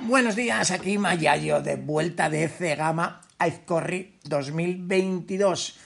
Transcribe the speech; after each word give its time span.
Buenos 0.00 0.36
días, 0.36 0.70
aquí 0.70 0.98
Mayayo 0.98 1.62
de 1.62 1.76
vuelta 1.76 2.28
de 2.28 2.48
Cegama 2.48 3.22
a 3.38 3.48
Izcorri 3.48 4.18
2022. 4.24 5.78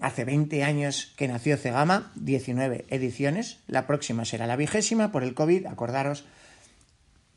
Hace 0.00 0.24
20 0.24 0.64
años 0.64 1.12
que 1.16 1.28
nació 1.28 1.58
Cegama, 1.58 2.10
19 2.14 2.86
ediciones. 2.88 3.58
La 3.66 3.86
próxima 3.86 4.24
será 4.24 4.46
la 4.46 4.56
vigésima 4.56 5.12
por 5.12 5.22
el 5.22 5.34
COVID, 5.34 5.66
acordaros. 5.66 6.24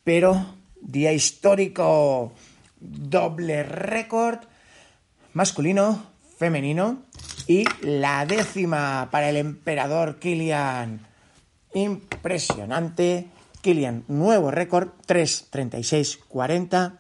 Pero 0.05 0.55
día 0.79 1.11
histórico, 1.11 2.33
doble 2.79 3.63
récord 3.63 4.39
masculino, 5.33 6.03
femenino 6.39 7.03
y 7.47 7.65
la 7.81 8.25
décima 8.25 9.09
para 9.11 9.29
el 9.29 9.35
emperador 9.35 10.19
Kilian. 10.19 11.12
Impresionante. 11.73 13.29
Kilian, 13.61 14.03
nuevo 14.09 14.51
récord, 14.51 14.89
3.36.40 15.07 16.97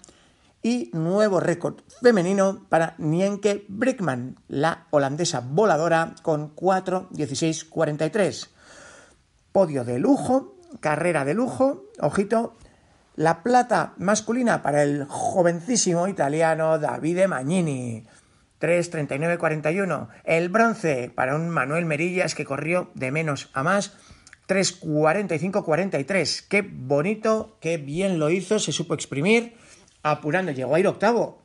y 0.61 0.89
nuevo 0.93 1.41
récord 1.41 1.81
femenino 2.01 2.65
para 2.69 2.95
Nienke 2.97 3.65
Brickman, 3.67 4.37
la 4.47 4.87
holandesa 4.91 5.41
voladora 5.41 6.15
con 6.21 6.55
4.16.43. 6.55 8.47
Podio 9.51 9.83
de 9.83 9.99
lujo, 9.99 10.55
carrera 10.79 11.25
de 11.25 11.33
lujo, 11.33 11.83
ojito, 11.99 12.55
la 13.15 13.43
plata 13.43 13.93
masculina 13.97 14.61
para 14.63 14.83
el 14.83 15.05
jovencísimo 15.07 16.07
italiano 16.07 16.79
Davide 16.79 17.27
Magnini, 17.27 18.07
3.39.41. 18.61 20.07
El 20.23 20.47
bronce 20.47 21.11
para 21.13 21.35
un 21.35 21.49
Manuel 21.49 21.85
Merillas 21.85 22.33
que 22.35 22.45
corrió 22.45 22.89
de 22.95 23.11
menos 23.11 23.49
a 23.53 23.63
más, 23.63 23.97
3.45.43. 24.47 26.47
Qué 26.47 26.61
bonito, 26.61 27.57
qué 27.61 27.77
bien 27.77 28.19
lo 28.19 28.29
hizo, 28.29 28.59
se 28.59 28.71
supo 28.71 28.93
exprimir, 28.93 29.57
apurando, 30.01 30.51
llegó 30.51 30.75
a 30.75 30.79
ir 30.79 30.87
octavo 30.87 31.41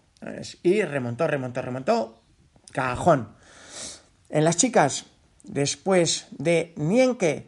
y 0.62 0.82
remontó, 0.82 1.26
remontó, 1.26 1.62
remontó. 1.62 2.22
Cajón. 2.72 3.34
En 4.28 4.44
las 4.44 4.56
chicas, 4.56 5.06
después 5.44 6.26
de 6.32 6.74
Nienke, 6.76 7.46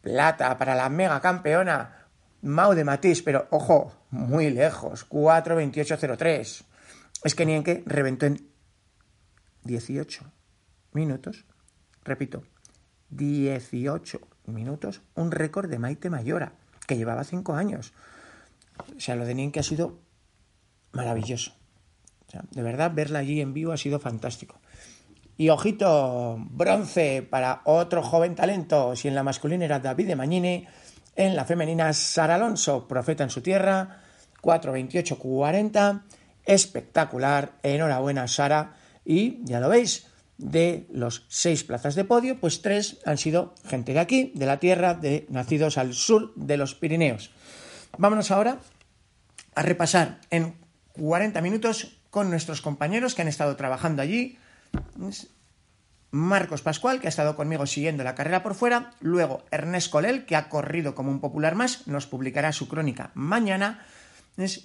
plata 0.00 0.56
para 0.56 0.74
la 0.74 0.88
mega 0.88 1.20
campeona 1.20 2.06
Mau 2.42 2.74
de 2.74 2.84
Matisse, 2.84 3.22
pero 3.22 3.48
ojo, 3.50 3.92
muy 4.10 4.50
lejos, 4.50 5.08
4.28.03. 5.08 6.64
Es 7.24 7.34
que 7.34 7.46
Nienke 7.46 7.82
reventó 7.86 8.26
en 8.26 8.50
18 9.64 10.30
minutos, 10.92 11.46
repito, 12.04 12.44
18 13.08 14.20
minutos, 14.46 15.02
un 15.14 15.30
récord 15.30 15.70
de 15.70 15.78
Maite 15.78 16.10
Mayora, 16.10 16.52
que 16.86 16.96
llevaba 16.96 17.24
5 17.24 17.54
años. 17.54 17.92
O 18.96 19.00
sea, 19.00 19.16
lo 19.16 19.24
de 19.24 19.34
Nienke 19.34 19.60
ha 19.60 19.62
sido 19.62 19.98
maravilloso. 20.92 21.52
O 22.26 22.30
sea, 22.30 22.42
de 22.50 22.62
verdad, 22.62 22.92
verla 22.94 23.20
allí 23.20 23.40
en 23.40 23.54
vivo 23.54 23.72
ha 23.72 23.76
sido 23.76 24.00
fantástico. 24.00 24.60
Y 25.36 25.48
ojito, 25.48 26.36
bronce 26.38 27.26
para 27.28 27.62
otro 27.64 28.02
joven 28.02 28.34
talento. 28.34 28.94
Si 28.94 29.08
en 29.08 29.14
la 29.14 29.24
masculina 29.24 29.64
era 29.64 29.80
David 29.80 30.08
de 30.08 30.16
Mañini, 30.16 30.66
en 31.16 31.34
la 31.34 31.44
femenina 31.44 31.92
Sara 31.92 32.36
Alonso, 32.36 32.86
profeta 32.86 33.24
en 33.24 33.30
su 33.30 33.40
tierra, 33.40 34.02
4.28.40. 34.42 36.02
Espectacular. 36.44 37.52
Enhorabuena, 37.62 38.28
Sara. 38.28 38.74
Y 39.04 39.44
ya 39.44 39.60
lo 39.60 39.68
veis, 39.68 40.06
de 40.38 40.86
los 40.92 41.26
seis 41.28 41.64
plazas 41.64 41.94
de 41.94 42.04
podio, 42.04 42.40
pues 42.40 42.62
tres 42.62 42.98
han 43.04 43.18
sido 43.18 43.54
gente 43.66 43.92
de 43.92 44.00
aquí, 44.00 44.32
de 44.34 44.46
la 44.46 44.58
tierra, 44.58 44.94
de 44.94 45.26
nacidos 45.28 45.78
al 45.78 45.94
sur 45.94 46.32
de 46.34 46.56
los 46.56 46.74
Pirineos. 46.74 47.30
Vámonos 47.98 48.30
ahora 48.30 48.58
a 49.54 49.62
repasar 49.62 50.20
en 50.30 50.54
40 50.92 51.40
minutos 51.40 52.00
con 52.10 52.30
nuestros 52.30 52.60
compañeros 52.60 53.14
que 53.14 53.22
han 53.22 53.28
estado 53.28 53.56
trabajando 53.56 54.02
allí. 54.02 54.38
Marcos 56.10 56.62
Pascual, 56.62 57.00
que 57.00 57.08
ha 57.08 57.10
estado 57.10 57.34
conmigo 57.34 57.66
siguiendo 57.66 58.04
la 58.04 58.14
carrera 58.14 58.42
por 58.42 58.54
fuera. 58.54 58.92
Luego 59.00 59.44
Ernest 59.50 59.90
Colel, 59.90 60.26
que 60.26 60.36
ha 60.36 60.48
corrido 60.48 60.94
como 60.94 61.10
un 61.10 61.20
popular 61.20 61.56
más, 61.56 61.88
nos 61.88 62.06
publicará 62.06 62.52
su 62.52 62.68
crónica 62.68 63.10
mañana. 63.14 63.84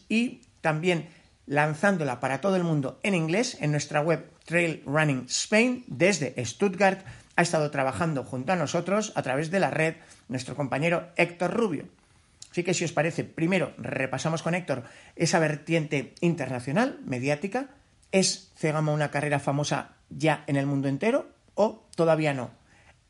Y 0.09 0.41
también 0.61 1.09
lanzándola 1.47 2.19
para 2.19 2.41
todo 2.41 2.55
el 2.55 2.63
mundo 2.63 2.99
en 3.01 3.15
inglés 3.15 3.57
en 3.59 3.71
nuestra 3.71 4.01
web 4.01 4.29
Trail 4.49 4.81
Running 4.83 5.27
Spain 5.29 5.83
desde 5.85 6.33
Stuttgart. 6.43 7.05
Ha 7.35 7.43
estado 7.43 7.69
trabajando 7.69 8.23
junto 8.23 8.51
a 8.51 8.55
nosotros 8.55 9.13
a 9.15 9.21
través 9.21 9.51
de 9.51 9.59
la 9.59 9.69
red 9.69 9.93
nuestro 10.27 10.55
compañero 10.55 11.07
Héctor 11.17 11.53
Rubio. 11.53 11.85
Así 12.49 12.63
que 12.63 12.73
si 12.73 12.83
os 12.83 12.91
parece, 12.91 13.23
primero 13.23 13.73
repasamos 13.77 14.41
con 14.41 14.55
Héctor 14.55 14.85
esa 15.15 15.37
vertiente 15.37 16.15
internacional, 16.21 16.99
mediática. 17.05 17.69
¿Es 18.11 18.51
Cegama 18.55 18.91
una 18.91 19.11
carrera 19.11 19.39
famosa 19.39 19.93
ya 20.09 20.43
en 20.47 20.55
el 20.55 20.65
mundo 20.65 20.87
entero 20.87 21.29
o 21.53 21.87
todavía 21.95 22.33
no? 22.33 22.49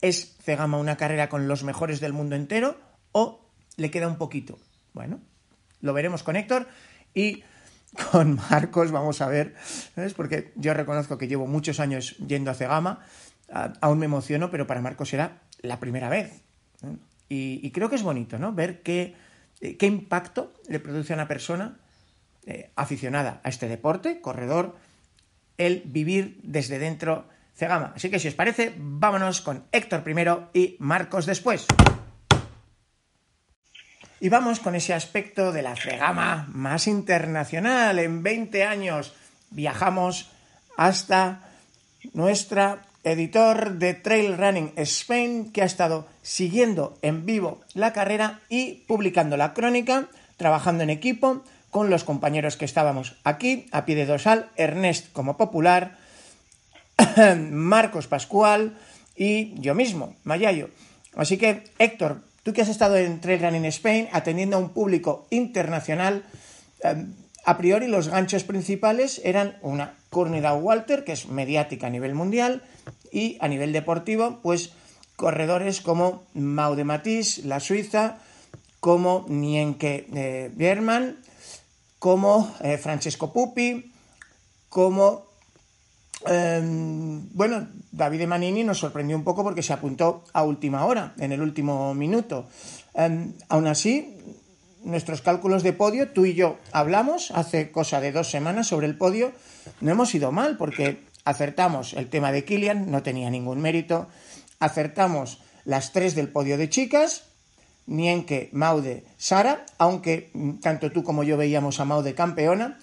¿Es 0.02 0.36
Cegama 0.44 0.78
una 0.78 0.98
carrera 0.98 1.30
con 1.30 1.48
los 1.48 1.64
mejores 1.64 2.02
del 2.02 2.12
mundo 2.12 2.36
entero 2.36 2.78
o 3.14 3.50
le 3.78 3.92
queda 3.92 4.10
un 4.10 4.18
poquito? 4.18 4.60
Bueno, 4.92 5.22
lo 5.80 5.94
veremos 5.94 6.22
con 6.22 6.36
Héctor 6.36 6.68
y 7.14 7.44
con 8.12 8.36
Marcos 8.50 8.92
vamos 8.92 9.22
a 9.22 9.28
ver, 9.28 9.56
¿sabes? 9.96 10.14
Porque 10.14 10.52
yo 10.56 10.74
reconozco 10.74 11.18
que 11.18 11.28
llevo 11.28 11.48
muchos 11.48 11.80
años 11.80 12.18
yendo 12.18 12.52
a 12.52 12.54
Cegama, 12.54 13.06
aún 13.82 14.00
me 14.00 14.06
emociono, 14.06 14.52
pero 14.52 14.68
para 14.68 14.82
Marcos 14.82 15.14
era 15.14 15.42
la 15.62 15.80
primera 15.80 16.10
vez. 16.10 16.44
Y, 17.28 17.70
creo 17.72 17.90
que 17.90 17.96
es 17.96 18.04
bonito, 18.04 18.40
¿no? 18.40 18.54
Ver 18.54 18.82
qué, 18.82 19.16
qué 19.60 19.86
impacto 19.86 20.54
le 20.68 20.80
produce 20.80 21.14
a 21.14 21.16
una 21.16 21.28
persona 21.28 21.78
eh, 22.46 22.72
aficionada 22.76 23.42
a 23.44 23.50
este 23.50 23.68
deporte, 23.68 24.22
corredor, 24.22 24.78
el 25.58 25.84
vivir 25.86 26.40
desde 26.42 26.80
dentro 26.80 27.28
Cegama. 27.54 27.94
Así 27.96 28.10
que 28.10 28.20
si 28.20 28.30
os 28.30 28.34
parece, 28.34 28.74
vámonos 28.78 29.42
con 29.42 29.66
Héctor 29.72 30.04
primero 30.04 30.50
y 30.54 30.76
Marcos 30.80 31.26
después. 31.26 31.68
Y 34.22 34.28
vamos 34.28 34.60
con 34.60 34.76
ese 34.76 34.94
aspecto 34.94 35.54
de 35.54 35.62
la 35.62 35.78
fregama 35.78 36.46
más 36.52 36.88
internacional. 36.88 38.00
En 38.00 38.22
20 38.22 38.66
años 38.66 39.14
viajamos 39.50 40.30
hasta 40.76 41.40
nuestra 42.14 42.80
editor 43.06 43.74
de 43.74 43.94
Trail 43.94 44.38
Running 44.38 44.74
Spain, 44.76 45.52
que 45.54 45.62
ha 45.62 45.66
estado 45.66 46.06
siguiendo 46.22 46.98
en 47.02 47.26
vivo 47.26 47.62
la 47.74 47.94
carrera 47.94 48.42
y 48.50 48.84
publicando 48.88 49.38
la 49.38 49.54
crónica, 49.54 50.08
trabajando 50.36 50.84
en 50.84 50.90
equipo 50.90 51.44
con 51.70 51.90
los 51.90 52.04
compañeros 52.04 52.58
que 52.58 52.66
estábamos 52.66 53.16
aquí, 53.24 53.68
a 53.72 53.86
pie 53.86 53.96
de 53.96 54.06
dorsal, 54.06 54.50
Ernest 54.58 55.14
como 55.14 55.38
popular, 55.38 55.98
Marcos 57.52 58.08
Pascual 58.08 58.78
y 59.16 59.58
yo 59.62 59.76
mismo, 59.76 60.16
Mayayo. 60.26 60.70
Así 61.16 61.38
que, 61.38 61.64
Héctor, 61.78 62.22
Tú 62.50 62.54
que 62.54 62.64
has 62.64 62.70
estado 62.70 62.98
en 62.98 63.22
Trail 63.22 63.44
Running 63.44 63.66
Spain 63.66 64.08
atendiendo 64.12 64.58
a 64.58 64.60
un 64.60 64.70
público 64.70 65.28
internacional, 65.30 66.26
eh, 66.84 67.06
a 67.46 67.58
priori 67.60 67.86
los 67.86 68.08
ganchos 68.08 68.44
principales 68.44 69.22
eran 69.24 69.60
una 69.62 69.94
Courtney 70.10 70.42
Walter, 70.42 71.04
que 71.04 71.12
es 71.12 71.28
mediática 71.28 71.86
a 71.86 71.90
nivel 71.92 72.16
mundial, 72.16 72.64
y 73.12 73.38
a 73.40 73.48
nivel 73.48 73.72
deportivo, 73.72 74.40
pues 74.42 74.72
corredores 75.16 75.80
como 75.80 76.24
Mau 76.34 76.74
de 76.74 76.86
Matisse, 76.86 77.46
la 77.46 77.60
Suiza, 77.60 78.18
como 78.80 79.28
Nienke 79.30 80.08
eh, 80.16 80.50
Biermann, 80.52 81.20
como 82.00 82.52
eh, 82.62 82.80
Francesco 82.80 83.32
Pupi, 83.32 83.94
como 84.70 85.29
Em, 86.26 87.30
bueno, 87.34 87.68
David 87.92 88.28
Manini 88.28 88.64
nos 88.64 88.80
sorprendió 88.80 89.16
un 89.16 89.24
poco 89.24 89.44
porque 89.44 89.64
se 89.64 89.74
apuntó 89.74 90.24
a 90.34 90.44
última 90.44 90.86
hora, 90.86 91.14
en 91.18 91.32
el 91.32 91.42
último 91.42 91.94
minuto. 91.94 92.48
Em, 92.94 93.34
aún 93.48 93.68
así, 93.68 94.18
nuestros 94.84 95.22
cálculos 95.22 95.64
de 95.64 95.74
podio, 95.74 96.10
tú 96.12 96.26
y 96.26 96.34
yo 96.34 96.58
hablamos 96.72 97.32
hace 97.32 97.72
cosa 97.72 98.02
de 98.02 98.12
dos 98.12 98.30
semanas 98.30 98.68
sobre 98.68 98.88
el 98.88 98.98
podio, 98.98 99.32
no 99.82 99.92
hemos 99.92 100.14
ido 100.14 100.32
mal 100.32 100.58
porque 100.58 101.04
acertamos 101.24 101.94
el 101.94 102.10
tema 102.10 102.32
de 102.32 102.44
Kilian, 102.44 102.92
no 102.92 103.04
tenía 103.04 103.30
ningún 103.30 103.62
mérito, 103.62 104.08
acertamos 104.60 105.42
las 105.64 105.94
tres 105.94 106.16
del 106.16 106.30
podio 106.30 106.58
de 106.58 106.70
chicas, 106.70 107.24
Nienke, 107.88 108.50
Maude, 108.52 109.04
Sara, 109.18 109.66
aunque 109.78 110.30
mm, 110.34 110.60
tanto 110.60 110.92
tú 110.92 111.04
como 111.04 111.24
yo 111.24 111.38
veíamos 111.38 111.80
a 111.80 111.86
Maude 111.86 112.14
campeona. 112.14 112.78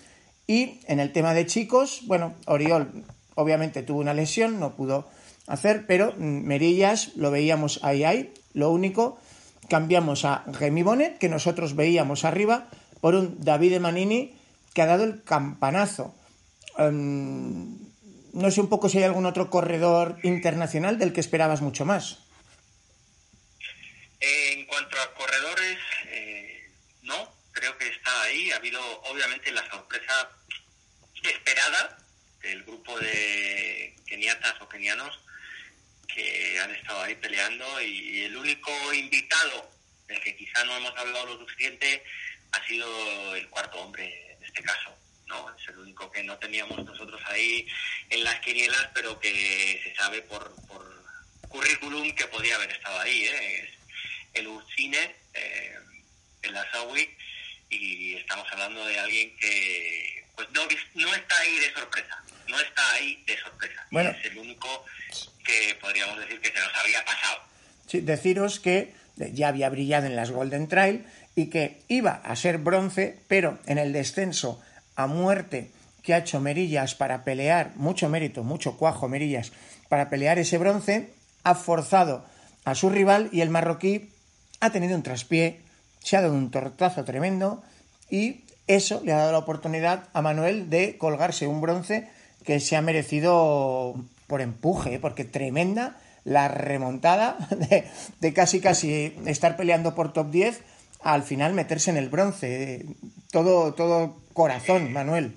Y 0.49 0.81
en 0.87 1.01
el 1.01 1.13
tema 1.13 1.35
de 1.35 1.47
chicos, 1.47 2.03
bueno, 2.07 2.35
Oriol 2.47 3.05
obviamente 3.37 3.85
tuvo 3.85 4.01
una 4.01 4.15
lesión, 4.15 4.59
no 4.59 4.75
pudo 4.75 5.09
hacer, 5.47 5.87
pero 5.87 6.13
mm, 6.17 6.43
Merillas 6.43 7.15
lo 7.15 7.31
veíamos 7.31 7.79
ahí, 7.85 8.03
ahí. 8.03 8.35
Lo 8.53 8.71
único, 8.71 9.21
cambiamos 9.69 10.25
a 10.25 10.43
Remy 10.47 10.83
Bonnet, 10.83 11.19
que 11.19 11.29
nosotros 11.29 11.77
veíamos 11.77 12.25
arriba, 12.25 12.69
por 13.01 13.15
un 13.15 13.37
David 13.41 13.79
Manini 13.79 14.37
que 14.75 14.83
ha 14.83 14.87
dado 14.87 15.05
el 15.05 15.23
campanazo. 15.23 16.15
Em, 16.79 17.79
no 18.33 18.51
sé 18.51 18.61
un 18.61 18.69
poco 18.69 18.89
si 18.89 18.99
hay 18.99 19.05
algún 19.05 19.27
otro 19.27 19.49
corredor 19.49 20.19
internacional 20.23 20.99
del 20.99 21.13
que 21.13 21.21
esperabas 21.21 21.63
mucho 21.63 21.85
más. 21.85 22.19
En 24.21 24.67
cuanto 24.67 24.97
a 24.99 25.15
corredores, 25.15 25.79
eh, 26.09 26.71
no, 27.03 27.33
creo 27.53 27.77
que 27.79 27.89
está 27.89 28.23
ahí. 28.23 28.51
Ha 28.51 28.57
habido 28.57 28.81
obviamente 29.11 29.51
la 29.53 29.69
sorpresa 29.71 30.31
esperada 31.23 32.06
del 32.47 32.63
grupo 32.63 32.99
de 32.99 33.95
keniatas 34.07 34.61
o 34.61 34.69
kenianos 34.69 35.19
que 36.07 36.59
han 36.61 36.71
estado 36.75 37.03
ahí 37.03 37.15
peleando 37.17 37.81
y 37.83 38.23
el 38.23 38.37
único 38.37 38.71
invitado 38.95 39.71
del 40.07 40.21
que 40.21 40.37
quizá 40.37 40.65
no 40.65 40.77
hemos 40.77 40.97
hablado 40.97 41.27
lo 41.27 41.39
suficiente 41.39 42.05
ha 42.53 42.67
sido 42.67 43.35
el 43.35 43.49
cuarto 43.49 43.79
hombre 43.81 44.33
en 44.33 44.45
este 44.45 44.63
caso. 44.63 44.97
¿no? 45.27 45.55
Es 45.57 45.69
el 45.69 45.79
único 45.79 46.11
que 46.11 46.23
no 46.23 46.39
teníamos 46.39 46.85
nosotros 46.85 47.21
ahí 47.27 47.67
en 48.11 48.23
las 48.23 48.39
quinielas, 48.41 48.89
pero 48.95 49.19
que 49.19 49.81
se 49.83 49.95
sabe 49.97 50.23
por, 50.23 50.55
por 50.67 51.05
currículum 51.49 52.13
que 52.15 52.29
podía 52.29 52.55
haber 52.55 52.71
estado 52.71 53.01
ahí. 53.01 53.25
¿eh? 53.25 53.65
Es 53.65 53.71
el 54.35 54.47
Ucine, 54.47 55.17
eh, 55.35 55.79
el 56.43 56.57
Asawi, 56.57 57.11
y 57.71 58.15
estamos 58.15 58.47
hablando 58.53 58.87
de 58.87 58.99
alguien 59.01 59.37
que 59.39 60.26
pues 60.37 60.49
no, 60.53 60.63
no 60.63 61.15
está 61.15 61.39
ahí 61.39 61.59
de 61.59 61.73
sorpresa, 61.73 62.23
no 62.49 62.61
está 62.61 62.93
ahí 62.93 63.25
de 63.27 63.37
sorpresa. 63.39 63.87
Bueno, 63.91 64.11
es 64.11 64.25
el 64.27 64.39
único 64.39 64.85
que 65.45 65.77
podríamos 65.81 66.19
decir 66.19 66.41
que 66.41 66.49
se 66.49 66.61
nos 66.61 66.75
había 66.77 67.05
pasado. 67.05 67.39
Sí, 67.87 68.01
deciros 68.01 68.61
que 68.61 68.95
ya 69.17 69.49
había 69.49 69.71
brillado 69.71 70.07
en 70.07 70.17
las 70.17 70.31
Golden 70.31 70.69
Trail 70.69 71.07
y 71.35 71.47
que 71.47 71.83
iba 71.89 72.13
a 72.13 72.37
ser 72.37 72.59
bronce, 72.59 73.19
pero 73.29 73.59
en 73.67 73.79
el 73.79 73.93
descenso 73.93 74.63
a 74.95 75.07
muerte 75.07 75.71
que 76.03 76.15
ha 76.15 76.19
hecho 76.19 76.41
Merillas 76.41 76.95
para 76.95 77.25
pelear, 77.25 77.73
mucho 77.77 78.09
mérito, 78.09 78.45
mucho 78.45 78.77
cuajo 78.77 79.09
Merillas, 79.09 79.53
para 79.89 80.09
pelear 80.09 80.39
ese 80.39 80.59
bronce, 80.59 81.13
ha 81.43 81.55
forzado 81.55 82.27
a 82.65 82.75
su 82.75 82.91
rival 82.91 83.29
y 83.33 83.41
el 83.41 83.51
marroquí 83.51 84.11
ha 84.61 84.71
tenido 84.71 84.97
un 84.97 85.03
traspié, 85.03 85.61
se 86.01 86.17
ha 86.17 86.23
dado 86.23 86.35
un 86.35 86.51
tortazo 86.51 87.05
tremendo 87.05 87.63
y 88.11 88.46
eso 88.67 89.01
le 89.05 89.13
ha 89.13 89.19
dado 89.19 89.33
la 89.33 89.39
oportunidad 89.39 90.09
a 90.13 90.23
Manuel 90.23 90.71
de 90.71 90.99
colgarse 90.99 91.47
un 91.47 91.61
bronce 91.61 92.09
que 92.45 92.61
se 92.61 92.77
ha 92.77 92.83
merecido 92.83 93.95
por 94.27 94.41
empuje, 94.41 94.99
porque 94.99 95.25
tremenda 95.25 96.01
la 96.25 96.49
remontada 96.49 97.37
de, 98.21 98.35
casi 98.35 98.61
casi 98.61 99.15
estar 99.27 99.57
peleando 99.57 99.95
por 99.95 100.13
top 100.13 100.31
10 100.31 100.61
al 101.03 101.23
final 101.23 101.53
meterse 101.53 101.91
en 101.91 101.97
el 101.97 102.09
bronce. 102.09 102.85
Todo, 103.31 103.75
todo 103.75 104.21
corazón, 104.33 104.93
Manuel. 104.93 105.37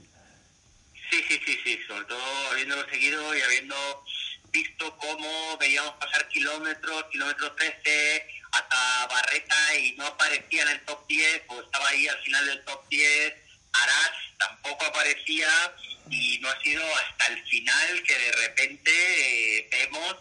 Sí, 1.12 1.18
sí, 1.28 1.40
sí, 1.46 1.58
sí, 1.64 1.80
sobre 1.88 2.06
todo 2.06 2.20
habiéndolo 2.52 2.88
seguido 2.90 3.36
y 3.36 3.42
habiendo 3.42 3.76
visto 4.52 4.98
cómo 4.98 5.58
veíamos 5.60 5.94
pasar 5.94 6.28
kilómetros, 6.30 7.06
kilómetros 7.12 7.56
13 7.56 8.39
hasta 8.52 9.08
Barreta 9.08 9.76
y 9.76 9.94
no 9.94 10.06
aparecía 10.06 10.64
en 10.64 10.70
el 10.70 10.82
top 10.86 11.06
10, 11.08 11.44
o 11.48 11.62
estaba 11.62 11.88
ahí 11.90 12.08
al 12.08 12.20
final 12.24 12.46
del 12.46 12.64
top 12.66 12.88
10, 12.90 13.34
Arás 13.74 14.12
tampoco 14.38 14.86
aparecía 14.86 15.48
y 16.10 16.40
no 16.40 16.50
ha 16.50 16.60
sido 16.62 16.84
hasta 16.96 17.28
el 17.28 17.44
final 17.46 18.04
que 18.04 18.18
de 18.18 18.32
repente 18.32 18.92
eh, 18.92 19.70
vemos 19.72 20.16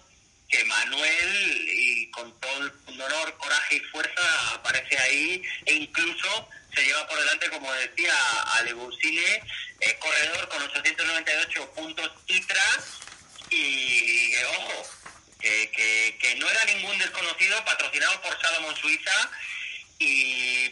que 0.49 0.65
Manuel, 0.65 1.69
y 1.71 2.11
con 2.11 2.41
todo 2.41 2.63
el 2.63 2.73
honor, 3.03 3.37
coraje 3.37 3.77
y 3.77 3.81
fuerza, 3.81 4.55
aparece 4.55 4.99
ahí 4.99 5.43
e 5.67 5.75
incluso 5.75 6.49
se 6.75 6.85
lleva 6.85 7.07
por 7.07 7.19
delante, 7.19 7.51
como 7.51 7.73
decía, 7.75 8.15
a 8.55 8.63
Lebusine, 8.63 9.43
eh, 9.81 9.99
corredor 9.99 10.49
con 10.49 10.63
898 10.63 11.71
puntos 11.73 12.11
ITRA 12.29 12.85
y, 13.51 14.35
ojo, 14.37 14.91
que, 15.41 16.37
no 16.39 16.49
era 16.49 16.65
ningún 16.67 16.99
desconocido, 16.99 17.57
patrocinado 17.65 18.21
por 18.23 18.37
Salomon 18.41 18.75
Suiza 18.77 19.31
y 19.99 20.71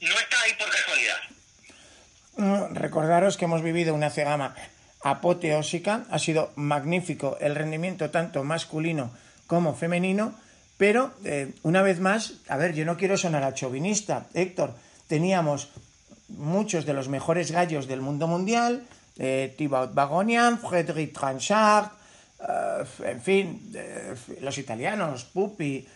no 0.00 0.18
está 0.18 0.40
ahí 0.42 0.54
por 0.54 0.70
casualidad. 0.70 1.20
Recordaros 2.72 3.36
que 3.36 3.44
hemos 3.44 3.62
vivido 3.62 3.94
una 3.94 4.10
cegama 4.10 4.54
apoteósica, 5.02 6.04
ha 6.10 6.18
sido 6.18 6.52
magnífico 6.56 7.36
el 7.40 7.54
rendimiento 7.54 8.10
tanto 8.10 8.44
masculino 8.44 9.10
como 9.46 9.74
femenino, 9.74 10.34
pero 10.76 11.12
eh, 11.24 11.52
una 11.62 11.82
vez 11.82 12.00
más, 12.00 12.34
a 12.48 12.56
ver, 12.56 12.74
yo 12.74 12.84
no 12.84 12.96
quiero 12.96 13.16
sonar 13.16 13.42
a 13.44 13.54
chauvinista, 13.54 14.26
Héctor, 14.34 14.74
teníamos 15.08 15.68
muchos 16.28 16.86
de 16.86 16.94
los 16.94 17.08
mejores 17.08 17.50
gallos 17.50 17.86
del 17.88 18.00
mundo 18.00 18.26
mundial, 18.26 18.86
eh, 19.18 19.54
Thibaut 19.58 19.92
Bagonian, 19.92 20.58
Frédéric 20.60 21.12
Tranchard, 21.12 21.90
eh, 22.48 22.84
en 23.04 23.20
fin, 23.20 23.72
eh, 23.74 24.14
los 24.40 24.58
italianos, 24.58 25.24
Pupi, 25.24 25.86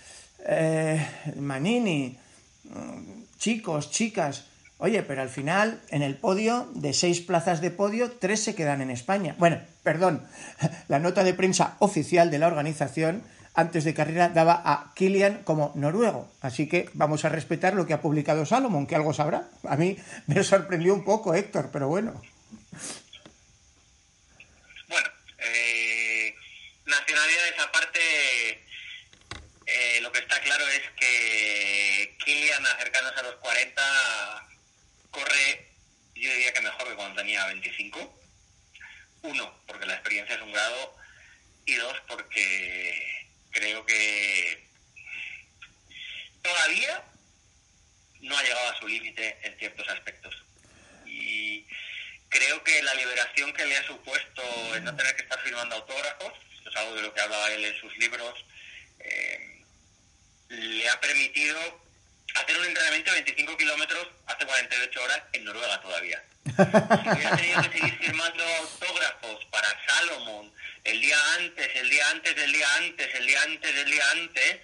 Manini, 1.37 2.19
mm, 2.65 3.23
chicos, 3.39 3.91
chicas, 3.91 4.45
Oye, 4.79 5.03
pero 5.03 5.23
al 5.23 5.29
final, 5.29 5.81
en 5.89 6.03
el 6.03 6.17
podio, 6.17 6.69
de 6.75 6.93
seis 6.93 7.21
plazas 7.21 7.61
de 7.61 7.71
podio, 7.71 8.11
tres 8.11 8.43
se 8.43 8.55
quedan 8.55 8.83
en 8.83 8.91
España. 8.91 9.37
Bueno, 9.39 9.61
perdón, 9.83 10.27
la 10.89 10.99
nota 10.99 11.23
de 11.23 11.33
prensa 11.33 11.77
oficial 11.79 12.31
de 12.31 12.39
la 12.39 12.49
organización 12.49 13.23
antes 13.55 13.85
de 13.85 13.95
carrera 13.95 14.29
daba 14.31 14.61
a 14.65 14.93
Kilian 14.95 15.43
como 15.45 15.73
noruego. 15.77 16.29
Así 16.41 16.69
que 16.69 16.91
vamos 16.93 17.25
a 17.25 17.29
respetar 17.29 17.75
lo 17.75 17.87
que 17.87 17.95
ha 17.95 18.03
publicado 18.03 18.45
Salomon, 18.45 18.87
que 18.87 18.97
algo 18.97 19.15
sabrá. 19.15 19.49
A 19.63 19.77
mí 19.77 19.97
me 20.27 20.43
sorprendió 20.43 20.93
un 20.93 21.05
poco, 21.05 21.35
Héctor, 21.35 21.71
pero 21.73 21.89
bueno. 21.89 22.21
Bueno, 24.89 25.09
eh, 25.39 25.94
nacionalidades 26.87 27.59
aparte, 27.59 28.67
eh, 29.67 29.99
lo 30.03 30.13
que 30.13 30.19
está 30.21 30.41
claro 30.41 30.67
es 30.69 30.83
que 30.99 32.17
Kilian, 32.25 32.67
acercándose 32.67 33.21
a 33.21 33.23
los 33.25 33.37
40, 33.37 34.49
corre, 35.11 35.71
yo 36.15 36.31
diría 36.31 36.53
que 36.53 36.61
mejor 36.61 36.89
que 36.89 36.95
cuando 36.95 37.21
tenía 37.21 37.47
25. 37.47 38.21
Uno, 39.23 39.63
porque 39.67 39.87
la 39.87 39.95
experiencia 39.95 40.37
es 40.37 40.43
un 40.43 40.53
grado. 40.53 40.97
Y 41.67 41.75
dos, 41.77 41.97
porque 42.07 43.27
creo 43.51 43.87
que 43.87 44.69
todavía 46.43 47.03
no 48.21 48.37
ha 48.37 48.43
llegado 48.43 48.71
a 48.71 48.79
su 48.79 48.87
límite 48.87 49.39
en 49.43 49.59
ciertos 49.59 49.89
aspectos. 49.89 50.35
Y 51.07 51.67
creo 52.29 52.63
que 52.65 52.83
la 52.83 52.95
liberación 52.95 53.53
que 53.55 53.65
le 53.65 53.77
ha 53.77 53.87
supuesto 53.87 54.43
el 54.75 54.85
no 54.85 54.95
tener 54.95 55.17
que 55.17 55.23
estar 55.23 55.41
firmando 55.41 55.77
autógrafos, 55.77 56.33
algo 56.77 56.95
de 56.95 57.03
lo 57.03 57.15
que 57.15 57.21
hablaba 57.21 57.53
él 57.53 57.65
en 57.65 57.81
sus 57.81 57.97
libros, 57.99 58.45
eh, 59.01 59.63
le 60.49 60.89
ha 60.89 61.01
permitido 61.01 61.59
hacer 62.35 62.59
un 62.59 62.67
entrenamiento 62.67 63.11
de 63.11 63.23
25 63.23 63.57
kilómetros 63.57 64.09
hace 64.27 64.47
48 64.47 65.03
horas 65.03 65.23
en 65.33 65.45
Noruega 65.45 65.81
todavía. 65.81 66.23
Si 66.45 66.53
hubiera 66.53 67.37
tenido 67.37 67.63
que 67.63 67.79
seguir 67.79 67.99
firmando 67.99 68.45
autógrafos 68.45 69.45
para 69.47 69.69
Salomon 69.87 70.53
el 70.85 71.01
día 71.01 71.17
antes, 71.37 71.71
el 71.77 71.89
día 71.89 72.11
antes 72.11 72.37
del 72.37 72.53
día 72.53 72.67
antes, 72.77 73.15
el 73.15 73.27
día 73.27 73.43
antes 73.43 73.75
del 73.75 73.91
día 73.91 74.11
antes, 74.11 74.61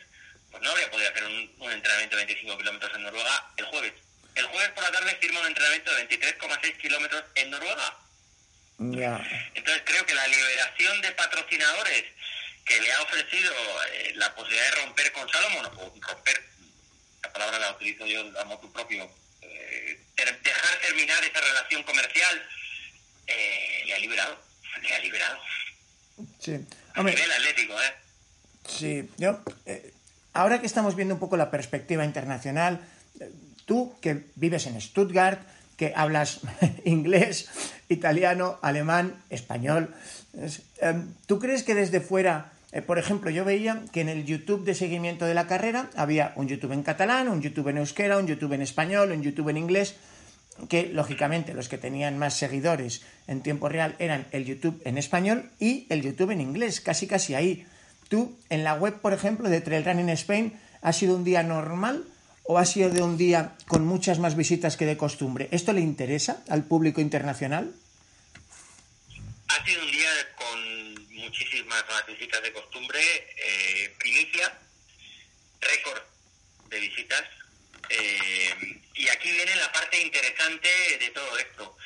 pues 0.50 0.62
no 0.62 0.71
habría 0.71 0.90
podido 0.90 1.09
hacer 1.09 1.25
un, 1.25 1.73
entrenamiento 1.73 2.17
de 2.17 2.25
25 2.25 2.59
kilómetros 2.59 2.95
en 2.95 3.02
Noruega 3.02 3.52
el 3.57 3.64
jueves. 3.67 3.93
El 4.35 4.47
jueves 4.47 4.71
por 4.71 4.85
la 4.85 4.93
tarde 4.93 5.17
firma 5.21 5.40
un 5.40 5.47
entrenamiento 5.47 5.95
de 5.95 6.09
23,6 6.09 6.76
kilómetros 6.79 7.25
en 7.35 7.50
Noruega. 7.50 7.97
Entonces 8.80 9.82
creo 9.84 10.06
que 10.06 10.14
la 10.14 10.26
liberación 10.26 11.02
de 11.02 11.12
patrocinadores 11.12 12.04
que 12.64 12.80
le 12.80 12.92
ha 12.92 13.02
ofrecido 13.02 13.52
eh, 13.92 14.12
la 14.14 14.34
posibilidad 14.34 14.64
de 14.70 14.80
romper 14.82 15.12
con 15.12 15.28
Salomon, 15.28 15.66
o 15.66 15.92
romper 16.00 16.42
la 17.22 17.32
palabra 17.32 17.58
la 17.58 17.72
utilizo 17.72 18.06
yo 18.06 18.20
a 18.40 18.44
modo 18.44 18.72
propio, 18.72 19.10
eh, 19.42 20.00
dejar 20.16 20.80
terminar 20.80 21.22
esa 21.25 21.40
relación 21.40 21.82
comercial, 21.82 22.42
eh, 23.26 23.82
le 23.87 23.94
ha 23.94 23.99
liberado, 23.99 24.42
le 24.80 24.94
ha 24.94 24.99
liberado. 25.00 25.40
Sí. 26.38 26.52
a 26.94 27.02
nivel 27.02 27.32
atlético, 27.32 27.75
¿eh? 27.82 27.94
Sí, 28.66 29.10
yo, 29.18 29.42
ahora 30.32 30.60
que 30.60 30.66
estamos 30.66 30.94
viendo 30.94 31.14
un 31.14 31.20
poco 31.20 31.37
la 31.37 31.50
perspectiva 31.50 32.04
internacional, 32.04 32.80
tú 33.66 33.99
que 34.00 34.26
vives 34.37 34.66
en 34.66 34.80
Stuttgart, 34.80 35.40
que 35.76 35.92
hablas 35.96 36.40
inglés, 36.84 37.49
italiano, 37.90 38.59
alemán, 38.62 39.23
español, 39.28 39.94
¿tú 41.26 41.38
crees 41.38 41.62
que 41.62 41.75
desde 41.75 42.00
fuera 42.00 42.52
Eh, 42.73 42.82
por 42.82 42.99
ejemplo, 42.99 43.30
yo 43.30 43.44
veía 43.44 43.82
que 43.92 44.00
en 44.00 44.09
el 44.09 44.25
YouTube 44.25 44.64
de 44.64 44.75
seguimiento 44.75 45.25
de 45.25 45.35
la 45.35 45.47
carrera 45.47 45.90
había 45.97 46.32
un 46.37 46.47
YouTube 46.47 46.73
en 46.73 46.82
catalán, 46.82 47.28
un 47.28 47.42
YouTube 47.42 47.68
en 47.68 47.78
euskera, 47.78 48.18
un 48.18 48.26
YouTube 48.26 48.52
en 48.52 48.62
español, 48.62 49.11
un 49.11 49.23
YouTube 49.23 49.49
en 49.49 49.56
inglés, 49.56 49.97
que 50.68 50.87
lógicamente 50.87 51.54
los 51.54 51.68
que 51.68 51.78
tenían 51.78 52.18
más 52.18 52.35
seguidores 52.35 53.02
en 53.26 53.42
tiempo 53.42 53.68
real 53.68 53.97
eran 53.99 54.26
el 54.30 54.44
YouTube 54.44 54.80
en 54.85 54.99
español 54.99 55.50
y 55.59 55.87
el 55.88 56.02
YouTube 56.02 56.30
en 56.30 56.40
inglés, 56.40 56.80
casi 56.80 57.06
casi 57.06 57.35
ahí. 57.35 57.66
Tú, 58.09 58.37
en 58.50 58.62
la 58.62 58.75
web, 58.75 59.00
por 59.00 59.12
ejemplo, 59.12 59.49
de 59.49 59.61
Trail 59.61 59.85
Running 59.85 60.11
Spain, 60.11 60.52
¿ha 60.82 60.92
sido 60.92 61.16
un 61.16 61.25
día 61.25 61.42
normal 61.42 62.04
o 62.50 62.59
ha 62.59 62.66
sido 62.66 62.90
de 62.90 63.00
un 63.00 63.16
día 63.16 63.54
con 63.69 63.87
muchas 63.87 64.19
más 64.19 64.35
visitas 64.35 64.76
que 64.76 64.85
de 64.85 64.97
costumbre? 64.97 65.47
¿Esto 65.52 65.73
le 65.73 65.80
interesa 65.80 66.42
al 66.49 66.64
público 66.64 67.00
internacional? 67.00 67.73
Ha 69.47 69.64
sido 69.64 69.80
un 69.85 69.92
día 69.92 70.11
con 70.35 71.14
muchísimas 71.14 71.85
más 71.88 72.04
visitas 72.09 72.42
de 72.42 72.52
costumbre, 72.52 72.99
eh, 72.99 73.95
primicia, 74.00 74.52
récord 75.61 76.02
de 76.71 76.80
visitas. 76.80 77.23
Eh, 77.88 78.80
y 78.95 79.09
aquí 79.09 79.30
viene 79.30 79.54
la 79.54 79.71
parte 79.71 80.02
interesante 80.02 80.69
de 80.99 81.11
todo 81.11 81.38
esto. 81.38 81.76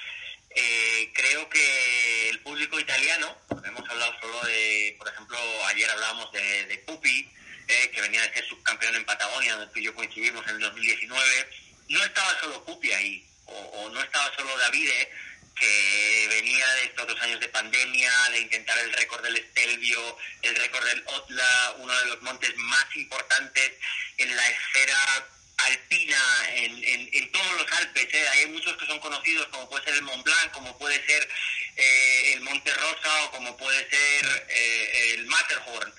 Eh, 0.49 1.13
creo 1.13 1.47
que 1.51 2.31
el 2.31 2.41
público 2.41 2.81
italiano, 2.81 3.37
hemos 3.67 3.87
hablado 3.91 4.15
solo 4.19 4.41
de, 4.47 4.97
por 4.97 5.09
ejemplo, 5.09 5.37
ayer 5.67 5.91
hablábamos 5.91 6.33
de, 6.33 6.65
de 6.69 6.79
Pupi, 6.79 7.29
eh, 7.69 7.91
que 7.91 8.01
venía 8.01 8.23
de 8.23 8.35
ser 8.35 8.49
subcampeón 8.49 8.95
en 8.97 9.05
Patagonia, 9.05 9.57
donde 9.57 9.73
tú 9.73 9.79
y 9.81 9.85
yo 9.85 9.95
coincidimos 9.95 10.47
en 10.49 10.57
el 10.57 10.61
2019, 10.61 11.49
no 11.89 12.05
estaba 12.05 12.41
solo 12.41 12.65
Pupi 12.65 12.93
ahí, 12.93 13.27
o, 13.47 13.91
no 13.91 14.01
estaba 14.03 14.35
solo 14.37 14.57
Davide, 14.59 15.11
que 15.55 16.27
venía 16.29 16.67
de 16.75 16.85
estos 16.85 17.07
dos 17.07 17.21
años 17.23 17.41
de 17.41 17.49
pandemia, 17.49 18.11
de 18.31 18.41
intentar 18.41 18.77
el 18.79 18.93
récord 18.93 19.23
del 19.23 19.37
Estelvio, 19.37 20.19
el 20.43 20.57
récord 20.57 20.85
del 20.85 21.03
Otla, 21.07 21.75
uno 21.79 21.97
de 22.01 22.07
los 22.07 22.23
montes 22.23 22.57
más 22.57 22.87
importantes 22.97 23.73
en 24.17 24.35
la 24.35 24.49
esfera 24.49 25.27
alpina 25.57 26.19
en, 26.55 27.33
todos 27.33 27.53
los 27.59 27.73
Alpes. 27.73 28.09
¿eh? 28.13 28.29
Hay 28.29 28.47
muchos 28.47 28.77
que 28.77 28.87
son 28.87 28.99
conocidos, 29.01 29.47
como 29.49 29.69
puede 29.69 29.85
ser 29.85 29.95
el 29.95 30.03
Mont 30.03 30.25
Blanc, 30.25 30.51
como 30.53 30.77
puede 30.79 31.05
ser 31.07 31.29
eh, 31.77 32.33
el 32.35 32.41
Monte 32.43 32.73
Rosa 32.75 33.25
o 33.25 33.31
como 33.31 33.57
puede 33.57 33.89
ser 33.89 34.47
eh, 34.49 35.15
el 35.15 35.27
Matterhorn. 35.27 35.93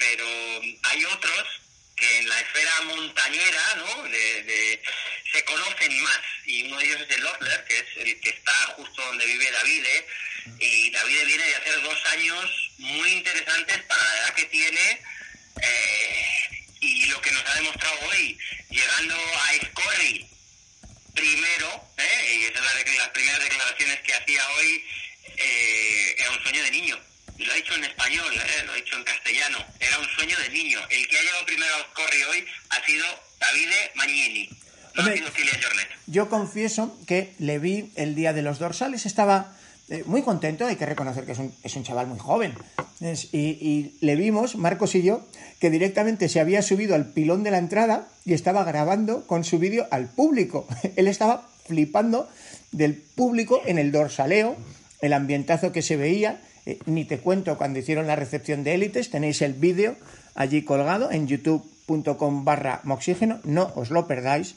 Pero 0.00 0.26
hay 0.82 1.04
otros 1.04 1.46
que 1.94 2.18
en 2.18 2.28
la 2.28 2.40
esfera 2.40 2.80
montañera 2.82 3.74
¿no? 3.76 4.04
se 5.32 5.44
conocen 5.44 6.02
más. 6.02 6.20
Y 6.46 6.64
uno 6.64 6.78
de 6.78 6.86
ellos 6.86 7.00
es 7.02 7.16
el 7.16 7.26
Orler, 7.26 7.64
que 7.66 7.78
es 7.78 7.86
el 7.96 8.20
que 8.20 8.30
está 8.30 8.52
justo 8.76 9.02
donde 9.02 9.26
vive 9.26 9.50
David. 9.52 9.86
Y 10.58 10.90
David 10.90 11.26
viene 11.26 11.44
de 11.44 11.56
hacer 11.56 11.82
dos 11.82 12.06
años 12.12 12.72
muy 12.78 13.10
interesantes 13.12 13.78
para 13.82 14.02
la 14.02 14.18
edad 14.18 14.34
que 14.34 14.44
tiene 14.46 15.00
y 16.80 17.06
lo 17.06 17.20
que 17.20 17.30
nos 17.30 17.44
ha 17.46 17.54
demostrado 17.54 18.00
hoy, 18.08 18.38
llegando 18.70 19.14
a 19.14 19.54
Escorri 19.54 20.26
primero, 21.14 21.92
¿eh? 21.98 22.36
y 22.38 22.44
esas 22.44 22.64
son 22.64 22.96
las, 22.96 23.08
primeras 23.10 23.42
declaraciones 23.42 24.00
que 24.00 24.14
hacía 24.14 24.48
hoy, 24.50 24.84
eh, 25.36 26.16
era 26.18 26.30
un 26.30 26.42
sueño 26.42 26.62
de 26.62 26.70
niño. 26.70 27.09
Y 27.40 27.44
lo 27.46 27.52
ha 27.52 27.56
dicho 27.56 27.74
en 27.74 27.84
español, 27.84 28.34
¿eh? 28.34 28.64
lo 28.66 28.72
ha 28.72 28.76
dicho 28.76 28.96
en 28.98 29.04
castellano, 29.04 29.58
era 29.80 29.98
un 29.98 30.06
sueño 30.14 30.36
de 30.46 30.50
niño. 30.50 30.78
El 30.90 31.08
que 31.08 31.16
ha 31.16 31.22
llegado 31.22 31.46
primero 31.46 31.74
a 31.74 31.80
Escorri 31.80 32.22
hoy 32.24 32.44
ha 32.68 32.84
sido 32.84 33.06
Davide 33.40 33.90
Magnini. 33.94 34.50
No 34.94 35.02
ha 35.02 35.12
sido 35.14 35.28
Jornet. 35.28 35.88
Yo 36.06 36.28
confieso 36.28 36.98
que 37.06 37.32
le 37.38 37.58
vi 37.58 37.92
el 37.94 38.14
día 38.14 38.34
de 38.34 38.42
los 38.42 38.58
dorsales, 38.58 39.06
estaba 39.06 39.56
eh, 39.88 40.02
muy 40.04 40.20
contento, 40.20 40.66
hay 40.66 40.76
que 40.76 40.84
reconocer 40.84 41.24
que 41.24 41.32
es 41.32 41.38
un, 41.38 41.54
es 41.62 41.74
un 41.76 41.82
chaval 41.82 42.08
muy 42.08 42.18
joven. 42.18 42.52
y, 43.32 43.92
le 44.02 44.16
vimos, 44.16 44.56
Marcos 44.56 44.94
y 44.94 45.02
yo, 45.02 45.26
que 45.60 45.70
directamente 45.70 46.28
se 46.28 46.40
había 46.40 46.60
subido 46.60 46.94
al 46.94 47.10
pilón 47.10 47.42
de 47.42 47.52
la 47.52 47.58
entrada 47.58 48.06
y 48.26 48.34
estaba 48.34 48.64
grabando 48.64 49.26
con 49.26 49.44
su 49.44 49.58
vídeo 49.58 49.88
al 49.90 50.10
público. 50.10 50.68
Él 50.96 51.08
estaba 51.08 51.48
flipando 51.66 52.28
del 52.70 52.96
público 52.96 53.62
en 53.64 53.78
el 53.78 53.92
dorsaleo, 53.92 54.58
el 55.00 55.14
ambientazo 55.14 55.72
que 55.72 55.80
se 55.80 55.96
veía. 55.96 56.42
Eh, 56.66 56.78
ni 56.86 57.04
te 57.04 57.18
cuento 57.18 57.56
cuando 57.56 57.78
hicieron 57.78 58.06
la 58.06 58.16
recepción 58.16 58.64
de 58.64 58.74
élites, 58.74 59.10
tenéis 59.10 59.42
el 59.42 59.54
vídeo 59.54 59.96
allí 60.34 60.62
colgado 60.62 61.10
en 61.10 61.26
youtube.com 61.26 62.44
barra 62.44 62.80
moxígeno, 62.84 63.40
no 63.44 63.72
os 63.74 63.90
lo 63.90 64.06
perdáis 64.06 64.54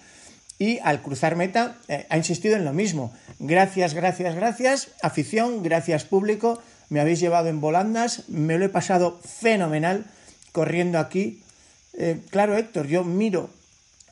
y 0.59 0.79
al 0.83 1.01
cruzar 1.01 1.35
meta 1.35 1.77
eh, 1.87 2.05
ha 2.09 2.17
insistido 2.17 2.55
en 2.55 2.65
lo 2.65 2.73
mismo. 2.73 3.13
Gracias, 3.39 3.93
gracias, 3.93 4.35
gracias, 4.35 4.89
afición, 5.01 5.63
gracias 5.63 6.05
público, 6.05 6.61
me 6.89 6.99
habéis 6.99 7.19
llevado 7.19 7.49
en 7.49 7.59
volandas, 7.59 8.29
me 8.29 8.57
lo 8.57 8.65
he 8.65 8.69
pasado 8.69 9.19
fenomenal 9.23 10.05
corriendo 10.51 10.99
aquí. 10.99 11.41
Eh, 11.97 12.21
claro, 12.29 12.57
Héctor, 12.57 12.87
yo 12.87 13.03
miro 13.03 13.49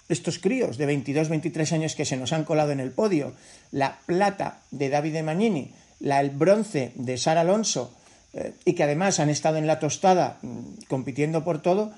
estos 0.09 0.39
críos 0.39 0.77
de 0.77 0.85
22, 0.85 1.29
23 1.29 1.71
años 1.73 1.95
que 1.95 2.05
se 2.05 2.17
nos 2.17 2.33
han 2.33 2.43
colado 2.43 2.71
en 2.71 2.79
el 2.79 2.91
podio, 2.91 3.33
la 3.71 3.99
plata 4.05 4.59
de 4.71 4.89
David 4.89 5.21
Magnini, 5.21 5.71
la, 6.01 6.19
el 6.19 6.31
bronce 6.31 6.91
de 6.95 7.17
Sara 7.17 7.41
Alonso, 7.41 7.93
eh, 8.33 8.53
y 8.65 8.73
que 8.73 8.83
además 8.83 9.19
han 9.19 9.29
estado 9.29 9.57
en 9.57 9.67
la 9.67 9.79
tostada 9.79 10.39
mm, 10.41 10.83
compitiendo 10.87 11.43
por 11.43 11.61
todo, 11.61 11.91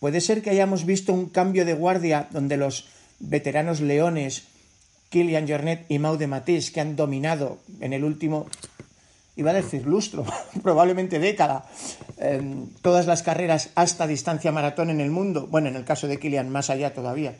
puede 0.00 0.22
ser 0.22 0.40
que 0.40 0.48
hayamos 0.48 0.86
visto 0.86 1.12
un 1.12 1.26
cambio 1.26 1.66
de 1.66 1.74
guardia 1.74 2.26
donde 2.32 2.56
los 2.56 2.86
veteranos 3.22 3.80
leones, 3.80 4.44
Kilian 5.08 5.46
Jornet 5.46 5.86
y 5.88 5.98
Mau 5.98 6.16
de 6.16 6.26
Matís, 6.26 6.70
que 6.70 6.80
han 6.80 6.96
dominado 6.96 7.58
en 7.80 7.92
el 7.92 8.02
último, 8.02 8.48
iba 9.36 9.50
a 9.50 9.54
decir 9.54 9.86
lustro, 9.86 10.26
probablemente 10.62 11.18
década, 11.18 11.64
em, 12.18 12.68
todas 12.82 13.06
las 13.06 13.22
carreras 13.22 13.70
hasta 13.74 14.06
distancia 14.06 14.52
maratón 14.52 14.90
en 14.90 15.00
el 15.00 15.10
mundo, 15.10 15.46
bueno, 15.46 15.68
en 15.68 15.76
el 15.76 15.84
caso 15.84 16.08
de 16.08 16.18
Kilian, 16.18 16.50
más 16.50 16.70
allá 16.70 16.92
todavía. 16.92 17.36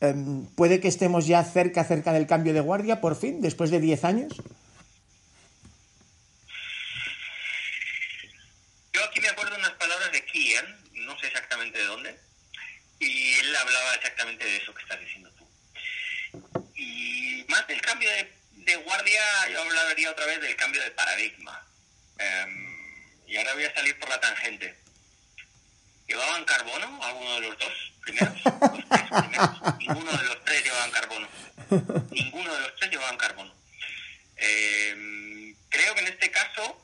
Em, 0.00 0.46
¿Puede 0.54 0.80
que 0.80 0.88
estemos 0.88 1.26
ya 1.26 1.42
cerca, 1.42 1.84
cerca 1.84 2.12
del 2.12 2.26
cambio 2.26 2.52
de 2.52 2.60
guardia, 2.60 3.00
por 3.00 3.16
fin, 3.16 3.40
después 3.40 3.70
de 3.70 3.80
10 3.80 4.04
años? 4.04 4.32
Yo 8.92 9.04
aquí 9.04 9.20
me 9.20 9.28
acuerdo 9.28 9.56
unas 9.56 9.72
palabras 9.72 10.12
de 10.12 10.24
Kilian, 10.24 10.66
no 11.06 11.18
sé 11.18 11.26
exactamente 11.26 11.78
de 11.78 11.84
dónde, 11.86 12.26
y 12.98 13.32
él 13.32 13.56
hablaba 13.56 13.94
exactamente 13.94 14.44
de 14.44 14.56
eso 14.56 14.74
que 14.74 14.82
estás 14.82 15.00
diciendo 15.00 15.30
tú. 15.36 15.44
Y 16.76 17.44
más 17.48 17.66
del 17.66 17.80
cambio 17.80 18.08
de, 18.66 18.76
guardia, 18.76 19.48
yo 19.50 19.62
hablaría 19.62 20.10
otra 20.10 20.26
vez 20.26 20.40
del 20.40 20.56
cambio 20.56 20.82
de 20.82 20.90
paradigma. 20.90 21.66
Em, 22.18 22.76
y 23.26 23.36
ahora 23.36 23.54
voy 23.54 23.64
a 23.64 23.74
salir 23.74 23.98
por 23.98 24.08
la 24.08 24.20
tangente. 24.20 24.76
¿Llevaban 26.06 26.44
carbono 26.44 27.02
alguno 27.02 27.34
de 27.34 27.40
los 27.48 27.58
dos 27.58 27.92
primeros? 28.02 28.44
Los 28.44 28.88
tres 28.88 29.10
primeros. 29.10 29.78
Ninguno 29.78 30.12
de 30.12 30.24
los 30.24 30.44
tres 30.44 30.64
llevaban 30.64 30.90
carbono. 30.90 31.28
Ninguno 32.10 32.54
de 32.54 32.60
los 32.60 32.76
tres 32.76 32.90
llevaban 32.90 33.16
carbono. 33.16 33.54
Em, 34.36 35.56
creo 35.68 35.94
que 35.94 36.00
en 36.00 36.08
este 36.08 36.30
caso 36.30 36.80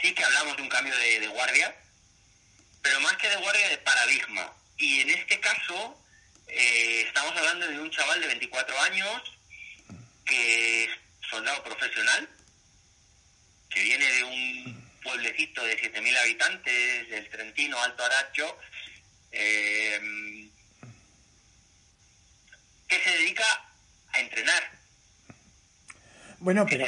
sí 0.00 0.14
que 0.14 0.24
hablamos 0.24 0.56
de 0.56 0.62
un 0.62 0.68
cambio 0.68 0.96
de, 0.96 1.28
guardia, 1.28 1.74
pero 2.82 3.00
más 3.00 3.16
que 3.16 3.28
de 3.28 3.36
guardia 3.36 3.68
de 3.68 3.78
paradigma. 3.78 4.52
Y 4.76 5.00
en 5.00 5.10
este 5.10 5.40
caso 5.40 6.00
eh, 6.46 7.02
estamos 7.06 7.36
hablando 7.36 7.66
de 7.66 7.80
un 7.80 7.90
chaval 7.90 8.20
de 8.20 8.26
24 8.28 8.80
años 8.82 9.22
que 10.24 10.88
soldado 11.28 11.62
profesional, 11.62 12.28
que 13.70 13.82
viene 13.82 14.06
de 14.06 14.24
un 14.24 14.90
pueblecito 15.02 15.64
de 15.64 15.78
7.000 15.78 16.18
habitantes 16.18 17.10
del 17.10 17.28
Trentino, 17.28 17.80
Alto 17.82 18.04
Aracho, 18.04 18.56
eh, 19.32 20.48
que 22.88 22.98
se 23.00 23.10
dedica 23.10 23.44
a 24.12 24.20
entrenar. 24.20 24.78
Bueno, 26.40 26.66
pero 26.68 26.86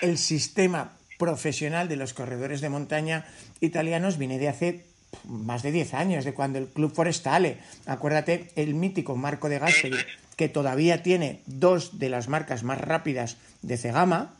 el 0.00 0.18
sistema 0.18 0.98
profesional 1.18 1.88
de 1.88 1.96
los 1.96 2.14
corredores 2.14 2.60
de 2.60 2.68
montaña 2.68 3.26
italianos 3.60 4.18
viene 4.18 4.38
de 4.38 4.48
hace 4.48 4.86
más 5.24 5.62
de 5.62 5.70
10 5.70 5.94
años, 5.94 6.24
de 6.24 6.34
cuando 6.34 6.58
el 6.58 6.68
Club 6.68 6.94
Forestale, 6.94 7.58
acuérdate, 7.86 8.50
el 8.56 8.74
mítico 8.74 9.14
Marco 9.16 9.48
de 9.48 9.58
Gasperi, 9.58 9.98
que 10.42 10.48
todavía 10.48 11.04
tiene 11.04 11.40
dos 11.46 12.00
de 12.00 12.08
las 12.08 12.26
marcas 12.26 12.64
más 12.64 12.80
rápidas 12.80 13.36
de 13.62 13.76
Cegama, 13.76 14.34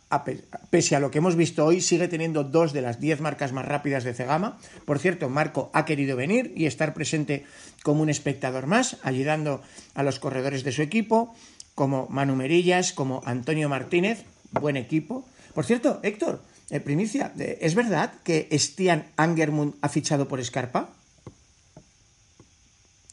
pese 0.71 0.97
a 0.97 0.99
lo 0.99 1.12
que 1.12 1.18
hemos 1.18 1.37
visto 1.37 1.64
hoy, 1.64 1.80
sigue 1.80 2.09
teniendo 2.09 2.42
dos 2.42 2.73
de 2.73 2.82
las 2.82 2.99
10 2.99 3.21
marcas 3.21 3.52
más 3.52 3.64
rápidas 3.64 4.02
de 4.02 4.12
Cegama. 4.12 4.59
Por 4.85 4.99
cierto, 4.99 5.28
Marco 5.28 5.71
ha 5.73 5.85
querido 5.85 6.16
venir 6.16 6.52
y 6.56 6.66
estar 6.66 6.92
presente 6.92 7.47
como 7.85 8.02
un 8.02 8.11
espectador 8.11 8.66
más, 8.66 8.97
ayudando 9.04 9.62
a 9.94 10.02
los 10.02 10.18
corredores 10.18 10.64
de 10.64 10.73
su 10.73 10.82
equipo, 10.82 11.37
como 11.76 12.09
Manu 12.09 12.35
Merillas, 12.35 12.92
como 12.92 13.23
Antonio 13.25 13.68
Martínez, 13.68 14.25
buen 14.50 14.76
equipo. 14.76 15.25
Por 15.54 15.64
cierto, 15.64 16.00
Héctor, 16.02 16.42
eh, 16.71 16.80
primicia, 16.80 17.32
eh, 17.38 17.59
¿es 17.61 17.76
verdad 17.76 18.11
que 18.25 18.49
Stian 18.59 19.06
Angermund 19.16 19.75
ha 19.80 19.88
fichado 19.88 20.26
por 20.26 20.44
Scarpa? 20.44 20.90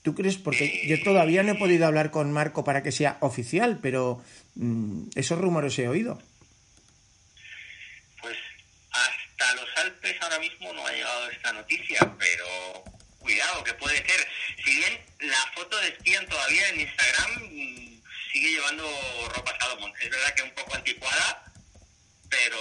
¿Tú 0.10 0.16
crees? 0.16 0.38
Porque 0.38 0.88
yo 0.88 1.00
todavía 1.04 1.44
no 1.44 1.52
he 1.52 1.56
podido 1.56 1.86
hablar 1.86 2.10
con 2.10 2.34
Marco 2.34 2.64
para 2.64 2.82
que 2.82 2.92
sea 2.92 3.18
oficial, 3.20 3.78
pero 3.80 4.26
mm, 4.56 5.10
esos 5.14 5.38
rumores 5.38 5.78
he 5.78 5.88
oído. 5.88 6.20
Pues 8.20 8.36
hasta 8.90 9.54
los 9.54 9.68
Alpes 9.78 10.16
ahora 10.20 10.40
mismo 10.40 10.74
no 10.74 10.84
ha 10.84 10.92
llegado 10.92 11.30
noticia, 11.54 12.00
pero 12.18 12.84
cuidado, 13.20 13.64
que 13.64 13.76
puede 13.76 13.98
ser. 13.98 14.28
Si 14.66 14.78
bien 14.78 15.00
la 15.20 15.52
foto 15.54 15.78
de 15.78 15.92
Spian 16.00 16.26
todavía 16.26 16.70
en 16.70 16.80
Instagram 16.80 17.32
mm, 17.44 18.02
sigue 18.34 18.50
llevando 18.50 18.90
ropa 19.36 19.56
Salomon. 19.60 19.94
Es 20.02 20.10
verdad 20.10 20.34
que 20.34 20.42
un 20.42 20.56
poco 20.56 20.74
anticuada, 20.74 21.54
pero 22.32 22.58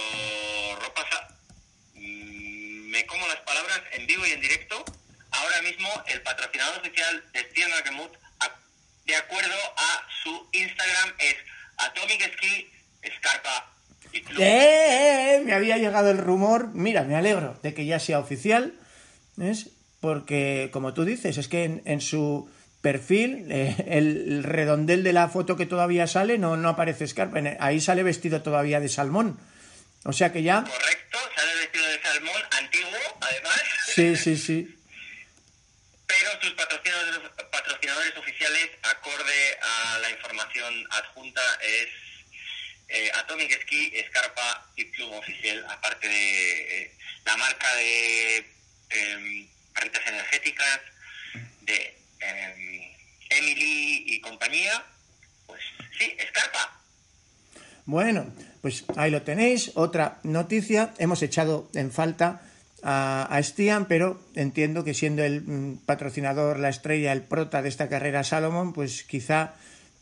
ropa 0.81 1.03
mm, 1.95 2.91
me 2.91 3.07
como 3.07 3.27
las 3.27 3.37
palabras 3.37 3.81
en 3.93 4.05
vivo 4.05 4.23
y 4.27 4.33
en 4.33 4.41
directo. 4.41 4.85
Ahora 5.31 5.61
mismo 5.61 5.89
el 6.07 6.21
patrocinador 6.21 6.79
oficial 6.79 7.23
de 7.33 7.39
Spian 7.41 7.71
Nakamut, 7.71 8.11
de 9.05 9.15
acuerdo 9.15 9.55
a 9.77 10.07
su 10.23 10.49
Instagram, 10.51 11.13
es 11.19 11.35
Atomic 11.77 12.33
Ski 12.33 12.71
Scarpa 13.17 13.73
y 14.11 14.21
Club. 14.21 14.39
¡Eh! 14.41 15.41
Me 15.45 15.53
había 15.53 15.77
llegado 15.77 16.11
el 16.11 16.17
rumor. 16.17 16.69
Mira, 16.73 17.03
me 17.03 17.15
alegro 17.15 17.59
de 17.63 17.73
que 17.73 17.85
ya 17.85 17.99
sea 17.99 18.19
oficial. 18.19 18.73
¿Ves? 19.35 19.69
Porque, 19.99 20.69
como 20.71 20.93
tú 20.93 21.05
dices, 21.05 21.37
es 21.37 21.47
que 21.47 21.63
en, 21.63 21.81
en 21.85 22.01
su 22.01 22.49
perfil, 22.81 23.51
eh, 23.51 23.75
el 23.87 24.43
redondel 24.43 25.03
de 25.03 25.13
la 25.13 25.27
foto 25.27 25.57
que 25.57 25.65
todavía 25.65 26.07
sale 26.07 26.37
no, 26.37 26.55
no 26.55 26.69
aparece 26.69 27.07
Scarpa. 27.07 27.39
Ahí 27.59 27.81
sale 27.81 28.03
vestido 28.03 28.41
todavía 28.41 28.79
de 28.79 28.89
salmón. 28.89 29.39
O 30.05 30.13
sea 30.13 30.31
que 30.31 30.43
ya. 30.43 30.63
Correcto, 30.63 31.17
sale 31.35 31.55
vestido 31.55 31.85
de 31.87 32.01
salmón 32.01 32.41
antiguo, 32.59 33.17
además. 33.21 33.61
Sí, 33.87 34.15
sí, 34.15 34.37
sí. 34.37 34.75
Pero 36.07 36.29
sus 36.41 36.51
patrocinadores, 36.53 37.19
patrocinadores 37.51 38.17
oficiales, 38.17 38.69
acorde 38.81 39.57
a 39.61 39.99
la 39.99 40.09
adjunta, 40.91 41.41
es 41.61 41.89
eh, 42.89 43.11
Atomic 43.15 43.61
Ski, 43.61 43.93
Scarpa 44.07 44.71
y 44.75 44.85
Club 44.91 45.13
Oficial, 45.13 45.65
aparte 45.69 46.07
de 46.07 46.83
eh, 46.83 46.91
la 47.25 47.37
marca 47.37 47.75
de 47.75 48.37
eh, 48.89 49.47
barritas 49.75 50.07
energéticas, 50.07 50.79
de 51.61 51.95
eh, 52.21 52.95
Emily 53.29 54.03
y 54.07 54.21
compañía, 54.21 54.83
pues 55.45 55.61
sí, 55.97 56.17
Scarpa. 56.29 56.81
Bueno, 57.85 58.33
pues 58.61 58.85
ahí 58.97 59.11
lo 59.11 59.21
tenéis. 59.21 59.71
Otra 59.75 60.19
noticia. 60.23 60.93
Hemos 60.97 61.21
echado 61.21 61.69
en 61.73 61.91
falta 61.91 62.41
a, 62.83 63.27
a 63.29 63.43
Stian, 63.43 63.87
pero 63.87 64.21
entiendo 64.35 64.83
que 64.83 64.93
siendo 64.93 65.23
el 65.23 65.41
mm, 65.41 65.77
patrocinador, 65.85 66.59
la 66.59 66.69
estrella, 66.69 67.11
el 67.11 67.23
prota 67.23 67.61
de 67.61 67.69
esta 67.69 67.89
carrera 67.89 68.23
Salomon, 68.23 68.73
pues 68.73 69.03
quizá 69.03 69.55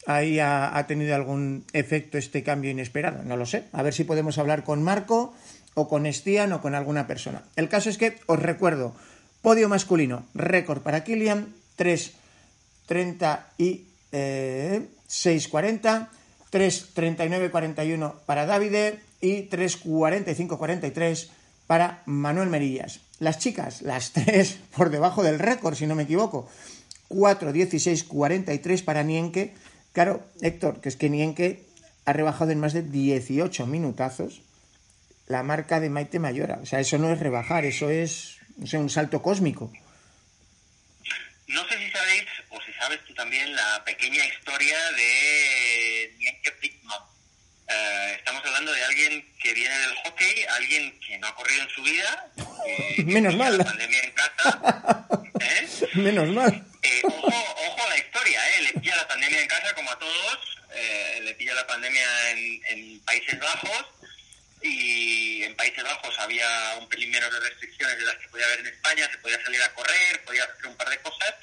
ahí 0.08 0.40
ha, 0.40 0.84
tenido 0.88 1.14
algún 1.14 1.66
efecto 1.74 2.18
este 2.18 2.42
cambio 2.42 2.72
inesperado. 2.72 3.24
No 3.24 3.36
lo 3.36 3.46
sé. 3.46 3.66
A 3.74 3.84
ver 3.84 3.94
si 3.94 4.06
podemos 4.06 4.38
hablar 4.38 4.64
con 4.64 4.82
Marco 4.82 5.36
o 5.76 5.88
con 5.88 6.12
Stian 6.12 6.54
o 6.54 6.62
con 6.62 6.74
alguna 6.74 7.06
persona. 7.08 7.44
El 7.56 7.68
caso 7.68 7.90
es 7.90 7.98
que 7.98 8.18
os 8.26 8.40
recuerdo, 8.40 8.96
podio 9.42 9.68
masculino, 9.70 10.26
récord 10.34 10.82
para 10.82 11.04
Kilian, 11.04 11.54
3.30 11.78 13.40
y 13.58 13.86
eh, 14.14 14.88
6.40, 15.10 16.08
3.39.41 16.54 18.14
para 18.26 18.46
Davide 18.46 19.00
y 19.20 19.50
3.45.43 19.50 21.28
para 21.68 22.02
Manuel 22.06 22.50
Merillas. 22.50 23.02
Las 23.20 23.40
chicas, 23.40 23.82
las 23.82 24.12
tres 24.14 24.58
por 24.76 24.90
debajo 24.90 25.22
del 25.22 25.38
récord, 25.38 25.76
si 25.76 25.86
no 25.86 25.96
me 25.96 26.04
equivoco. 26.04 26.48
4.16.43 27.10 28.84
para 28.84 29.04
Nienke. 29.04 29.54
Claro, 29.98 30.24
Héctor, 30.44 30.80
que 30.80 30.90
es 30.90 30.96
que 30.96 31.10
Nienke 31.10 31.64
ha 32.06 32.14
rebajado 32.14 32.52
en 32.52 32.60
más 32.60 32.74
de 32.74 32.84
18 32.84 33.66
minutazos 33.66 34.42
la 35.26 35.42
marca 35.42 35.80
de 35.80 35.90
Maite 35.90 36.20
Mayora. 36.20 36.60
O 36.62 36.68
sea, 36.68 36.80
eso 36.80 37.00
no 37.00 37.12
es 37.12 37.20
rebajar, 37.20 37.66
eso 37.66 37.90
es 37.90 38.38
no 38.58 38.68
sé, 38.68 38.78
un 38.78 38.92
salto 38.92 39.24
cósmico. 39.24 39.74
No 41.48 41.68
sé 41.68 41.80
si 41.80 41.90
sabéis, 41.90 42.26
o 42.52 42.62
si 42.62 42.72
sabes 42.74 43.00
tú 43.08 43.14
también, 43.16 43.56
la 43.56 43.84
pequeña 43.86 44.24
historia 44.24 44.78
de 44.98 46.14
Nienke 46.20 46.52
Pittman. 46.62 47.00
Eh, 47.68 48.14
estamos 48.20 48.46
hablando 48.46 48.72
de 48.74 48.84
alguien 48.84 49.26
que 49.42 49.52
viene 49.56 49.76
del 49.80 49.96
hockey, 50.04 50.44
alguien 50.58 51.00
que 51.00 51.18
no 51.18 51.26
ha 51.26 51.34
corrido 51.34 51.64
en 51.64 51.70
su 51.70 51.82
vida. 51.82 52.32
que- 52.96 52.96
que 52.98 53.04
Menos 53.04 53.36
mal. 53.36 53.58
La 53.58 53.64
pandemia 53.66 54.00
en 54.04 54.12
casa. 54.12 55.08
¿eh? 55.40 55.68
Menos 55.96 56.30
mal. 56.30 56.64
Eh, 56.84 57.02
ojo, 57.04 57.28
ojo 57.28 57.84
a 57.86 57.90
la 57.90 57.98
historia, 57.98 58.40
¿eh? 58.58 58.62
le 58.62 58.80
pilla 58.80 58.96
la 58.96 59.08
pandemia 59.08 59.42
en 59.42 59.48
casa 59.48 59.67
como 59.78 59.92
a 59.92 60.00
todos, 60.00 60.58
eh, 60.74 61.20
le 61.24 61.36
pilla 61.36 61.54
la 61.54 61.68
pandemia 61.68 62.32
en, 62.32 63.00
Países 63.06 63.40
Bajos 63.40 63.86
y 64.62 65.44
en 65.44 65.56
Países 65.56 65.84
Bajos 65.84 66.20
había 66.20 66.76
un 66.80 66.90
pelín 66.90 67.12
menos 67.12 67.32
de 67.32 67.40
restricciones 67.40 67.98
de 67.98 68.06
las 68.06 68.18
que 68.18 68.28
podía 68.28 68.46
haber 68.48 68.60
en 68.62 68.68
España, 68.68 69.10
se 69.10 69.18
podía 69.20 69.42
salir 69.42 69.62
a 69.62 69.74
correr, 69.74 70.26
podía 70.26 70.44
hacer 70.44 70.68
un 70.68 70.76
par 70.76 70.90
de 70.90 71.00
cosas, 71.00 71.36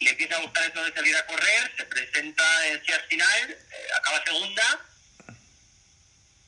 le 0.00 0.10
empieza 0.10 0.36
a 0.36 0.40
gustar 0.40 0.72
de 0.72 0.92
salir 0.92 1.16
a 1.16 1.26
correr, 1.26 1.72
se 1.76 1.84
presenta 1.84 2.66
en 2.66 2.84
Ciudad 2.84 3.04
Final, 3.08 3.50
eh, 3.50 3.88
acaba 3.96 4.24
segunda 4.24 4.80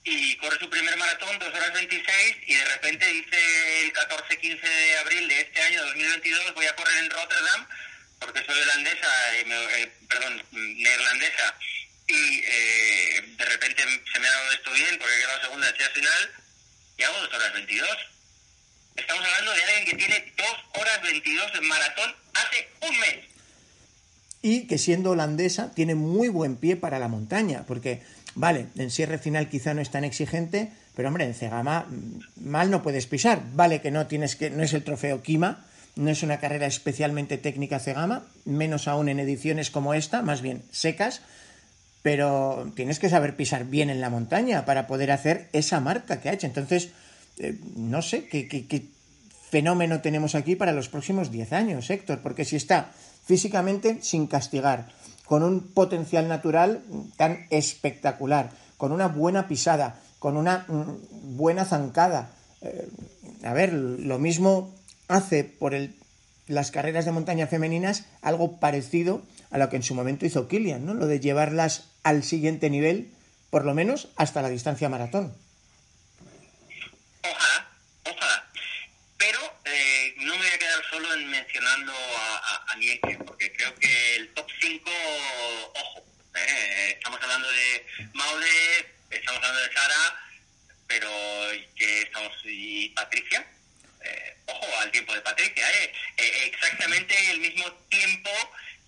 y 0.04 0.36
corre 0.36 0.58
su 0.58 0.68
primer 0.68 0.96
maratón, 0.96 1.38
2 1.38 1.54
horas 1.54 1.72
26, 1.72 2.36
y 2.48 2.54
de 2.54 2.64
repente 2.64 3.06
dice 3.06 3.84
el 3.84 3.92
14-15 3.92 4.60
de 4.60 4.98
abril 4.98 5.28
de 5.28 5.40
este 5.40 5.62
año 5.62 5.84
2022 5.86 6.54
voy 6.54 6.66
a 6.66 6.76
correr 6.76 6.96
en 6.98 7.10
Rotterdam 7.10 7.68
porque 8.20 8.44
soy 8.44 8.60
holandesa, 8.60 9.08
y 9.40 9.44
me- 9.48 9.82
eh, 9.82 9.92
perdón, 10.08 10.42
neerlandesa, 10.52 11.54
y 12.08 12.42
eh, 12.46 13.34
de 13.38 13.44
repente 13.44 13.82
se 14.12 14.20
me 14.20 14.28
ha 14.28 14.30
dado 14.32 14.52
esto 14.52 14.72
bien 14.72 14.98
porque 14.98 15.16
he 15.16 15.20
quedado 15.20 15.40
segunda 15.42 15.68
en 15.68 15.74
Ciudad 15.76 15.90
Final 15.92 16.30
y 16.98 17.02
hago 17.04 17.18
2 17.20 17.34
horas 17.34 17.52
22. 17.54 17.88
Estamos 18.96 19.24
hablando 19.24 19.52
de 19.52 19.64
alguien 19.64 19.84
que 19.86 19.96
tiene 19.96 20.32
2 20.36 20.46
horas 20.80 21.02
22 21.02 21.52
en 21.54 21.68
maratón 21.68 22.14
hace 22.34 22.68
un 22.88 22.98
mes. 23.00 23.16
y 24.42 24.66
que 24.66 24.78
siendo 24.78 25.10
holandesa 25.10 25.70
tiene 25.74 25.94
muy 25.94 26.28
buen 26.28 26.56
pie 26.56 26.74
para 26.76 26.98
la 26.98 27.08
montaña, 27.08 27.64
porque, 27.66 28.02
vale, 28.34 28.66
en 28.76 28.90
cierre 28.90 29.18
final 29.18 29.48
quizá 29.50 29.74
no 29.74 29.82
es 29.82 29.90
tan 29.90 30.02
exigente, 30.02 30.72
pero 30.96 31.08
hombre, 31.08 31.24
en 31.26 31.34
Cegama 31.34 31.86
mm, 31.88 32.48
mal 32.50 32.70
no 32.70 32.82
puedes 32.82 33.06
pisar, 33.06 33.42
vale 33.52 33.80
que 33.82 33.90
no 33.90 34.06
tienes 34.06 34.36
que, 34.36 34.48
no 34.50 34.62
es 34.62 34.72
el 34.72 34.82
trofeo 34.82 35.22
Kima, 35.22 35.66
no 36.00 36.10
es 36.10 36.22
una 36.22 36.40
carrera 36.40 36.66
especialmente 36.66 37.36
técnica 37.36 37.78
Cegama, 37.78 38.24
menos 38.46 38.88
aún 38.88 39.10
en 39.10 39.20
ediciones 39.20 39.70
como 39.70 39.92
esta, 39.92 40.22
más 40.22 40.40
bien 40.40 40.62
secas, 40.70 41.20
pero 42.00 42.72
tienes 42.74 42.98
que 42.98 43.10
saber 43.10 43.36
pisar 43.36 43.66
bien 43.66 43.90
en 43.90 44.00
la 44.00 44.08
montaña 44.08 44.64
para 44.64 44.86
poder 44.86 45.10
hacer 45.12 45.50
esa 45.52 45.78
marca 45.80 46.18
que 46.20 46.30
ha 46.30 46.32
hecho. 46.32 46.46
Entonces, 46.46 46.88
eh, 47.38 47.58
no 47.76 48.00
sé 48.00 48.26
qué, 48.26 48.88
fenómeno 49.50 50.00
tenemos 50.00 50.34
aquí 50.34 50.56
para 50.56 50.72
los 50.72 50.88
próximos 50.88 51.30
10 51.30 51.52
años, 51.52 51.90
Héctor, 51.90 52.20
porque 52.22 52.46
si 52.46 52.56
está 52.56 52.92
físicamente 53.26 53.98
sin 54.00 54.26
castigar, 54.26 54.88
con 55.26 55.42
un 55.42 55.60
potencial 55.60 56.28
natural 56.28 56.82
tan 57.18 57.46
espectacular, 57.50 58.50
con 58.78 58.92
una 58.92 59.08
buena 59.08 59.46
pisada, 59.48 60.00
con 60.18 60.38
una 60.38 60.64
mm, 60.66 61.36
buena 61.36 61.66
zancada, 61.66 62.30
eh, 62.62 62.88
a 63.44 63.52
ver, 63.52 63.74
lo 63.74 64.18
mismo 64.18 64.74
hace 65.10 65.44
por 65.44 65.74
el, 65.74 65.94
las 66.46 66.70
carreras 66.70 67.04
de 67.04 67.12
montaña 67.12 67.46
femeninas 67.46 68.06
algo 68.22 68.58
parecido 68.58 69.22
a 69.50 69.58
lo 69.58 69.68
que 69.68 69.76
en 69.76 69.82
su 69.82 69.94
momento 69.94 70.26
hizo 70.26 70.48
Kilian, 70.48 70.86
¿no? 70.86 70.94
Lo 70.94 71.06
de 71.06 71.20
llevarlas 71.20 71.90
al 72.02 72.22
siguiente 72.22 72.70
nivel, 72.70 73.12
por 73.50 73.64
lo 73.64 73.74
menos 73.74 74.08
hasta 74.16 74.42
la 74.42 74.48
distancia 74.48 74.88
maratón. 74.88 75.34
Ojalá, 77.22 77.68
ojalá. 78.04 78.46
Pero 79.18 79.40
eh, 79.64 80.14
no 80.18 80.32
me 80.32 80.38
voy 80.38 80.48
a 80.54 80.58
quedar 80.58 80.82
solo 80.90 81.14
en 81.14 81.30
mencionando 81.30 81.92
a, 81.92 82.72
a, 82.72 82.76
Nienke, 82.76 83.18
porque 83.24 83.52
creo 83.52 83.74
que 83.74 84.16
el 84.16 84.32
top 84.34 84.46
5, 84.60 84.90
ojo, 85.74 86.04
eh, 86.34 86.94
estamos 86.96 87.20
hablando 87.22 87.48
de 87.50 87.86
Maude, 88.14 88.94
estamos 89.10 89.42
hablando 89.42 89.60
de 89.60 89.72
Sara, 89.72 90.16
pero 90.86 91.10
que 91.74 92.02
estamos 92.02 92.32
y 92.44 92.88
Patricia. 92.90 93.46
Al 94.78 94.90
tiempo 94.90 95.14
de 95.14 95.20
Patricia, 95.20 95.70
eh. 95.70 95.92
Eh, 96.16 96.44
exactamente 96.46 97.30
el 97.30 97.40
mismo 97.40 97.70
tiempo 97.88 98.30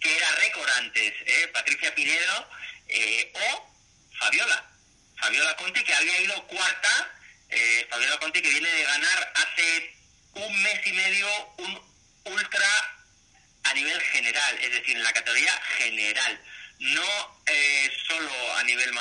que 0.01 0.17
era 0.17 0.31
récord 0.37 0.69
antes, 0.79 1.13
eh, 1.27 1.49
Patricia 1.53 1.95
Pinedo 1.95 2.49
o 3.35 3.75
Fabiola. 4.19 4.71
Fabiola 5.21 5.57
Conti, 5.57 5.83
que 5.85 5.95
había 5.95 6.21
ido 6.21 6.47
cuarta, 6.47 7.11
Fabiola 7.91 8.19
Conti, 8.19 8.43
que 8.43 8.51
viene 8.51 8.69
de 8.69 8.83
ganar 8.85 9.33
hace 9.37 9.95
un 10.35 10.63
mes 10.63 10.87
y 10.87 10.93
medio 10.93 11.29
un 11.59 11.81
ultra 12.25 12.99
a 13.65 13.75
nivel 13.75 14.01
general, 14.01 14.59
es 14.61 14.73
decir, 14.73 14.97
en 14.97 15.05
la 15.05 15.13
categoría 15.13 15.53
general, 15.79 16.41
no 16.81 17.43
solo 18.09 18.57
a 18.57 18.65
nivel 18.65 18.93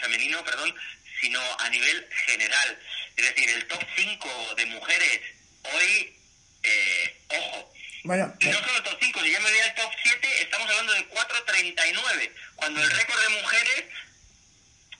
femenino, 0.00 0.44
perdón, 0.44 0.74
sino 1.20 1.40
a 1.60 1.68
nivel 1.68 2.08
general. 2.26 2.78
Es 3.16 3.26
decir, 3.26 3.50
el 3.50 3.66
top 3.68 3.82
5 3.96 4.54
de 4.56 4.66
mujeres 4.66 5.20
hoy, 5.62 6.19
eh, 6.62 7.16
ojo, 7.28 7.72
Bueno, 8.04 8.32
y 8.40 8.46
no 8.46 8.52
solo 8.58 8.82
top 8.82 8.98
5, 9.00 9.20
si 9.22 9.30
ya 9.32 9.40
me 9.40 9.50
voy 9.50 9.58
al 9.60 9.74
top 9.74 9.90
7, 10.02 10.28
estamos 10.42 10.70
hablando 10.70 10.92
de 10.92 11.08
4.39, 11.08 12.30
cuando 12.56 12.82
el 12.82 12.90
récord 12.90 13.20
de 13.22 13.28
mujeres 13.42 13.84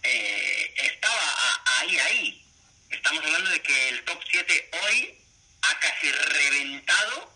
eh, 0.03 0.75
estaba 0.85 1.15
a- 1.17 1.81
ahí, 1.81 1.99
ahí. 1.99 2.45
Estamos 2.91 3.25
hablando 3.25 3.51
de 3.51 3.61
que 3.63 3.89
el 3.91 4.03
top 4.05 4.19
7 4.31 4.71
hoy 4.85 5.15
ha 5.63 5.79
casi 5.81 6.11
reventado 6.11 7.31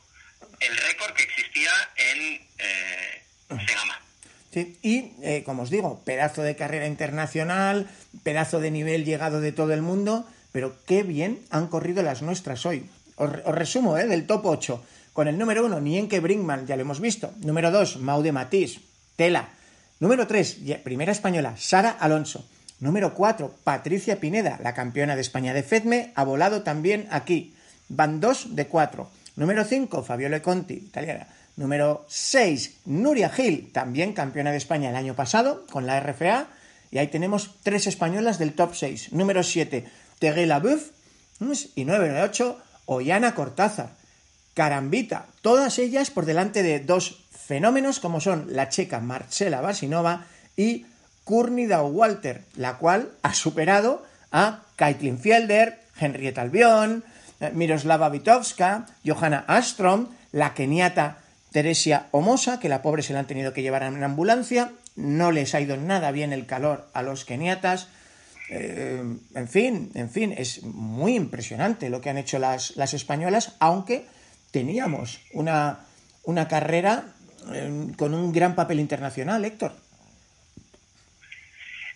el 0.60 0.76
récord 0.76 1.14
que 1.14 1.22
existía 1.24 1.70
en 1.96 2.48
eh, 2.58 3.22
Segama. 3.66 4.00
Sí, 4.52 4.78
y 4.82 5.12
eh, 5.22 5.42
como 5.44 5.62
os 5.64 5.70
digo, 5.70 6.02
pedazo 6.04 6.42
de 6.42 6.56
carrera 6.56 6.86
internacional, 6.86 7.90
pedazo 8.22 8.60
de 8.60 8.70
nivel 8.70 9.04
llegado 9.04 9.40
de 9.40 9.52
todo 9.52 9.72
el 9.74 9.82
mundo, 9.82 10.28
pero 10.52 10.76
qué 10.86 11.02
bien 11.02 11.44
han 11.50 11.66
corrido 11.68 12.02
las 12.02 12.22
nuestras 12.22 12.64
hoy. 12.64 12.88
Os, 13.16 13.30
os 13.44 13.54
resumo, 13.54 13.98
¿eh? 13.98 14.06
Del 14.06 14.26
top 14.26 14.46
8. 14.46 14.82
Con 15.12 15.28
el 15.28 15.38
número 15.38 15.64
1, 15.64 15.80
Nienke 15.80 16.18
Brinkman, 16.18 16.66
ya 16.66 16.74
lo 16.74 16.82
hemos 16.82 17.00
visto. 17.00 17.32
Número 17.40 17.70
2, 17.70 17.98
Maude 17.98 18.32
Matisse, 18.32 18.80
Tela. 19.16 19.48
Número 20.00 20.26
3, 20.26 20.58
primera 20.82 21.12
española, 21.12 21.54
Sara 21.56 21.90
Alonso. 21.90 22.44
Número 22.80 23.14
4, 23.14 23.54
Patricia 23.62 24.18
Pineda, 24.18 24.58
la 24.62 24.74
campeona 24.74 25.14
de 25.14 25.20
España 25.20 25.54
de 25.54 25.62
FEDME, 25.62 26.12
ha 26.16 26.24
volado 26.24 26.62
también 26.62 27.06
aquí. 27.10 27.54
Van 27.88 28.20
2 28.20 28.56
de 28.56 28.66
4. 28.66 29.08
Número 29.36 29.64
5, 29.64 30.02
Fabiola 30.02 30.42
Conti, 30.42 30.74
italiana. 30.74 31.28
Número 31.56 32.04
6, 32.08 32.80
Nuria 32.86 33.30
Gil, 33.30 33.70
también 33.72 34.12
campeona 34.12 34.50
de 34.50 34.56
España 34.56 34.90
el 34.90 34.96
año 34.96 35.14
pasado 35.14 35.64
con 35.70 35.86
la 35.86 36.00
RFA. 36.00 36.48
Y 36.90 36.98
ahí 36.98 37.06
tenemos 37.06 37.54
tres 37.62 37.86
españolas 37.86 38.40
del 38.40 38.54
top 38.54 38.74
6. 38.74 39.12
Número 39.12 39.44
7, 39.44 39.84
Tegué 40.18 40.46
Labeuf. 40.46 40.90
Y 41.74 41.84
número 41.84 42.22
8, 42.22 42.58
Ollana 42.86 43.34
Cortázar. 43.34 43.90
Carambita. 44.54 45.26
Todas 45.42 45.78
ellas 45.78 46.10
por 46.10 46.26
delante 46.26 46.62
de 46.62 46.80
dos 46.80 47.24
fenómenos 47.30 48.00
como 48.00 48.20
son 48.20 48.46
la 48.50 48.68
checa 48.68 49.00
Marcela 49.00 49.60
Basinova 49.60 50.26
y 50.56 50.86
Kurnida 51.24 51.82
Walter, 51.82 52.42
la 52.56 52.78
cual 52.78 53.10
ha 53.22 53.34
superado 53.34 54.04
a 54.30 54.60
Kaitlin 54.76 55.18
Fielder, 55.18 55.80
Henrietta 55.98 56.42
Albion, 56.42 57.04
eh, 57.40 57.50
Miroslava 57.54 58.08
Witovska, 58.08 58.86
Johanna 59.04 59.44
Astrom, 59.46 60.08
la 60.32 60.54
keniata 60.54 61.18
Teresia 61.52 62.08
Omosa, 62.10 62.60
que 62.60 62.68
la 62.68 62.82
pobre 62.82 63.02
se 63.02 63.12
la 63.12 63.20
han 63.20 63.26
tenido 63.26 63.52
que 63.52 63.62
llevar 63.62 63.84
en 63.84 64.02
ambulancia, 64.02 64.72
no 64.96 65.32
les 65.32 65.54
ha 65.54 65.60
ido 65.60 65.76
nada 65.76 66.10
bien 66.10 66.32
el 66.32 66.46
calor 66.46 66.88
a 66.92 67.02
los 67.02 67.24
keniatas. 67.24 67.88
Eh, 68.50 69.02
en 69.34 69.48
fin, 69.48 69.90
en 69.94 70.10
fin, 70.10 70.34
es 70.36 70.62
muy 70.62 71.14
impresionante 71.16 71.88
lo 71.88 72.00
que 72.00 72.10
han 72.10 72.18
hecho 72.18 72.38
las, 72.38 72.76
las 72.76 72.92
españolas, 72.92 73.56
aunque 73.58 74.06
teníamos 74.50 75.20
una, 75.32 75.86
una 76.24 76.46
carrera 76.46 77.14
eh, 77.52 77.92
con 77.96 78.14
un 78.14 78.32
gran 78.32 78.54
papel 78.54 78.80
internacional, 78.80 79.44
Héctor. 79.44 79.74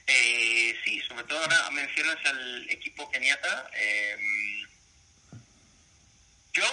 Eh, 0.06 0.74
sí, 0.84 1.00
sobre 1.02 1.24
todo 1.24 1.38
ahora 1.38 1.70
mencionas 1.70 2.16
al 2.24 2.70
equipo 2.70 3.11
keniata. 3.11 3.70
Eh, 3.74 4.16
yo, 6.54 6.64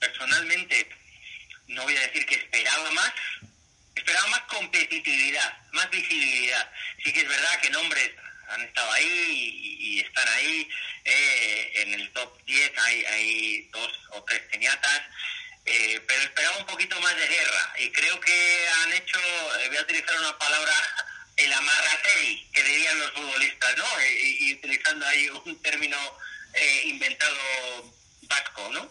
personalmente, 0.00 0.88
no 1.68 1.84
voy 1.84 1.96
a 1.96 2.00
decir 2.00 2.26
que 2.26 2.34
esperaba 2.34 2.90
más, 2.90 3.12
esperaba 3.94 4.26
más 4.28 4.42
competitividad, 4.42 5.56
más 5.72 5.90
visibilidad. 5.90 6.70
Sí 7.04 7.12
que 7.12 7.20
es 7.20 7.28
verdad 7.28 7.60
que 7.62 7.70
nombres 7.70 8.10
han 8.52 8.62
estado 8.62 8.90
ahí 8.92 9.78
y, 9.80 10.00
están 10.00 10.28
ahí. 10.28 10.68
Eh, 11.04 11.72
en 11.82 11.94
el 11.94 12.12
top 12.12 12.38
10 12.44 12.72
hay, 12.78 13.04
hay 13.04 13.68
dos 13.72 13.92
o 14.10 14.22
tres 14.24 14.42
keniatas. 14.50 15.02
Eh, 15.64 16.00
pero 16.06 16.22
esperaba 16.22 16.56
un 16.58 16.66
poquito 16.66 17.00
más 17.00 17.14
de 17.16 17.28
guerra 17.28 17.74
y 17.78 17.88
creo 17.92 18.18
que 18.20 18.68
han 18.82 18.92
hecho, 18.94 19.18
eh, 19.60 19.68
voy 19.68 19.76
a 19.76 19.82
utilizar 19.82 20.18
una 20.18 20.36
palabra, 20.36 20.72
el 21.36 21.52
amarratei, 21.52 22.48
que 22.52 22.64
dirían 22.64 22.98
los 22.98 23.12
futbolistas, 23.12 23.76
¿no? 23.76 23.84
Y, 24.02 24.38
y 24.40 24.54
utilizando 24.54 25.06
ahí 25.06 25.28
un 25.28 25.62
término 25.62 25.96
eh, 26.54 26.82
inventado 26.86 27.94
vasco, 28.22 28.68
¿no? 28.72 28.90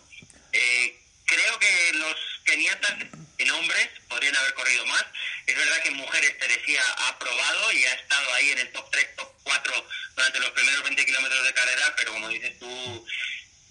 Eh, 0.52 1.00
creo 1.26 1.60
que 1.60 1.94
los 1.94 2.16
keniatas 2.44 2.96
en 3.42 3.52
hombres 3.52 3.90
podrían 4.08 4.36
haber 4.36 4.54
corrido 4.54 4.86
más. 4.86 5.06
Es 5.46 5.56
verdad 5.56 5.82
que 5.82 5.90
en 5.90 5.98
mujeres 5.98 6.38
Teresía 6.38 6.82
ha 7.08 7.20
probado 7.20 7.72
y 7.74 7.84
ha 7.86 7.94
estado 7.94 8.34
ahí 8.34 8.50
en 8.50 8.60
el 8.60 8.72
top 8.72 8.90
3, 8.92 9.16
top 9.16 9.28
4 9.44 9.74
durante 10.16 10.40
los 10.40 10.50
primeros 10.52 10.84
20 10.84 11.06
kilómetros 11.06 11.44
de 11.44 11.54
carrera, 11.54 11.94
pero 11.98 12.14
como 12.14 12.30
dices 12.30 12.60
tú, 12.60 13.06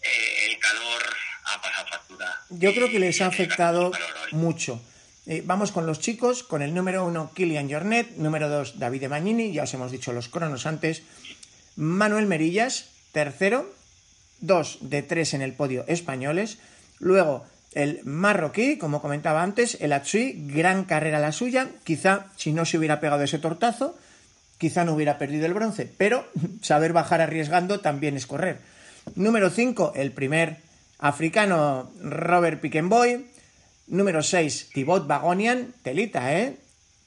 eh, 0.02 0.46
el 0.50 0.58
calor 0.58 1.02
ha 1.44 1.62
pasado 1.62 1.86
factura. 1.88 2.42
Yo 2.50 2.74
creo 2.74 2.90
que 2.90 2.98
les 2.98 3.20
ha 3.20 3.26
afectado 3.26 3.92
mucho. 4.32 4.82
Eh, 5.26 5.42
vamos 5.44 5.70
con 5.70 5.86
los 5.86 6.00
chicos, 6.00 6.42
con 6.42 6.62
el 6.62 6.74
número 6.74 7.04
1 7.04 7.32
Kilian 7.34 7.70
Jornet, 7.70 8.16
número 8.16 8.48
2 8.48 8.78
David 8.78 9.06
Magnini, 9.06 9.52
ya 9.52 9.64
os 9.64 9.74
hemos 9.74 9.92
dicho 9.92 10.12
los 10.12 10.28
cronos 10.28 10.66
antes, 10.66 11.02
Manuel 11.76 12.26
Merillas, 12.26 12.90
tercero, 13.12 13.72
2 14.40 14.78
de 14.80 15.02
3 15.02 15.34
en 15.34 15.42
el 15.42 15.52
podio 15.52 15.84
españoles, 15.86 16.58
luego 16.98 17.46
el 17.72 18.00
marroquí, 18.04 18.78
como 18.78 19.00
comentaba 19.00 19.42
antes, 19.42 19.78
el 19.80 19.92
Atsui, 19.92 20.46
gran 20.48 20.84
carrera 20.84 21.20
la 21.20 21.32
suya, 21.32 21.68
quizá 21.84 22.26
si 22.36 22.52
no 22.52 22.64
se 22.64 22.78
hubiera 22.78 23.00
pegado 23.00 23.22
ese 23.22 23.38
tortazo, 23.38 23.96
quizá 24.58 24.84
no 24.84 24.94
hubiera 24.94 25.18
perdido 25.18 25.46
el 25.46 25.54
bronce, 25.54 25.88
pero 25.96 26.26
saber 26.62 26.92
bajar 26.92 27.20
arriesgando 27.20 27.80
también 27.80 28.16
es 28.16 28.26
correr. 28.26 28.58
Número 29.14 29.50
5, 29.50 29.92
el 29.96 30.12
primer 30.12 30.58
africano 30.98 31.90
Robert 32.02 32.60
Pickenboy. 32.60 33.26
Número 33.88 34.22
6, 34.22 34.70
Thibaut 34.72 35.06
Bagonian, 35.06 35.74
telita, 35.82 36.38
¿eh? 36.38 36.56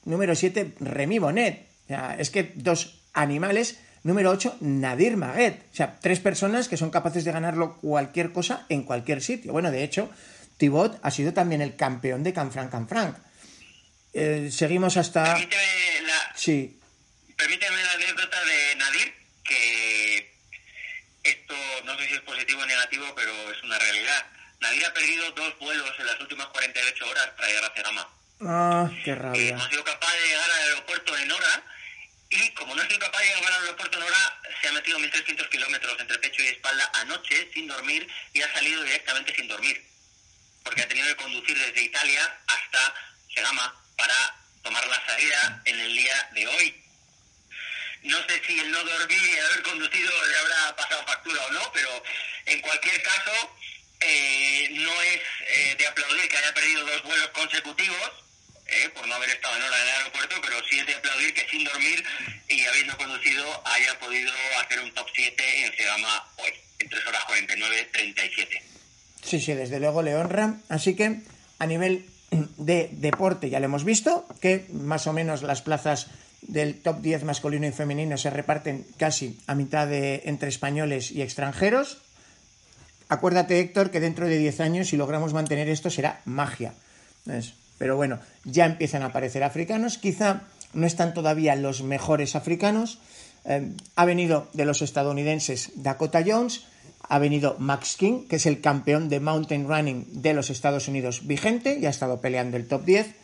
Número 0.04 0.34
7, 0.34 0.74
Remy 0.80 1.18
Bonnet. 1.18 1.66
O 1.84 1.88
sea, 1.88 2.16
es 2.18 2.28
que 2.30 2.52
dos 2.56 3.00
animales. 3.14 3.78
Número 4.02 4.30
8, 4.30 4.58
Nadir 4.60 5.16
Maguet. 5.16 5.62
O 5.72 5.74
sea, 5.74 5.98
tres 6.00 6.20
personas 6.20 6.68
que 6.68 6.76
son 6.76 6.90
capaces 6.90 7.24
de 7.24 7.32
ganarlo 7.32 7.78
cualquier 7.78 8.32
cosa 8.32 8.66
en 8.68 8.82
cualquier 8.82 9.22
sitio. 9.22 9.52
Bueno, 9.52 9.70
de 9.70 9.82
hecho, 9.82 10.10
Thibaut 10.56 10.98
ha 11.02 11.10
sido 11.10 11.32
también 11.32 11.60
el 11.62 11.76
campeón 11.76 12.22
de 12.22 12.32
Canfranc 12.32 12.70
Canfranc. 12.70 13.16
Eh, 14.12 14.48
seguimos 14.52 14.96
hasta... 14.96 15.24
Permíteme 15.34 16.00
la, 16.06 16.32
Sí, 16.36 16.78
permíteme 17.36 17.82
la 17.82 17.92
anécdota 17.92 18.44
de 18.44 18.76
Nadir, 18.76 19.14
que 19.42 20.32
esto 21.24 21.54
no 21.84 21.98
sé 21.98 22.06
si 22.08 22.14
es 22.14 22.20
positivo 22.20 22.62
o 22.62 22.66
negativo, 22.66 23.12
pero 23.16 23.32
es 23.52 23.62
una 23.64 23.78
realidad. 23.78 24.26
Nadir 24.60 24.86
ha 24.86 24.94
perdido 24.94 25.30
dos 25.32 25.58
vuelos 25.58 25.90
en 25.98 26.06
las 26.06 26.20
últimas 26.20 26.46
48 26.48 27.06
horas 27.08 27.28
para 27.36 27.48
llegar 27.48 27.64
a 27.64 27.74
Cegama. 27.74 28.08
Ah, 28.40 28.90
qué 29.04 29.10
Eh, 29.10 29.14
rabia. 29.14 29.56
no 29.56 29.64
ha 29.64 29.70
sido 29.70 29.84
capaz 29.84 30.12
de 30.12 30.26
llegar 30.28 30.50
al 30.50 30.62
aeropuerto 30.68 31.16
en 31.18 31.32
hora 31.32 31.62
y 32.30 32.50
como 32.54 32.74
no 32.74 32.82
ha 32.82 32.86
sido 32.86 32.98
capaz 32.98 33.18
de 33.20 33.26
llegar 33.26 33.52
al 33.52 33.62
aeropuerto 33.62 33.98
en 33.98 34.04
hora, 34.04 34.40
se 34.60 34.68
ha 34.68 34.72
metido 34.72 34.98
1.300 34.98 35.48
kilómetros 35.48 36.00
entre 36.00 36.18
pecho 36.18 36.42
y 36.42 36.46
espalda 36.46 36.90
anoche 36.94 37.50
sin 37.52 37.66
dormir 37.68 38.06
y 38.32 38.42
ha 38.42 38.52
salido 38.52 38.82
directamente 38.82 39.34
sin 39.34 39.48
dormir. 39.48 39.82
Porque 40.64 40.82
ha 40.82 40.88
tenido 40.88 41.06
que 41.08 41.22
conducir 41.22 41.58
desde 41.58 41.82
Italia 41.82 42.40
hasta 42.46 42.94
Segama 43.34 43.74
para 43.96 44.34
tomar 44.62 44.86
la 44.88 45.06
salida 45.06 45.62
en 45.66 45.78
el 45.78 45.94
día 45.94 46.30
de 46.34 46.46
hoy. 46.48 46.84
No 48.02 48.18
sé 48.26 48.42
si 48.46 48.58
el 48.58 48.70
no 48.70 48.84
dormir 48.84 49.22
y 49.22 49.38
haber 49.38 49.62
conducido 49.62 50.26
le 50.26 50.38
habrá 50.38 50.76
pasado 50.76 51.06
factura 51.06 51.42
o 51.46 51.52
no, 51.52 51.72
pero 51.72 52.02
en 52.46 52.60
cualquier 52.60 53.02
caso 53.02 53.56
eh, 54.00 54.68
no 54.70 55.02
es 55.02 55.20
eh, 55.46 55.74
de 55.78 55.86
aplaudir 55.86 56.28
que 56.28 56.36
haya 56.36 56.52
perdido 56.52 56.84
dos 56.84 57.02
vuelos 57.02 57.28
consecutivos 57.30 58.12
eh, 58.66 58.88
por 58.90 59.06
no 59.06 59.14
haber 59.14 59.30
estado 59.30 59.56
en 59.56 59.62
hora 59.62 59.76
en 59.76 59.82
el 59.82 59.94
aeropuerto, 59.94 60.40
pero 60.42 60.62
sí 60.68 60.78
es 60.80 60.86
de 60.86 60.94
aplaudir 60.94 61.32
que 61.34 61.48
sin 61.48 61.64
dormir 61.64 62.04
y 62.48 62.66
habiendo 62.66 62.96
conducido 62.96 63.62
haya 63.66 63.98
podido 63.98 64.32
hacer 64.60 64.80
un 64.80 64.92
top 64.92 65.08
7 65.14 65.64
en 65.64 65.76
Segama 65.76 66.32
hoy, 66.36 66.52
en 66.78 66.88
3 66.88 67.06
horas 67.06 67.24
49.37. 67.24 68.73
Sí, 69.24 69.40
sí, 69.40 69.54
desde 69.54 69.80
luego 69.80 70.02
le 70.02 70.14
honra. 70.16 70.56
Así 70.68 70.94
que 70.94 71.22
a 71.58 71.66
nivel 71.66 72.06
de 72.58 72.90
deporte 72.92 73.50
ya 73.50 73.60
lo 73.60 73.66
hemos 73.66 73.84
visto, 73.84 74.26
que 74.40 74.66
más 74.72 75.06
o 75.06 75.12
menos 75.12 75.42
las 75.42 75.62
plazas 75.62 76.08
del 76.42 76.80
top 76.80 77.00
10 77.00 77.24
masculino 77.24 77.66
y 77.66 77.72
femenino 77.72 78.18
se 78.18 78.30
reparten 78.30 78.86
casi 78.98 79.38
a 79.46 79.54
mitad 79.54 79.86
de 79.86 80.22
entre 80.26 80.48
españoles 80.48 81.10
y 81.10 81.22
extranjeros. 81.22 81.98
Acuérdate, 83.08 83.60
Héctor, 83.60 83.90
que 83.90 84.00
dentro 84.00 84.26
de 84.26 84.38
10 84.38 84.60
años, 84.60 84.88
si 84.88 84.96
logramos 84.96 85.32
mantener 85.32 85.68
esto, 85.68 85.90
será 85.90 86.20
magia. 86.24 86.74
Pero 87.78 87.96
bueno, 87.96 88.18
ya 88.44 88.66
empiezan 88.66 89.02
a 89.02 89.06
aparecer 89.06 89.42
africanos. 89.42 89.98
Quizá 89.98 90.42
no 90.72 90.86
están 90.86 91.14
todavía 91.14 91.56
los 91.56 91.82
mejores 91.82 92.36
africanos. 92.36 92.98
Eh, 93.44 93.72
ha 93.96 94.04
venido 94.04 94.48
de 94.52 94.64
los 94.64 94.82
estadounidenses 94.82 95.72
Dakota 95.76 96.22
Jones, 96.26 96.64
ha 97.08 97.18
venido 97.18 97.56
Max 97.58 97.96
King, 97.96 98.26
que 98.28 98.36
es 98.36 98.46
el 98.46 98.60
campeón 98.60 99.08
de 99.08 99.20
mountain 99.20 99.68
running 99.68 100.06
de 100.22 100.34
los 100.34 100.50
Estados 100.50 100.88
Unidos 100.88 101.26
vigente 101.26 101.78
y 101.78 101.86
ha 101.86 101.90
estado 101.90 102.20
peleando 102.20 102.56
el 102.56 102.66
top 102.66 102.84
10. 102.84 103.14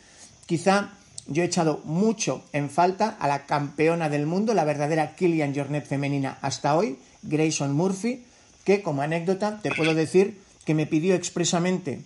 Quizá 0.45 0.91
yo 1.27 1.43
he 1.43 1.45
echado 1.45 1.81
mucho 1.83 2.43
en 2.53 2.69
falta 2.69 3.09
a 3.19 3.27
la 3.27 3.45
campeona 3.45 4.09
del 4.09 4.25
mundo, 4.25 4.53
la 4.53 4.65
verdadera 4.65 5.15
Kilian 5.15 5.55
Jornet 5.55 5.85
femenina 5.85 6.37
hasta 6.41 6.75
hoy, 6.75 6.99
Grayson 7.23 7.73
Murphy, 7.73 8.25
que 8.63 8.81
como 8.81 9.01
anécdota 9.01 9.59
te 9.61 9.71
puedo 9.71 9.93
decir 9.93 10.39
que 10.65 10.73
me 10.73 10.87
pidió 10.87 11.15
expresamente 11.15 12.01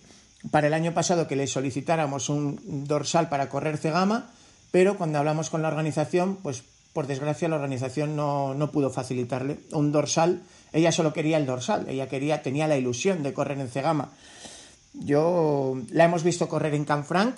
para 0.50 0.66
el 0.68 0.74
año 0.74 0.94
pasado 0.94 1.26
que 1.26 1.36
le 1.36 1.46
solicitáramos 1.46 2.28
un 2.28 2.84
dorsal 2.86 3.28
para 3.28 3.48
correr 3.48 3.78
Cegama, 3.78 4.30
pero 4.70 4.96
cuando 4.96 5.18
hablamos 5.18 5.50
con 5.50 5.62
la 5.62 5.68
organización, 5.68 6.36
pues 6.36 6.62
por 6.96 7.06
desgracia, 7.06 7.46
la 7.46 7.56
organización 7.56 8.16
no, 8.16 8.54
no, 8.54 8.72
pudo 8.72 8.88
facilitarle 8.88 9.58
un 9.72 9.92
dorsal. 9.92 10.40
Ella 10.72 10.92
solo 10.92 11.12
quería 11.12 11.36
el 11.36 11.44
dorsal, 11.44 11.86
ella 11.90 12.08
quería, 12.08 12.40
tenía 12.40 12.66
la 12.66 12.78
ilusión 12.78 13.22
de 13.22 13.34
correr 13.34 13.60
en 13.60 13.68
Cegama. 13.68 14.12
Yo 14.94 15.76
la 15.90 16.04
hemos 16.04 16.22
visto 16.22 16.48
correr 16.48 16.72
en 16.72 16.86
Canfranc, 16.86 17.36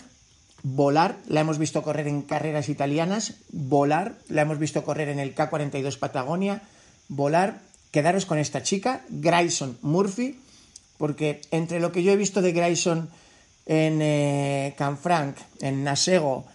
volar, 0.63 1.17
la 1.27 1.41
hemos 1.41 1.59
visto 1.59 1.83
correr 1.83 2.07
en 2.07 2.23
carreras 2.23 2.69
italianas, 2.69 3.35
volar, 3.51 4.15
la 4.29 4.43
hemos 4.43 4.61
visto 4.61 4.85
correr 4.85 5.09
en 5.09 5.19
el 5.19 5.35
K42 5.35 5.99
Patagonia, 5.99 6.63
volar. 7.09 7.59
Quedaros 7.91 8.27
con 8.27 8.39
esta 8.39 8.63
chica, 8.63 9.03
Grayson 9.09 9.77
Murphy, 9.83 10.39
porque 10.99 11.41
entre 11.51 11.81
lo 11.81 11.91
que 11.91 12.05
yo 12.05 12.13
he 12.13 12.17
visto 12.17 12.43
de 12.43 12.53
Grayson 12.53 13.11
en 13.67 13.99
eh, 14.03 14.77
Canfranc, 14.79 15.37
en 15.61 15.83
Nasego, 15.83 16.47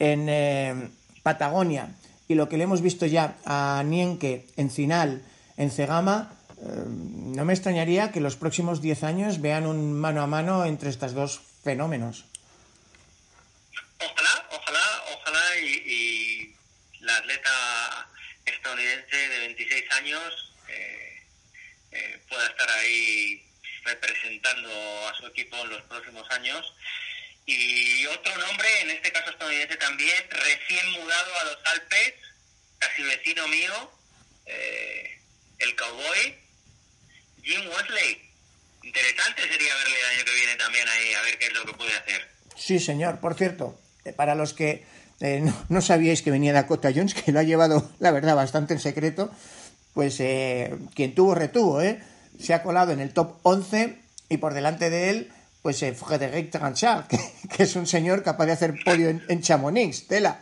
en 0.00 0.26
eh, 0.28 0.88
Patagonia, 1.22 1.94
y 2.28 2.34
lo 2.34 2.48
que 2.48 2.58
le 2.58 2.64
hemos 2.64 2.82
visto 2.82 3.06
ya 3.06 3.38
a 3.46 3.82
Nienke 3.84 4.46
en 4.56 4.70
Cinal, 4.70 5.22
en 5.56 5.70
Cegama, 5.70 6.38
eh, 6.60 6.84
no 6.86 7.44
me 7.44 7.54
extrañaría 7.54 8.12
que 8.12 8.20
los 8.20 8.36
próximos 8.36 8.82
10 8.82 9.02
años 9.04 9.40
vean 9.40 9.66
un 9.66 9.98
mano 9.98 10.22
a 10.22 10.26
mano 10.26 10.66
entre 10.66 10.90
estos 10.90 11.14
dos 11.14 11.40
fenómenos. 11.64 12.26
Ojalá, 13.98 14.46
ojalá, 14.52 15.04
ojalá 15.14 15.58
y, 15.58 16.54
la 17.00 17.16
atleta 17.16 18.08
estadounidense 18.44 19.16
de 19.16 19.38
26 19.38 19.92
años 19.92 20.52
eh, 20.68 21.22
eh, 21.92 22.20
pueda 22.28 22.46
estar 22.46 22.68
ahí 22.70 23.42
representando 23.84 24.68
a 25.08 25.14
su 25.14 25.26
equipo 25.26 25.56
en 25.56 25.70
los 25.70 25.82
próximos 25.82 26.30
años. 26.30 26.74
Y 27.48 28.04
otro 28.06 28.36
nombre, 28.36 28.68
en 28.82 28.90
este 28.90 29.10
caso 29.10 29.30
estadounidense 29.30 29.76
también, 29.76 30.22
recién 30.30 30.92
mudado 30.92 31.38
a 31.40 31.44
los 31.44 31.58
Alpes, 31.72 32.14
casi 32.78 33.02
vecino 33.02 33.48
mío, 33.48 33.90
el 35.58 35.74
cowboy, 35.76 36.34
Jim 37.42 37.60
Wesley. 37.66 38.28
Interesante 38.82 39.42
sería 39.42 39.74
verle 39.74 39.96
el 39.98 40.16
año 40.16 40.24
que 40.24 40.34
viene 40.34 40.56
también 40.56 40.88
ahí, 40.88 41.14
a 41.14 41.22
ver 41.22 41.38
qué 41.38 41.46
es 41.46 41.54
lo 41.54 41.64
que 41.64 41.72
puede 41.72 41.96
hacer. 41.96 42.28
Sí, 42.56 42.78
señor. 42.78 43.20
Por 43.20 43.34
cierto, 43.34 43.80
eh, 44.04 44.12
para 44.12 44.34
los 44.34 44.52
que 44.52 44.84
eh, 45.20 45.42
no, 45.68 45.80
sabíais 45.80 46.22
que 46.22 46.30
venía 46.30 46.52
Dakota 46.52 46.92
Jones, 46.94 47.14
que 47.14 47.32
lo 47.32 47.40
ha 47.40 47.42
llevado, 47.42 47.90
la 47.98 48.10
verdad, 48.10 48.36
bastante 48.36 48.74
en 48.74 48.80
secreto, 48.80 49.30
pues 49.94 50.20
eh, 50.20 50.76
quien 50.94 51.14
tuvo, 51.14 51.34
retuvo, 51.34 51.80
¿eh? 51.80 52.00
Se 52.38 52.54
ha 52.54 52.62
colado 52.62 52.92
en 52.92 53.00
el 53.00 53.12
top 53.12 53.38
11 53.42 53.98
y 54.28 54.36
por 54.36 54.54
delante 54.54 54.90
de 54.90 55.10
él, 55.10 55.32
pues 55.62 55.82
eh, 55.82 55.94
Frédéric 55.94 56.50
Tranchard, 56.50 57.06
que, 57.06 57.18
que, 57.56 57.62
es 57.64 57.76
un 57.76 57.86
señor 57.86 58.22
capaz 58.22 58.46
de 58.46 58.52
hacer 58.52 58.74
podio 58.84 59.08
en, 59.08 59.42
Chamonix, 59.42 60.06
tela. 60.06 60.40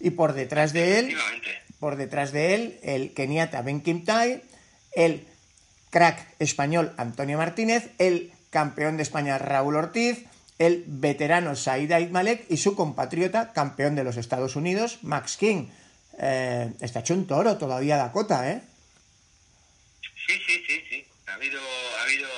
Y 0.00 0.10
por 0.10 0.32
detrás 0.32 0.72
de 0.72 0.98
él, 0.98 1.16
por 1.78 1.96
detrás 1.96 2.32
de 2.32 2.54
él, 2.54 2.80
el 2.82 3.14
keniata 3.14 3.62
Ben 3.62 3.80
Kimtai, 3.80 4.42
el 4.92 5.26
crack 5.90 6.34
español 6.38 6.92
Antonio 6.96 7.38
Martínez, 7.38 7.90
el 7.98 8.32
campeón 8.50 8.96
de 8.96 9.02
España 9.02 9.38
Raúl 9.38 9.76
Ortiz, 9.76 10.24
el 10.58 10.84
veterano 10.86 11.54
Said 11.54 12.10
Malek 12.10 12.46
y 12.48 12.56
su 12.56 12.74
compatriota, 12.74 13.52
campeón 13.52 13.94
de 13.94 14.04
los 14.04 14.16
Estados 14.16 14.56
Unidos, 14.56 14.98
Max 15.02 15.36
King. 15.36 15.68
Eh, 16.18 16.72
está 16.80 17.00
hecho 17.00 17.14
un 17.14 17.26
toro 17.26 17.58
todavía 17.58 17.96
Dakota, 17.96 18.50
¿eh? 18.50 18.62
Sí, 20.26 20.34
sí, 20.46 20.64
sí, 20.66 20.82
sí. 20.88 21.06
Ha 21.26 21.34
habido, 21.34 21.60
ha 21.98 22.02
habido, 22.02 22.28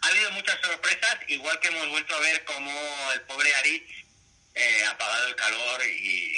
ha 0.00 0.08
habido 0.08 0.30
muchas 0.32 0.58
sorpresas, 0.60 1.16
igual 1.28 1.58
que 1.60 1.68
hemos 1.68 1.88
vuelto 1.90 2.14
a 2.14 2.20
ver 2.20 2.44
cómo 2.44 2.70
el 3.14 3.20
pobre 3.22 3.54
Aritz 3.54 3.90
eh, 4.54 4.84
ha 4.88 4.98
pagado 4.98 5.28
el 5.28 5.36
calor 5.36 5.80
y, 5.86 6.36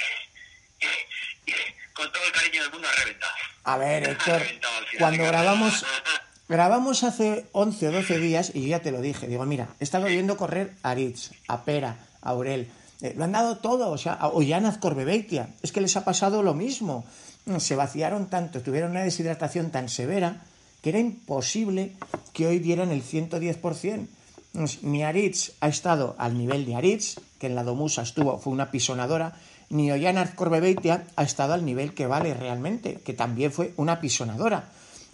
con 1.93 2.11
todo 2.11 2.23
el 2.23 2.31
cariño 2.31 2.63
del 2.63 2.71
mundo 2.71 2.87
ha 2.87 2.99
reventado. 2.99 3.33
A 3.63 3.77
ver, 3.77 4.09
Héctor, 4.09 4.41
cuando 4.97 5.23
grabamos, 5.23 5.85
grabamos 6.47 7.03
hace 7.03 7.45
11 7.51 7.87
o 7.87 7.91
12 7.91 8.19
días, 8.19 8.51
y 8.53 8.67
ya 8.67 8.79
te 8.79 8.91
lo 8.91 9.01
dije, 9.01 9.27
digo, 9.27 9.45
mira, 9.45 9.69
he 9.79 9.83
estado 9.83 10.05
viendo 10.05 10.37
correr 10.37 10.73
a 10.83 10.91
Aritz, 10.91 11.31
a 11.47 11.63
Pera, 11.63 11.97
a 12.21 12.29
Aurel, 12.29 12.71
eh, 13.01 13.13
lo 13.15 13.23
han 13.23 13.31
dado 13.31 13.57
todo, 13.57 13.89
o 13.89 13.97
sea, 13.97 14.13
a 14.13 14.27
Ollanaz 14.27 14.77
Corbebeitia, 14.77 15.49
es 15.61 15.71
que 15.71 15.81
les 15.81 15.95
ha 15.97 16.05
pasado 16.05 16.43
lo 16.43 16.53
mismo, 16.53 17.05
se 17.59 17.75
vaciaron 17.75 18.29
tanto, 18.29 18.61
tuvieron 18.61 18.91
una 18.91 19.03
deshidratación 19.03 19.71
tan 19.71 19.89
severa, 19.89 20.41
que 20.81 20.89
era 20.89 20.99
imposible 20.99 21.93
que 22.33 22.47
hoy 22.47 22.59
dieran 22.59 22.91
el 22.91 23.03
110%. 23.03 24.07
Ni 24.81 25.03
Aritz 25.03 25.53
ha 25.61 25.69
estado 25.69 26.15
al 26.17 26.37
nivel 26.37 26.65
de 26.65 26.75
Aritz, 26.75 27.19
que 27.39 27.47
en 27.47 27.55
la 27.55 27.63
Domusa 27.63 28.01
estuvo, 28.01 28.37
fue 28.37 28.51
una 28.51 28.69
pisonadora, 28.69 29.33
ni 29.69 29.91
Ollana 29.91 30.35
Corbebeitia 30.35 31.07
ha 31.15 31.23
estado 31.23 31.53
al 31.53 31.65
nivel 31.65 31.93
que 31.93 32.05
vale 32.05 32.33
realmente, 32.33 32.95
que 32.95 33.13
también 33.13 33.53
fue 33.53 33.73
una 33.77 34.01
pisonadora 34.01 34.69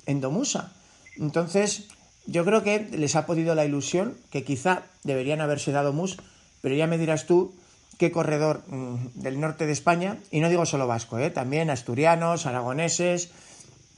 en 0.07 0.21
Domusa. 0.21 0.71
Entonces, 1.17 1.85
yo 2.25 2.43
creo 2.43 2.63
que 2.63 2.79
les 2.91 3.15
ha 3.15 3.27
podido 3.27 3.53
la 3.53 3.65
ilusión, 3.65 4.17
que 4.31 4.43
quizá 4.43 4.83
deberían 5.03 5.41
haberse 5.41 5.71
dado 5.71 5.93
mus, 5.93 6.17
pero 6.61 6.73
ya 6.73 6.87
me 6.87 6.97
dirás 6.97 7.27
tú 7.27 7.53
qué 7.99 8.11
corredor 8.11 8.63
mm, 8.67 9.21
del 9.21 9.39
norte 9.39 9.65
de 9.67 9.73
España, 9.73 10.17
y 10.31 10.39
no 10.39 10.49
digo 10.49 10.65
solo 10.65 10.87
vasco, 10.87 11.19
¿eh? 11.19 11.29
también 11.29 11.69
asturianos, 11.69 12.45
aragoneses, 12.45 13.29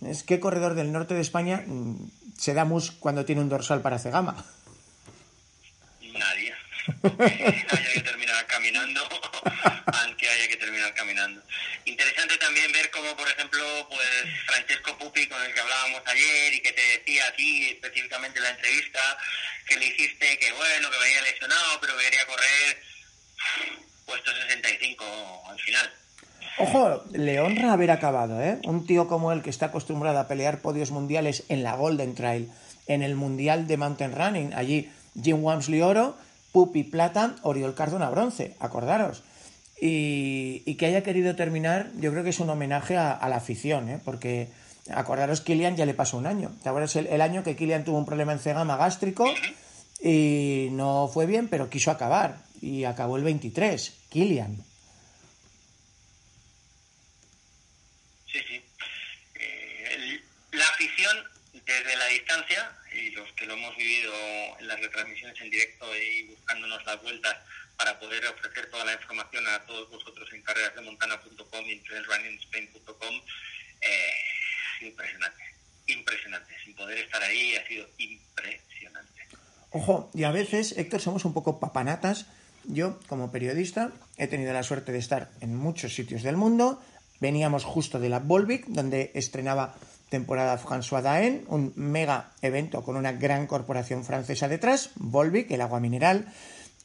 es 0.05 0.23
qué 0.23 0.39
corredor 0.39 0.75
del 0.75 0.91
norte 0.91 1.13
de 1.13 1.21
España 1.21 1.63
mm, 1.65 2.11
se 2.37 2.53
da 2.53 2.65
mus 2.65 2.91
cuando 2.91 3.25
tiene 3.25 3.41
un 3.41 3.49
dorsal 3.49 3.81
para 3.81 3.99
cegama. 3.99 4.45
Nadie. 6.13 6.53
haya 7.03 7.93
que 7.93 8.01
terminar 8.01 8.45
caminando, 8.47 9.01
aunque 9.85 10.29
haya 10.29 10.47
que 10.47 10.57
terminar 10.57 10.93
caminando. 10.93 11.41
Interesante 11.85 12.37
también 12.37 12.71
ver 12.71 12.89
cómo, 12.91 13.15
por 13.15 13.27
ejemplo, 13.27 13.63
pues 13.89 14.09
Francesco 14.45 14.97
Pupi, 14.97 15.27
con 15.27 15.41
el 15.43 15.53
que 15.53 15.59
hablábamos 15.59 16.01
ayer 16.05 16.53
y 16.53 16.61
que 16.61 16.71
te 16.71 16.81
decía 16.97 17.27
a 17.27 17.33
ti 17.33 17.69
específicamente 17.69 18.39
en 18.39 18.43
la 18.43 18.51
entrevista 18.51 18.99
que 19.67 19.77
le 19.77 19.87
hiciste 19.87 20.39
que 20.39 20.51
bueno, 20.53 20.89
que 20.89 20.97
venía 20.97 21.21
lesionado, 21.21 21.79
pero 21.81 21.97
quería 21.97 22.25
correr 22.25 22.81
puesto 24.05 24.31
65 24.33 25.43
al 25.49 25.59
final. 25.59 25.98
Ojo, 26.59 27.03
le 27.13 27.39
honra 27.39 27.73
haber 27.73 27.91
acabado, 27.91 28.41
¿eh? 28.41 28.59
Un 28.65 28.85
tío 28.85 29.07
como 29.07 29.31
él 29.31 29.41
que 29.41 29.49
está 29.49 29.67
acostumbrado 29.67 30.19
a 30.19 30.27
pelear 30.27 30.59
podios 30.59 30.91
mundiales 30.91 31.43
en 31.49 31.63
la 31.63 31.75
Golden 31.75 32.15
Trail, 32.15 32.49
en 32.87 33.01
el 33.01 33.15
Mundial 33.15 33.67
de 33.67 33.77
Mountain 33.77 34.13
Running, 34.13 34.53
allí 34.53 34.89
Jim 35.21 35.43
Wamsley 35.43 35.81
oro 35.81 36.15
Pupi 36.51 36.83
plata, 36.83 37.35
Oriol 37.43 37.75
Cardona 37.75 38.09
bronce, 38.09 38.55
acordaros. 38.59 39.23
Y, 39.79 40.75
que 40.75 40.87
haya 40.87 41.03
querido 41.03 41.35
terminar, 41.35 41.91
yo 41.95 42.11
creo 42.11 42.23
que 42.23 42.31
es 42.31 42.39
un 42.39 42.49
homenaje 42.49 42.97
a, 42.97 43.25
la 43.29 43.37
afición, 43.37 43.87
¿eh? 43.87 43.99
porque 44.03 44.49
acordaros, 44.93 45.41
Kilian 45.41 45.75
ya 45.77 45.85
le 45.85 45.93
pasó 45.93 46.17
un 46.17 46.25
año. 46.25 46.51
¿Te 46.63 46.69
acuerdas 46.69 46.95
el, 46.95 47.21
año 47.21 47.43
que 47.43 47.55
Kilian 47.55 47.85
tuvo 47.85 47.97
un 47.97 48.05
problema 48.05 48.33
en 48.33 48.39
cegama 48.39 48.77
gástrico 48.77 49.25
y 50.01 50.69
no 50.71 51.09
fue 51.13 51.27
bien, 51.27 51.47
pero 51.47 51.69
quiso 51.69 51.91
acabar 51.91 52.41
y 52.61 52.83
acabó 52.83 53.17
el 53.17 53.23
23, 53.23 53.93
Kilian. 54.09 54.57
Sí, 58.31 58.39
sí. 58.47 58.61
Eh, 59.35 60.21
la 60.51 60.65
afición 60.65 61.17
desde 61.69 61.95
la 61.97 62.07
distancia 62.07 62.71
y 62.91 63.11
los 63.11 63.31
que 63.33 63.45
lo 63.45 63.53
hemos 63.53 63.75
vivido 63.77 64.11
en 64.59 64.67
las 64.67 64.79
retransmisiones 64.79 65.39
en 65.39 65.51
directo 65.51 65.85
y 65.95 66.23
buscándonos 66.23 66.83
las 66.83 67.01
vueltas 67.03 67.35
para 67.77 67.99
poder 67.99 68.25
ofrecer 68.25 68.69
toda 68.71 68.85
la 68.85 68.93
información 68.93 69.47
a 69.47 69.63
todos 69.65 69.89
vosotros 69.89 70.27
en 70.33 70.41
carrerasdemontana.com 70.41 71.65
y 71.65 71.71
en 71.71 71.83
trailrunningspain.com, 71.83 73.15
eh, 73.81 74.85
impresionante, 74.85 75.43
impresionante. 75.87 76.53
Sin 76.65 76.73
poder 76.73 76.97
estar 76.97 77.21
ahí 77.21 77.55
ha 77.55 77.67
sido 77.67 77.87
impresionante. 77.99 79.27
Ojo, 79.71 80.09
y 80.15 80.23
a 80.23 80.31
veces, 80.31 80.75
Héctor, 80.75 81.01
somos 81.01 81.23
un 81.23 81.33
poco 81.33 81.59
papanatas. 81.59 82.25
Yo, 82.65 82.99
como 83.07 83.31
periodista, 83.31 83.91
he 84.17 84.27
tenido 84.27 84.51
la 84.53 84.63
suerte 84.63 84.91
de 84.91 84.97
estar 84.97 85.29
en 85.39 85.55
muchos 85.55 85.93
sitios 85.93 86.23
del 86.23 86.35
mundo. 86.35 86.83
Veníamos 87.19 87.63
justo 87.63 87.99
de 87.99 88.09
la 88.09 88.19
Volvic, 88.19 88.65
donde 88.65 89.11
estrenaba 89.13 89.75
temporada 90.09 90.57
François 90.57 91.01
Daen, 91.01 91.45
un 91.47 91.73
mega 91.75 92.31
evento 92.41 92.83
con 92.83 92.97
una 92.97 93.13
gran 93.13 93.47
corporación 93.47 94.03
francesa 94.03 94.47
detrás, 94.47 94.91
Volvic, 94.95 95.51
el 95.51 95.61
agua 95.61 95.79
mineral. 95.79 96.27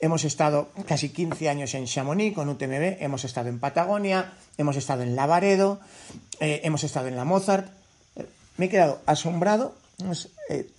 Hemos 0.00 0.24
estado 0.24 0.68
casi 0.86 1.08
15 1.08 1.48
años 1.48 1.74
en 1.74 1.86
Chamonix 1.86 2.34
con 2.34 2.48
UTMB, 2.48 3.00
hemos 3.00 3.24
estado 3.24 3.48
en 3.48 3.58
Patagonia, 3.58 4.34
hemos 4.58 4.76
estado 4.76 5.02
en 5.02 5.16
Lavaredo, 5.16 5.80
eh, 6.40 6.60
hemos 6.64 6.84
estado 6.84 7.08
en 7.08 7.16
la 7.16 7.24
Mozart. 7.24 7.68
Eh, 8.16 8.26
me 8.58 8.66
he 8.66 8.68
quedado 8.68 9.00
asombrado 9.06 9.74
eh, 10.50 10.70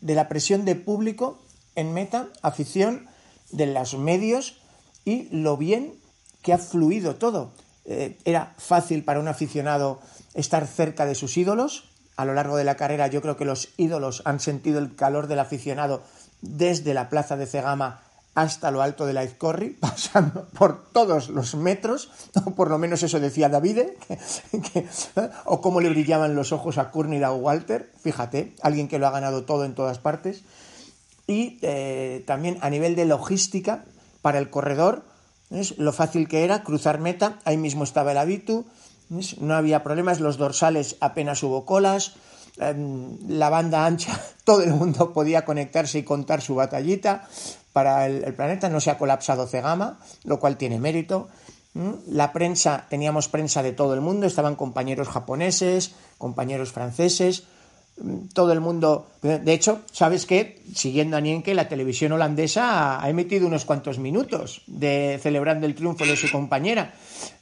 de 0.00 0.14
la 0.14 0.28
presión 0.28 0.64
de 0.64 0.74
público 0.74 1.38
en 1.74 1.92
meta, 1.92 2.28
afición, 2.40 3.08
de 3.50 3.66
los 3.66 3.94
medios 3.98 4.58
y 5.04 5.28
lo 5.30 5.56
bien 5.56 5.94
que 6.42 6.52
ha 6.52 6.58
fluido 6.58 7.16
todo. 7.16 7.52
Era 7.84 8.54
fácil 8.58 9.04
para 9.04 9.20
un 9.20 9.28
aficionado 9.28 10.00
estar 10.34 10.66
cerca 10.66 11.06
de 11.06 11.14
sus 11.14 11.36
ídolos. 11.36 11.90
A 12.16 12.24
lo 12.24 12.34
largo 12.34 12.56
de 12.56 12.64
la 12.64 12.76
carrera 12.76 13.06
yo 13.08 13.22
creo 13.22 13.36
que 13.36 13.44
los 13.44 13.70
ídolos 13.76 14.22
han 14.24 14.40
sentido 14.40 14.78
el 14.78 14.94
calor 14.94 15.26
del 15.26 15.40
aficionado 15.40 16.02
desde 16.42 16.94
la 16.94 17.08
plaza 17.08 17.36
de 17.36 17.46
Cegama 17.46 18.02
hasta 18.34 18.70
lo 18.70 18.80
alto 18.80 19.06
de 19.06 19.12
la 19.12 19.24
Izcorri, 19.24 19.70
pasando 19.80 20.46
por 20.58 20.90
todos 20.90 21.28
los 21.28 21.54
metros, 21.54 22.10
o 22.44 22.52
por 22.52 22.70
lo 22.70 22.78
menos 22.78 23.02
eso 23.02 23.20
decía 23.20 23.48
Davide, 23.48 23.96
o 25.44 25.60
cómo 25.60 25.80
le 25.80 25.90
brillaban 25.90 26.34
los 26.34 26.52
ojos 26.52 26.78
a 26.78 26.90
Courtney 26.90 27.22
o 27.22 27.34
Walter, 27.34 27.90
fíjate, 28.00 28.54
alguien 28.62 28.88
que 28.88 28.98
lo 28.98 29.06
ha 29.06 29.10
ganado 29.10 29.44
todo 29.44 29.64
en 29.64 29.74
todas 29.74 29.98
partes, 29.98 30.42
y 31.26 31.58
eh, 31.62 32.24
también 32.26 32.58
a 32.62 32.70
nivel 32.70 32.96
de 32.96 33.04
logística 33.04 33.84
para 34.22 34.38
el 34.38 34.50
corredor, 34.50 35.04
lo 35.76 35.92
fácil 35.92 36.28
que 36.28 36.44
era 36.44 36.62
cruzar 36.62 36.98
meta, 36.98 37.38
ahí 37.44 37.56
mismo 37.56 37.84
estaba 37.84 38.12
el 38.12 38.18
Habitu, 38.18 38.64
no 39.40 39.54
había 39.54 39.82
problemas, 39.82 40.20
los 40.20 40.38
dorsales 40.38 40.96
apenas 41.00 41.42
hubo 41.42 41.66
colas, 41.66 42.14
em, 42.58 43.18
la 43.28 43.50
banda 43.50 43.84
ancha, 43.84 44.18
todo 44.44 44.62
el 44.62 44.72
mundo 44.72 45.12
podía 45.12 45.44
conectarse 45.44 45.98
y 45.98 46.02
contar 46.02 46.40
su 46.40 46.54
batallita. 46.54 47.28
Para 47.72 48.06
el, 48.06 48.34
planeta, 48.34 48.68
no 48.68 48.80
se 48.80 48.90
ha 48.90 48.98
colapsado 48.98 49.46
Cegama, 49.46 49.98
lo 50.24 50.38
cual 50.38 50.58
tiene 50.58 50.78
mérito. 50.78 51.28
La 52.06 52.32
prensa, 52.34 52.84
teníamos 52.90 53.28
prensa 53.28 53.62
de 53.62 53.72
todo 53.72 53.94
el 53.94 54.02
mundo, 54.02 54.26
estaban 54.26 54.56
compañeros 54.56 55.08
japoneses, 55.08 55.92
compañeros 56.18 56.70
franceses, 56.70 57.44
todo 58.32 58.52
el 58.52 58.60
mundo. 58.60 59.08
De 59.22 59.52
hecho, 59.52 59.80
¿sabes 59.92 60.26
qué? 60.26 60.62
Siguiendo 60.74 61.16
a 61.16 61.20
Nienke, 61.20 61.54
la 61.54 61.68
televisión 61.68 62.12
holandesa 62.12 63.02
ha 63.02 63.08
emitido 63.08 63.46
unos 63.46 63.64
cuantos 63.64 63.98
minutos 63.98 64.62
de 64.66 65.18
celebrando 65.22 65.66
el 65.66 65.74
triunfo 65.74 66.04
de 66.04 66.16
su 66.16 66.30
compañera. 66.30 66.94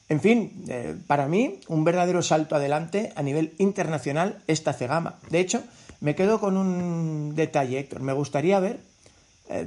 En 0.08 0.20
fin, 0.20 0.64
eh, 0.68 0.96
para 1.06 1.28
mí, 1.28 1.60
un 1.68 1.84
verdadero 1.84 2.20
salto 2.20 2.56
adelante 2.56 3.12
a 3.14 3.22
nivel 3.22 3.54
internacional 3.58 4.42
esta 4.48 4.72
Cegama. 4.72 5.20
De 5.30 5.38
hecho, 5.38 5.62
me 6.00 6.14
quedo 6.14 6.40
con 6.40 6.56
un 6.56 7.34
detalle, 7.36 7.78
Héctor. 7.78 8.00
Me 8.00 8.12
gustaría 8.12 8.58
ver, 8.58 8.80
eh, 9.48 9.66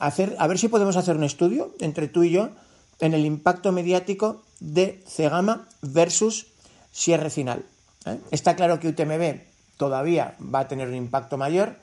hacer, 0.00 0.34
a 0.38 0.46
ver 0.48 0.58
si 0.58 0.68
podemos 0.68 0.96
hacer 0.96 1.16
un 1.16 1.24
estudio 1.24 1.74
entre 1.78 2.08
tú 2.08 2.24
y 2.24 2.30
yo 2.30 2.50
en 2.98 3.14
el 3.14 3.24
impacto 3.24 3.70
mediático 3.70 4.42
de 4.58 5.02
Cegama 5.06 5.68
versus 5.82 6.48
Sierra 6.90 7.30
Final. 7.30 7.64
¿eh? 8.06 8.18
Está 8.32 8.56
claro 8.56 8.80
que 8.80 8.88
UTMB 8.88 9.49
todavía 9.80 10.36
va 10.38 10.60
a 10.60 10.68
tener 10.68 10.88
un 10.88 10.94
impacto 10.94 11.38
mayor, 11.38 11.76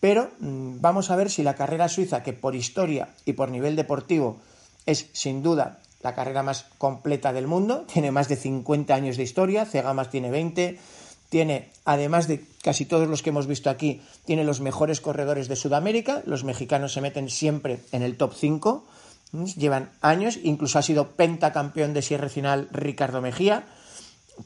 pero 0.00 0.30
mm, 0.40 0.80
vamos 0.80 1.10
a 1.10 1.16
ver 1.16 1.28
si 1.30 1.42
la 1.42 1.54
carrera 1.54 1.90
suiza, 1.90 2.22
que 2.22 2.32
por 2.32 2.56
historia 2.56 3.10
y 3.26 3.34
por 3.34 3.50
nivel 3.50 3.76
deportivo 3.76 4.40
es 4.86 5.10
sin 5.12 5.42
duda 5.42 5.80
la 6.02 6.14
carrera 6.14 6.42
más 6.42 6.64
completa 6.78 7.34
del 7.34 7.46
mundo, 7.46 7.84
tiene 7.92 8.10
más 8.10 8.28
de 8.28 8.36
50 8.36 8.94
años 8.94 9.18
de 9.18 9.24
historia, 9.24 9.66
Cegamas 9.66 10.08
tiene 10.08 10.30
20, 10.30 10.78
tiene, 11.28 11.68
además 11.84 12.28
de 12.28 12.46
casi 12.62 12.86
todos 12.86 13.08
los 13.08 13.22
que 13.22 13.28
hemos 13.28 13.46
visto 13.46 13.68
aquí, 13.68 14.00
tiene 14.24 14.42
los 14.42 14.62
mejores 14.62 15.02
corredores 15.02 15.46
de 15.46 15.56
Sudamérica, 15.56 16.22
los 16.24 16.44
mexicanos 16.44 16.94
se 16.94 17.02
meten 17.02 17.28
siempre 17.28 17.80
en 17.92 18.02
el 18.02 18.16
top 18.16 18.32
5, 18.34 18.86
llevan 19.56 19.90
años, 20.00 20.38
incluso 20.42 20.78
ha 20.78 20.82
sido 20.82 21.10
pentacampeón 21.10 21.92
de 21.92 22.00
Sierra 22.00 22.30
Final 22.30 22.68
Ricardo 22.72 23.20
Mejía, 23.20 23.66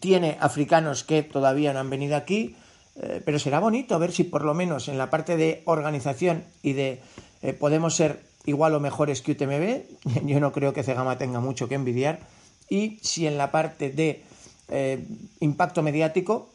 tiene 0.01 0.37
africanos 0.41 1.05
que 1.05 1.23
todavía 1.23 1.73
no 1.73 1.79
han 1.79 1.91
venido 1.91 2.17
aquí, 2.17 2.57
eh, 3.01 3.23
pero 3.25 3.39
será 3.39 3.61
bonito 3.61 3.99
ver 3.99 4.13
si 4.13 4.25
por 4.25 4.45
lo 4.45 4.55
menos 4.55 4.89
en 4.89 4.99
la 4.99 5.11
parte 5.11 5.37
de 5.37 5.63
organización 5.67 6.45
y 6.63 6.73
de 6.73 7.01
eh, 7.43 7.53
podemos 7.53 7.95
ser 7.95 8.23
igual 8.45 8.75
o 8.75 8.81
mejores 8.81 9.23
que 9.23 9.33
UTMB, 9.33 10.25
yo 10.27 10.41
no 10.41 10.53
creo 10.53 10.73
que 10.73 10.83
Cegama 10.83 11.19
tenga 11.19 11.41
mucho 11.41 11.69
que 11.69 11.77
envidiar, 11.77 12.21
y 12.69 12.99
si 13.03 13.27
en 13.27 13.39
la 13.39 13.51
parte 13.51 13.91
de 13.91 14.23
eh, 14.69 15.07
impacto 15.41 15.83
mediático, 15.83 16.51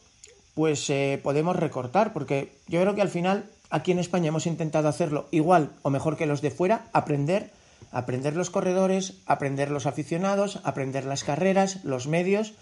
pues 0.54 0.92
podemos 1.24 1.56
recortar, 1.56 2.12
porque 2.12 2.52
yo 2.68 2.80
creo 2.80 2.94
que 2.94 3.02
al 3.02 3.08
final 3.08 3.50
aquí 3.70 3.90
en 3.90 3.98
España 3.98 4.28
hemos 4.28 4.46
intentado 4.46 4.86
hacerlo 4.86 5.26
igual 5.32 5.72
o 5.82 5.90
mejor 5.90 6.16
que 6.16 6.26
los 6.26 6.42
de 6.42 6.52
fuera, 6.52 6.86
aprender, 6.92 7.50
aprender 7.90 8.36
los 8.36 8.50
corredores, 8.50 9.14
aprender 9.26 9.72
los 9.72 9.86
aficionados, 9.86 10.60
aprender 10.62 11.06
las 11.06 11.24
carreras, 11.24 11.82
los 11.82 12.06
medios, 12.06 12.54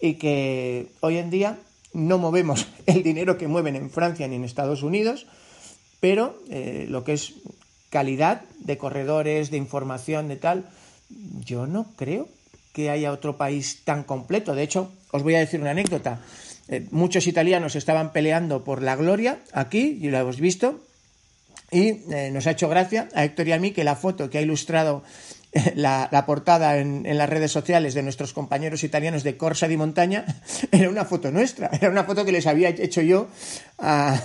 y 0.00 0.14
que 0.14 0.90
hoy 0.98 1.18
en 1.18 1.30
día 1.30 1.58
no 1.92 2.18
movemos 2.18 2.66
el 2.86 3.02
dinero 3.02 3.38
que 3.38 3.48
mueven 3.48 3.76
en 3.76 3.90
Francia 3.90 4.28
ni 4.28 4.36
en 4.36 4.44
Estados 4.44 4.82
Unidos, 4.82 5.26
pero 6.00 6.40
eh, 6.50 6.86
lo 6.88 7.04
que 7.04 7.14
es 7.14 7.34
calidad 7.90 8.42
de 8.60 8.78
corredores, 8.78 9.50
de 9.50 9.56
información, 9.56 10.28
de 10.28 10.36
tal, 10.36 10.68
yo 11.44 11.66
no 11.66 11.92
creo 11.96 12.28
que 12.72 12.90
haya 12.90 13.12
otro 13.12 13.36
país 13.36 13.82
tan 13.84 14.04
completo. 14.04 14.54
De 14.54 14.62
hecho, 14.62 14.92
os 15.10 15.22
voy 15.22 15.34
a 15.34 15.40
decir 15.40 15.60
una 15.60 15.70
anécdota. 15.70 16.20
Eh, 16.68 16.86
muchos 16.90 17.26
italianos 17.26 17.76
estaban 17.76 18.12
peleando 18.12 18.62
por 18.62 18.82
la 18.82 18.94
gloria 18.94 19.40
aquí, 19.52 19.98
y 20.00 20.10
lo 20.10 20.18
hemos 20.18 20.38
visto, 20.38 20.80
y 21.70 22.12
eh, 22.12 22.30
nos 22.32 22.46
ha 22.46 22.52
hecho 22.52 22.68
gracia 22.68 23.08
a 23.14 23.24
Héctor 23.24 23.48
y 23.48 23.52
a 23.52 23.58
mí 23.58 23.72
que 23.72 23.84
la 23.84 23.96
foto 23.96 24.30
que 24.30 24.38
ha 24.38 24.42
ilustrado 24.42 25.02
la, 25.74 26.24
portada 26.26 26.78
en, 26.78 27.04
las 27.16 27.28
redes 27.28 27.52
sociales 27.52 27.94
de 27.94 28.02
nuestros 28.02 28.32
compañeros 28.32 28.84
italianos 28.84 29.22
de 29.22 29.36
Corsa 29.36 29.68
di 29.68 29.76
Montaña 29.76 30.24
era 30.72 30.88
una 30.88 31.04
foto 31.04 31.30
nuestra, 31.30 31.70
era 31.72 31.90
una 31.90 32.04
foto 32.04 32.24
que 32.24 32.32
les 32.32 32.46
había 32.46 32.68
hecho 32.68 33.02
yo 33.02 33.28
a, 33.78 34.20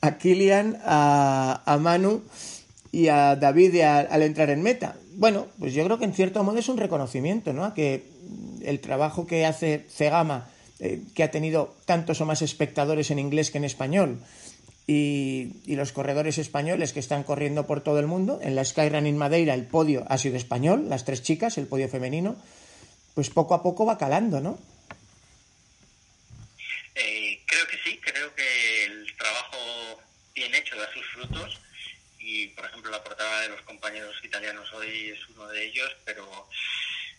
a 0.00 0.18
Kilian, 0.18 0.78
a, 0.84 1.78
Manu 1.80 2.22
y 2.92 3.08
a 3.08 3.36
David 3.36 3.80
al 3.80 4.22
entrar 4.22 4.50
en 4.50 4.62
meta. 4.62 4.96
Bueno, 5.14 5.46
pues 5.58 5.74
yo 5.74 5.84
creo 5.84 5.98
que 5.98 6.04
en 6.04 6.14
cierto 6.14 6.42
modo 6.42 6.58
es 6.58 6.68
un 6.68 6.78
reconocimiento, 6.78 7.52
¿no? 7.52 7.64
A 7.64 7.74
que 7.74 8.04
el 8.62 8.80
trabajo 8.80 9.26
que 9.26 9.46
hace 9.46 9.86
Cegama, 9.90 10.48
eh, 10.78 11.02
que 11.14 11.22
ha 11.22 11.30
tenido 11.30 11.74
tantos 11.84 12.20
o 12.20 12.26
más 12.26 12.42
espectadores 12.42 13.10
en 13.10 13.18
inglés 13.18 13.50
que 13.50 13.58
en 13.58 13.64
español, 13.64 14.18
y, 14.92 15.76
los 15.76 15.92
corredores 15.92 16.38
españoles 16.38 16.92
que 16.92 16.98
están 16.98 17.22
corriendo 17.22 17.64
por 17.64 17.80
todo 17.82 18.00
el 18.00 18.08
mundo. 18.08 18.40
En 18.42 18.56
la 18.56 18.64
Skyrunning 18.64 19.16
Madeira 19.16 19.54
el 19.54 19.66
podio 19.66 20.04
ha 20.08 20.18
sido 20.18 20.36
español, 20.36 20.88
las 20.88 21.04
tres 21.04 21.22
chicas, 21.22 21.58
el 21.58 21.68
podio 21.68 21.88
femenino. 21.88 22.36
Pues 23.14 23.30
poco 23.30 23.54
a 23.54 23.62
poco 23.62 23.86
va 23.86 23.98
calando, 23.98 24.40
¿no? 24.40 24.58
Eh, 26.96 27.40
creo 27.46 27.66
que 27.68 27.78
sí, 27.84 28.00
creo 28.02 28.34
que 28.34 28.84
el 28.86 29.16
trabajo 29.16 30.02
bien 30.34 30.54
hecho 30.56 30.76
da 30.76 30.92
sus 30.92 31.06
frutos 31.14 31.60
y, 32.18 32.48
por 32.48 32.64
ejemplo, 32.64 32.90
la 32.90 33.04
portada 33.04 33.42
de 33.42 33.50
los 33.50 33.60
compañeros 33.62 34.16
italianos 34.24 34.72
hoy 34.72 35.10
es 35.10 35.28
uno 35.28 35.46
de 35.48 35.66
ellos, 35.66 35.90
pero 36.04 36.48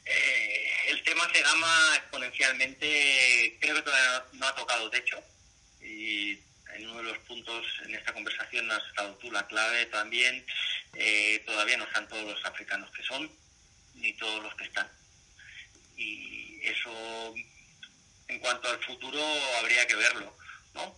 eh, 0.05 0.65
el 0.89 1.01
tema 1.03 1.23
se 1.33 1.41
gama 1.41 1.95
exponencialmente, 1.95 3.57
creo 3.61 3.75
que 3.75 3.81
todavía 3.81 4.25
no 4.33 4.45
ha 4.45 4.55
tocado 4.55 4.89
techo 4.89 5.17
y 5.81 6.37
en 6.73 6.87
uno 6.87 6.97
de 6.97 7.03
los 7.03 7.17
puntos 7.19 7.65
en 7.85 7.95
esta 7.95 8.13
conversación 8.13 8.69
has 8.71 8.85
estado 8.87 9.15
tú 9.17 9.31
la 9.31 9.47
clave 9.47 9.85
también. 9.87 10.45
Eh, 10.93 11.43
todavía 11.45 11.77
no 11.77 11.85
están 11.85 12.07
todos 12.07 12.23
los 12.23 12.45
africanos 12.45 12.91
que 12.91 13.03
son, 13.03 13.31
ni 13.95 14.13
todos 14.13 14.43
los 14.43 14.55
que 14.55 14.65
están. 14.65 14.89
Y 15.95 16.59
eso, 16.63 17.33
en 18.27 18.39
cuanto 18.39 18.69
al 18.69 18.83
futuro, 18.83 19.21
habría 19.59 19.85
que 19.87 19.95
verlo. 19.95 20.35
¿no? 20.73 20.97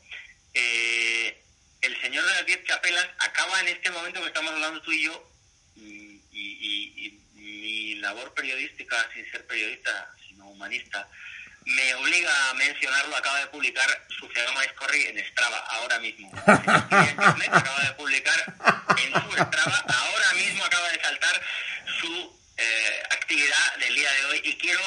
Eh, 0.54 1.44
el 1.82 2.02
señor 2.02 2.26
de 2.26 2.32
las 2.32 2.46
diez 2.46 2.64
capelas 2.66 3.08
acaba 3.20 3.60
en 3.62 3.70
este 3.70 3.92
momento 3.92 4.22
que 4.22 4.28
estamos 4.28 4.54
hablando 4.54 4.82
tú 4.82 4.92
y 4.92 5.04
yo, 5.04 5.30
y, 5.76 6.22
y 6.32 7.20
mi 7.34 7.96
labor 7.96 8.34
periodística, 8.34 9.10
sin 9.14 9.30
ser 9.32 9.46
periodista, 9.48 10.16
sino 10.28 10.48
humanista, 10.50 11.10
me 11.66 11.96
obliga 11.96 12.50
a 12.50 12.54
mencionarlo, 12.56 13.16
acaba 13.16 13.40
de 13.40 13.48
publicar 13.48 14.06
su 14.20 14.28
Cegama 14.30 14.64
Escorri 14.66 15.06
en 15.06 15.26
Strava, 15.28 15.58
ahora 15.70 16.00
mismo. 16.00 16.32
acaba 16.46 17.84
de 17.84 17.94
publicar 17.98 18.56
en 18.98 19.14
su 19.14 19.32
Strava, 19.32 19.86
ahora 19.88 20.34
mismo 20.34 20.66
acaba 20.66 20.90
de 20.90 21.02
saltar 21.02 21.42
su 22.00 22.40
eh, 22.58 23.04
actividad 23.12 23.76
del 23.78 23.96
día 23.96 24.12
de 24.12 24.26
hoy. 24.26 24.42
Y 24.44 24.58
quiero 24.58 24.82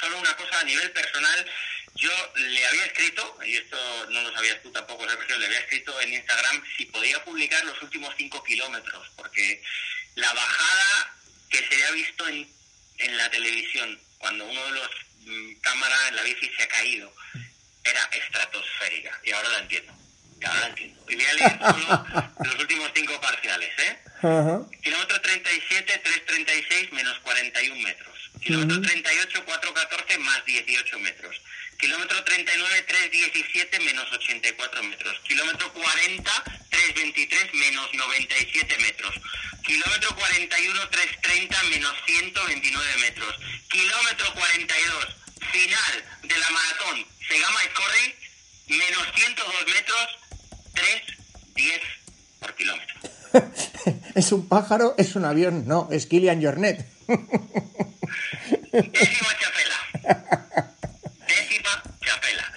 solo 0.00 0.18
una 0.18 0.36
cosa 0.36 0.60
a 0.60 0.64
nivel 0.64 0.90
personal. 0.92 1.46
Yo 1.94 2.10
le 2.36 2.66
había 2.66 2.84
escrito, 2.86 3.38
y 3.44 3.56
esto 3.56 4.06
no 4.10 4.22
lo 4.22 4.32
sabías 4.32 4.62
tú 4.62 4.70
tampoco, 4.70 5.08
Sergio, 5.08 5.38
le 5.38 5.46
había 5.46 5.58
escrito 5.60 6.00
en 6.00 6.14
Instagram 6.14 6.62
si 6.76 6.84
podía 6.86 7.24
publicar 7.24 7.64
los 7.64 7.80
últimos 7.82 8.14
cinco 8.16 8.42
kilómetros, 8.44 9.08
porque 9.16 9.60
la 10.14 10.32
bajada 10.32 11.16
que 11.50 11.66
se 11.68 11.84
ha 11.84 11.90
visto 11.90 12.28
en, 12.28 12.48
en 12.98 13.16
la 13.16 13.28
televisión, 13.30 14.00
cuando 14.18 14.44
uno 14.44 14.64
de 14.66 14.72
los 14.72 14.90
cámara 15.60 16.08
en 16.08 16.16
la 16.16 16.22
bici 16.22 16.50
se 16.56 16.62
ha 16.62 16.68
caído. 16.68 17.12
Era 17.84 18.04
estratosférica. 18.12 19.20
Y 19.24 19.32
ahora 19.32 19.48
la 19.50 19.58
entiendo. 19.60 19.92
Y 20.40 20.44
ahora 20.44 20.60
la 20.60 20.66
entiendo. 20.68 21.04
Y 21.08 21.14
voy 21.16 21.24
a 21.24 21.34
leer 21.34 21.58
solo 21.58 22.06
los 22.44 22.54
últimos 22.60 22.90
cinco 22.94 23.20
parciales, 23.20 23.70
¿eh? 23.78 23.98
Kilómetro 24.82 25.20
37, 25.20 25.98
336 25.98 26.92
menos 26.92 27.18
41 27.20 27.82
metros. 27.82 28.30
Kilómetro 28.40 28.80
38, 28.80 29.44
414 29.44 30.18
más 30.18 30.44
18 30.44 30.98
metros. 30.98 31.40
Kilómetro 31.78 32.24
39, 32.24 32.82
317 32.88 33.80
menos 33.80 34.12
84 34.12 34.82
metros. 34.82 35.20
Kilómetro 35.22 35.72
40, 35.72 36.44
323 36.70 37.54
menos 37.54 37.94
97 37.94 38.76
metros. 38.78 39.14
Kilómetro 39.62 40.16
41, 40.16 40.88
330 40.90 41.62
menos 41.70 41.94
129 42.06 42.96
metros. 43.00 43.34
Kilómetro 43.68 44.34
42, 44.34 45.06
final 45.52 46.04
de 46.22 46.38
la 46.38 46.50
maratón 46.50 47.06
Segama 47.28 47.60
Corre, 47.76 48.16
menos 48.68 49.06
102 49.14 49.54
metros, 49.66 50.18
3, 50.74 51.02
10 51.54 51.80
por 52.40 52.54
kilómetro. 52.54 52.96
¿Es 54.16 54.32
un 54.32 54.48
pájaro? 54.48 54.94
¿Es 54.98 55.14
un 55.14 55.26
avión? 55.26 55.68
No, 55.68 55.88
es 55.92 56.06
Kilian 56.06 56.42
Jornet. 56.42 56.86
Décima 58.72 59.36
chapela. 59.38 60.64
Décima 61.48 61.82
chapela. 62.04 62.52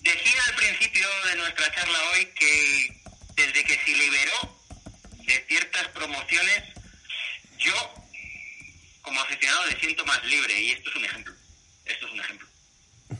Decía 0.00 0.42
al 0.48 0.54
principio 0.56 1.06
de 1.26 1.36
nuestra 1.36 1.72
charla 1.72 1.98
hoy 2.12 2.26
que 2.34 3.02
desde 3.36 3.64
que 3.64 3.78
se 3.84 3.90
liberó 3.92 4.58
de 5.26 5.44
ciertas 5.46 5.86
promociones, 5.88 6.64
yo, 7.58 7.94
como 9.02 9.20
aficionado, 9.20 9.64
le 9.66 9.78
siento 9.78 10.04
más 10.06 10.24
libre. 10.24 10.60
Y 10.60 10.72
esto 10.72 10.90
es 10.90 10.96
un 10.96 11.04
ejemplo. 11.04 11.34
Esto 11.84 12.06
es 12.06 12.12
un 12.12 12.20
ejemplo. 12.20 12.48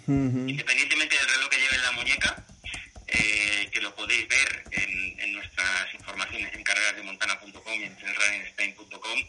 Independientemente 0.08 1.16
del 1.16 1.28
reloj 1.28 1.48
que 1.50 1.60
lleve 1.60 1.76
en 1.76 1.82
la 1.82 1.92
muñeca, 1.92 2.46
eh, 3.06 3.70
que 3.72 3.80
lo 3.80 3.94
podéis 3.94 4.26
ver 4.26 4.64
en, 4.72 5.20
en 5.20 5.32
nuestras 5.34 5.94
informaciones 5.94 6.52
en 6.52 6.64
carrerasdemontana.com 6.64 7.80
y 7.80 7.84
en 7.84 7.96
trailrunningspain.com, 7.96 9.24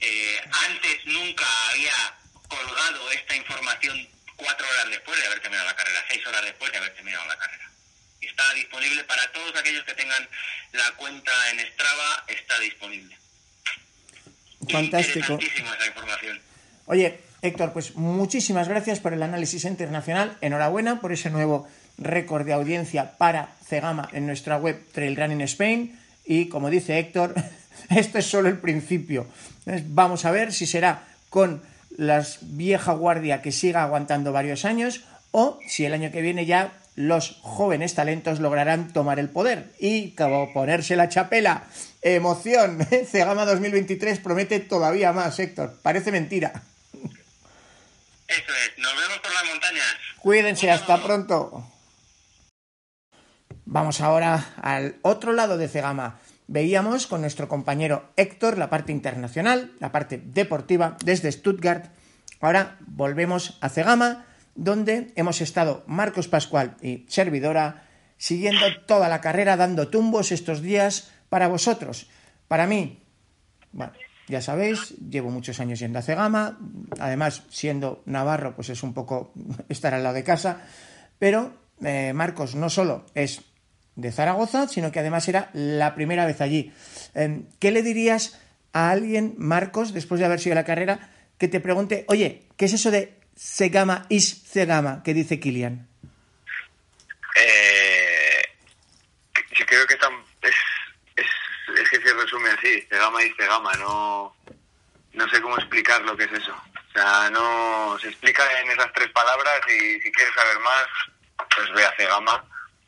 eh, 0.00 0.40
antes 0.66 1.06
nunca 1.06 1.46
había 1.70 2.18
colgado 2.48 3.12
esta 3.12 3.36
información 3.36 4.15
cuatro 4.36 4.66
horas 4.68 4.90
después 4.90 5.18
de 5.20 5.26
haber 5.26 5.40
terminado 5.40 5.66
la 5.66 5.76
carrera, 5.76 6.04
seis 6.08 6.26
horas 6.26 6.42
después 6.44 6.70
de 6.72 6.78
haber 6.78 6.94
terminado 6.94 7.26
la 7.26 7.36
carrera. 7.36 7.70
Está 8.20 8.54
disponible 8.54 9.04
para 9.04 9.30
todos 9.32 9.56
aquellos 9.56 9.84
que 9.84 9.94
tengan 9.94 10.28
la 10.72 10.92
cuenta 10.96 11.32
en 11.50 11.60
Strava, 11.72 12.24
está 12.28 12.58
disponible. 12.60 13.16
Fantástico. 14.68 15.38
Esa 15.40 15.86
información. 15.86 16.40
Oye, 16.86 17.20
Héctor, 17.42 17.72
pues 17.72 17.94
muchísimas 17.94 18.68
gracias 18.68 19.00
por 19.00 19.12
el 19.12 19.22
análisis 19.22 19.64
internacional. 19.64 20.36
Enhorabuena 20.40 21.00
por 21.00 21.12
ese 21.12 21.30
nuevo 21.30 21.68
récord 21.98 22.44
de 22.44 22.52
audiencia 22.52 23.16
para 23.16 23.54
Cegama 23.66 24.08
en 24.12 24.26
nuestra 24.26 24.56
web 24.56 24.84
Trail 24.92 25.16
Running 25.16 25.42
Spain. 25.42 25.98
Y 26.24 26.48
como 26.48 26.70
dice 26.70 26.98
Héctor, 26.98 27.34
esto 27.90 28.18
es 28.18 28.26
solo 28.26 28.48
el 28.48 28.58
principio. 28.58 29.26
Vamos 29.86 30.24
a 30.24 30.30
ver 30.30 30.52
si 30.52 30.66
será 30.66 31.06
con 31.30 31.62
la 31.96 32.24
vieja 32.42 32.92
guardia 32.92 33.42
que 33.42 33.52
siga 33.52 33.82
aguantando 33.82 34.32
varios 34.32 34.64
años 34.64 35.04
o 35.30 35.58
si 35.66 35.84
el 35.84 35.94
año 35.94 36.10
que 36.10 36.22
viene 36.22 36.46
ya 36.46 36.72
los 36.94 37.38
jóvenes 37.42 37.94
talentos 37.94 38.40
lograrán 38.40 38.92
tomar 38.92 39.18
el 39.18 39.28
poder 39.28 39.70
y 39.78 40.12
como 40.12 40.52
ponerse 40.52 40.96
la 40.96 41.08
chapela. 41.08 41.64
Emoción. 42.02 42.78
Cegama 43.10 43.44
2023 43.44 44.18
promete 44.20 44.60
todavía 44.60 45.12
más, 45.12 45.38
Héctor. 45.38 45.78
Parece 45.82 46.10
mentira. 46.10 46.62
Eso 48.28 48.52
es, 48.52 48.78
nos 48.78 48.96
vemos 48.96 49.18
por 49.18 49.32
las 49.32 49.44
montañas. 49.44 49.84
Cuídense, 50.18 50.70
hasta 50.70 51.02
pronto. 51.02 51.70
Vamos 53.66 54.00
ahora 54.00 54.54
al 54.62 54.96
otro 55.02 55.32
lado 55.32 55.58
de 55.58 55.68
Cegama. 55.68 56.18
Veíamos 56.48 57.06
con 57.06 57.20
nuestro 57.22 57.48
compañero 57.48 58.12
Héctor 58.16 58.56
la 58.56 58.70
parte 58.70 58.92
internacional, 58.92 59.72
la 59.80 59.90
parte 59.90 60.18
deportiva 60.18 60.96
desde 61.04 61.32
Stuttgart. 61.32 61.86
Ahora 62.40 62.78
volvemos 62.86 63.58
a 63.60 63.68
Cegama, 63.68 64.26
donde 64.54 65.12
hemos 65.16 65.40
estado 65.40 65.82
Marcos 65.86 66.28
Pascual 66.28 66.76
y 66.80 67.04
servidora 67.08 67.82
siguiendo 68.16 68.64
toda 68.86 69.08
la 69.08 69.20
carrera, 69.20 69.56
dando 69.56 69.88
tumbos 69.88 70.30
estos 70.30 70.62
días 70.62 71.10
para 71.28 71.48
vosotros. 71.48 72.08
Para 72.48 72.66
mí, 72.66 73.02
bueno, 73.72 73.92
ya 74.28 74.40
sabéis, 74.40 74.94
llevo 74.98 75.30
muchos 75.30 75.60
años 75.60 75.80
yendo 75.80 75.98
a 75.98 76.02
Cegama, 76.02 76.58
además 77.00 77.42
siendo 77.48 78.02
navarro, 78.06 78.54
pues 78.54 78.70
es 78.70 78.82
un 78.82 78.94
poco 78.94 79.32
estar 79.68 79.94
al 79.94 80.02
lado 80.02 80.14
de 80.14 80.24
casa, 80.24 80.62
pero 81.18 81.52
eh, 81.82 82.12
Marcos 82.14 82.54
no 82.54 82.70
solo 82.70 83.04
es 83.14 83.42
de 83.96 84.12
Zaragoza, 84.12 84.68
sino 84.68 84.92
que 84.92 85.00
además 85.00 85.26
era 85.28 85.50
la 85.52 85.94
primera 85.94 86.26
vez 86.26 86.40
allí. 86.40 86.72
Eh, 87.14 87.42
¿Qué 87.58 87.70
le 87.70 87.82
dirías 87.82 88.40
a 88.72 88.90
alguien, 88.90 89.34
Marcos, 89.38 89.94
después 89.94 90.20
de 90.20 90.26
haber 90.26 90.38
sido 90.38 90.54
la 90.54 90.64
carrera, 90.64 91.10
que 91.38 91.48
te 91.48 91.60
pregunte, 91.60 92.04
oye, 92.08 92.44
¿qué 92.56 92.66
es 92.66 92.74
eso 92.74 92.90
de 92.90 93.18
Segama 93.34 94.06
is 94.08 94.42
Cegama 94.46 95.02
que 95.02 95.14
dice 95.14 95.40
Kilian? 95.40 95.88
Eh, 97.36 98.42
creo 99.66 99.86
que 99.86 99.94
es, 99.94 101.90
que 101.90 102.00
se 102.00 102.14
resume 102.14 102.50
así, 102.50 102.82
Cegama 102.88 103.22
y 103.22 103.30
Cegama, 103.32 103.72
no, 103.74 104.36
no 105.14 105.28
sé 105.28 105.40
cómo 105.40 105.56
explicar 105.56 106.02
lo 106.02 106.16
que 106.16 106.24
es 106.24 106.32
eso. 106.32 106.52
O 106.52 106.92
sea, 106.92 107.30
no 107.30 107.98
se 107.98 108.08
explica 108.08 108.42
en 108.60 108.70
esas 108.70 108.92
tres 108.92 109.10
palabras 109.10 109.60
y 109.68 110.00
si 110.00 110.12
quieres 110.12 110.34
saber 110.34 110.58
más, 110.60 110.86
pues 111.54 111.72
ve 111.74 111.84
a 111.84 111.96
Cegama 111.96 112.44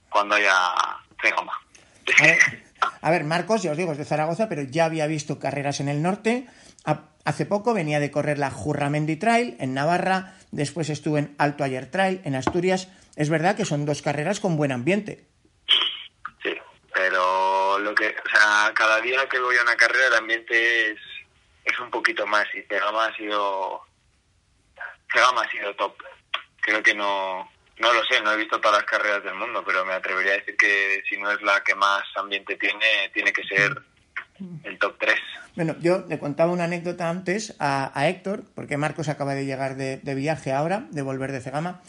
cuando 0.08 0.36
haya 0.36 0.74
Cegama. 1.20 1.52
A 2.20 2.26
ver, 2.26 2.38
a 3.02 3.10
ver, 3.10 3.24
Marcos, 3.24 3.62
ya 3.62 3.70
os 3.72 3.76
digo, 3.76 3.92
es 3.92 3.98
de 3.98 4.04
Zaragoza, 4.04 4.48
pero 4.48 4.62
ya 4.62 4.84
había 4.86 5.06
visto 5.06 5.38
carreras 5.38 5.80
en 5.80 5.88
el 5.88 6.02
norte. 6.02 6.46
Ha- 6.84 7.04
Hace 7.24 7.44
poco 7.44 7.74
venía 7.74 8.00
de 8.00 8.10
correr 8.10 8.38
la 8.38 8.50
Jurramendi 8.50 9.16
Trail 9.16 9.54
en 9.60 9.74
Navarra, 9.74 10.32
después 10.50 10.88
estuve 10.88 11.18
en 11.20 11.34
Alto 11.36 11.62
Ayer 11.62 11.90
Trail 11.90 12.22
en 12.24 12.34
Asturias. 12.34 12.88
Es 13.16 13.28
verdad 13.28 13.54
que 13.54 13.66
son 13.66 13.84
dos 13.84 14.00
carreras 14.00 14.40
con 14.40 14.56
buen 14.56 14.72
ambiente. 14.72 15.26
Sí, 16.42 16.54
pero 16.94 17.78
lo 17.80 17.94
que, 17.94 18.06
o 18.08 18.30
sea, 18.30 18.72
cada 18.74 19.02
día 19.02 19.28
que 19.28 19.38
voy 19.40 19.56
a 19.58 19.62
una 19.62 19.76
carrera 19.76 20.06
el 20.06 20.14
ambiente 20.14 20.92
es, 20.92 20.98
es 21.66 21.78
un 21.80 21.90
poquito 21.90 22.26
más 22.26 22.46
y 22.54 22.62
Cegama 22.62 23.04
ha 23.08 23.14
sido, 23.14 23.82
Cegama 25.12 25.42
ha 25.42 25.50
sido 25.50 25.74
top. 25.76 25.94
Creo 26.62 26.82
que 26.82 26.94
no, 26.94 27.50
no 27.80 27.92
lo 27.92 28.04
sé, 28.04 28.20
no 28.22 28.32
he 28.32 28.36
visto 28.36 28.60
todas 28.60 28.78
las 28.78 28.86
carreras 28.86 29.22
del 29.22 29.34
mundo, 29.34 29.62
pero 29.64 29.84
me 29.84 29.92
atrevería 29.92 30.32
a 30.32 30.36
decir 30.36 30.56
que 30.56 31.02
si 31.08 31.16
no 31.16 31.30
es 31.30 31.40
la 31.42 31.62
que 31.62 31.74
más 31.74 32.02
ambiente 32.16 32.56
tiene, 32.56 33.10
tiene 33.12 33.32
que 33.32 33.42
ser 33.44 33.80
el 34.64 34.78
top 34.78 34.96
3. 34.98 35.14
Bueno, 35.56 35.76
yo 35.80 36.04
le 36.08 36.18
contaba 36.18 36.52
una 36.52 36.64
anécdota 36.64 37.08
antes 37.08 37.54
a, 37.58 38.08
Héctor, 38.08 38.44
porque 38.54 38.76
Marcos 38.76 39.08
acaba 39.08 39.34
de 39.34 39.46
llegar 39.46 39.76
de, 39.76 39.98
de 39.98 40.14
viaje 40.14 40.52
ahora, 40.52 40.86
de 40.90 41.02
volver 41.02 41.32
de 41.32 41.40
Cegama. 41.40 41.82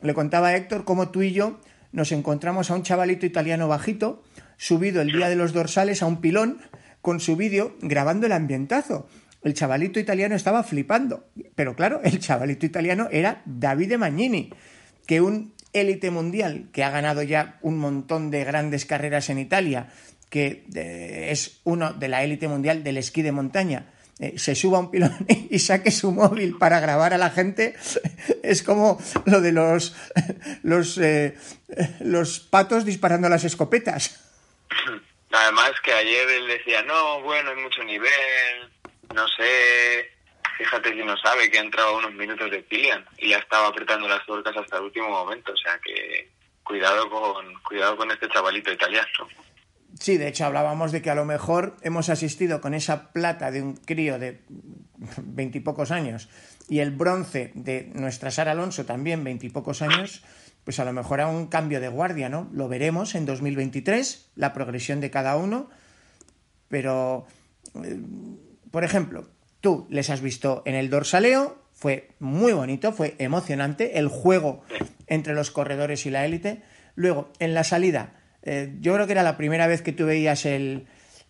Le 0.00 0.14
contaba 0.14 0.48
a 0.48 0.56
Héctor 0.56 0.84
cómo 0.84 1.10
tú 1.10 1.22
y 1.22 1.32
yo 1.32 1.60
nos 1.92 2.10
encontramos 2.10 2.70
a 2.70 2.74
un 2.74 2.82
chavalito 2.82 3.26
italiano 3.26 3.68
bajito, 3.68 4.22
subido 4.56 5.02
el 5.02 5.12
día 5.12 5.28
de 5.28 5.36
los 5.36 5.52
dorsales 5.52 6.02
a 6.02 6.06
un 6.06 6.20
pilón, 6.20 6.60
con 7.00 7.20
su 7.20 7.36
vídeo 7.36 7.76
grabando 7.80 8.26
el 8.26 8.32
ambientazo. 8.32 9.08
El 9.42 9.54
chavalito 9.54 9.98
italiano 9.98 10.36
estaba 10.36 10.62
flipando, 10.62 11.26
pero 11.54 11.74
claro, 11.74 12.00
el 12.04 12.20
chavalito 12.20 12.64
italiano 12.64 13.08
era 13.10 13.42
Davide 13.44 13.98
Magnini, 13.98 14.52
que 15.06 15.20
un 15.20 15.54
élite 15.72 16.10
mundial 16.10 16.68
que 16.72 16.84
ha 16.84 16.90
ganado 16.90 17.22
ya 17.22 17.58
un 17.62 17.78
montón 17.78 18.30
de 18.30 18.44
grandes 18.44 18.84
carreras 18.86 19.30
en 19.30 19.38
Italia, 19.38 19.88
que 20.30 20.64
eh, 20.74 21.28
es 21.30 21.60
uno 21.64 21.92
de 21.92 22.08
la 22.08 22.22
élite 22.24 22.48
mundial 22.48 22.84
del 22.84 22.96
esquí 22.98 23.22
de 23.22 23.32
montaña, 23.32 23.92
eh, 24.18 24.38
se 24.38 24.54
suba 24.54 24.78
a 24.78 24.80
un 24.82 24.90
pilón 24.90 25.26
y 25.50 25.58
saque 25.58 25.90
su 25.90 26.12
móvil 26.12 26.56
para 26.56 26.80
grabar 26.80 27.14
a 27.14 27.18
la 27.18 27.30
gente, 27.30 27.74
es 28.42 28.62
como 28.62 29.00
lo 29.24 29.40
de 29.40 29.52
los, 29.52 29.96
los, 30.62 30.98
eh, 30.98 31.36
los 32.00 32.40
patos 32.40 32.84
disparando 32.84 33.28
las 33.28 33.44
escopetas. 33.44 34.20
Además 35.30 35.72
que 35.82 35.92
ayer 35.92 36.28
él 36.28 36.46
decía, 36.46 36.82
no, 36.82 37.22
bueno, 37.22 37.50
hay 37.50 37.56
mucho 37.56 37.82
nivel, 37.84 38.70
no 39.14 39.26
sé, 39.28 40.10
fíjate 40.58 40.92
si 40.92 41.04
no 41.04 41.16
sabe 41.16 41.50
que 41.50 41.58
ha 41.58 41.62
entrado 41.62 41.98
unos 41.98 42.12
minutos 42.14 42.50
de 42.50 42.64
Kilian 42.64 43.04
y 43.18 43.30
ya 43.30 43.38
estaba 43.38 43.68
apretando 43.68 44.08
las 44.08 44.24
tuercas 44.26 44.56
hasta 44.56 44.76
el 44.78 44.84
último 44.84 45.08
momento, 45.08 45.52
o 45.52 45.56
sea 45.56 45.78
que 45.78 46.30
cuidado 46.62 47.08
con, 47.10 47.54
cuidado 47.62 47.96
con 47.96 48.10
este 48.10 48.28
chavalito 48.28 48.72
italiano. 48.72 49.08
Sí, 49.98 50.16
de 50.16 50.28
hecho 50.28 50.46
hablábamos 50.46 50.90
de 50.90 51.02
que 51.02 51.10
a 51.10 51.14
lo 51.14 51.24
mejor 51.24 51.76
hemos 51.82 52.08
asistido 52.08 52.60
con 52.60 52.74
esa 52.74 53.12
plata 53.12 53.50
de 53.50 53.62
un 53.62 53.76
crío 53.76 54.18
de 54.18 54.42
veintipocos 55.18 55.90
años 55.90 56.28
y 56.68 56.80
el 56.80 56.90
bronce 56.90 57.52
de 57.54 57.90
nuestra 57.94 58.30
Sara 58.30 58.52
Alonso 58.52 58.86
también 58.86 59.24
veintipocos 59.24 59.82
años, 59.82 60.24
pues 60.64 60.78
a 60.80 60.84
lo 60.84 60.92
mejor 60.92 61.20
a 61.20 61.28
un 61.28 61.48
cambio 61.48 61.80
de 61.80 61.88
guardia, 61.88 62.28
¿no? 62.28 62.48
Lo 62.52 62.68
veremos 62.68 63.14
en 63.14 63.26
2023, 63.26 64.30
la 64.36 64.52
progresión 64.52 65.00
de 65.00 65.10
cada 65.10 65.36
uno, 65.36 65.68
pero, 66.68 67.26
eh, 67.84 68.00
por 68.70 68.84
ejemplo, 68.84 69.28
tú 69.62 69.86
les 69.88 70.10
has 70.10 70.20
visto 70.20 70.62
en 70.66 70.74
el 70.74 70.90
dorsaleo, 70.90 71.62
fue 71.72 72.10
muy 72.18 72.52
bonito, 72.52 72.92
fue 72.92 73.14
emocionante 73.18 73.98
el 73.98 74.08
juego 74.08 74.62
entre 75.06 75.32
los 75.34 75.50
corredores 75.50 76.04
y 76.04 76.10
la 76.10 76.26
élite. 76.26 76.62
Luego, 76.94 77.32
en 77.38 77.54
la 77.54 77.64
salida, 77.64 78.12
eh, 78.42 78.74
yo 78.80 78.92
creo 78.94 79.06
que 79.06 79.12
era 79.12 79.22
la 79.22 79.38
primera 79.38 79.66
vez 79.66 79.80
que 79.80 79.92
tú 79.92 80.04
veías 80.06 80.44
el, 80.44 80.86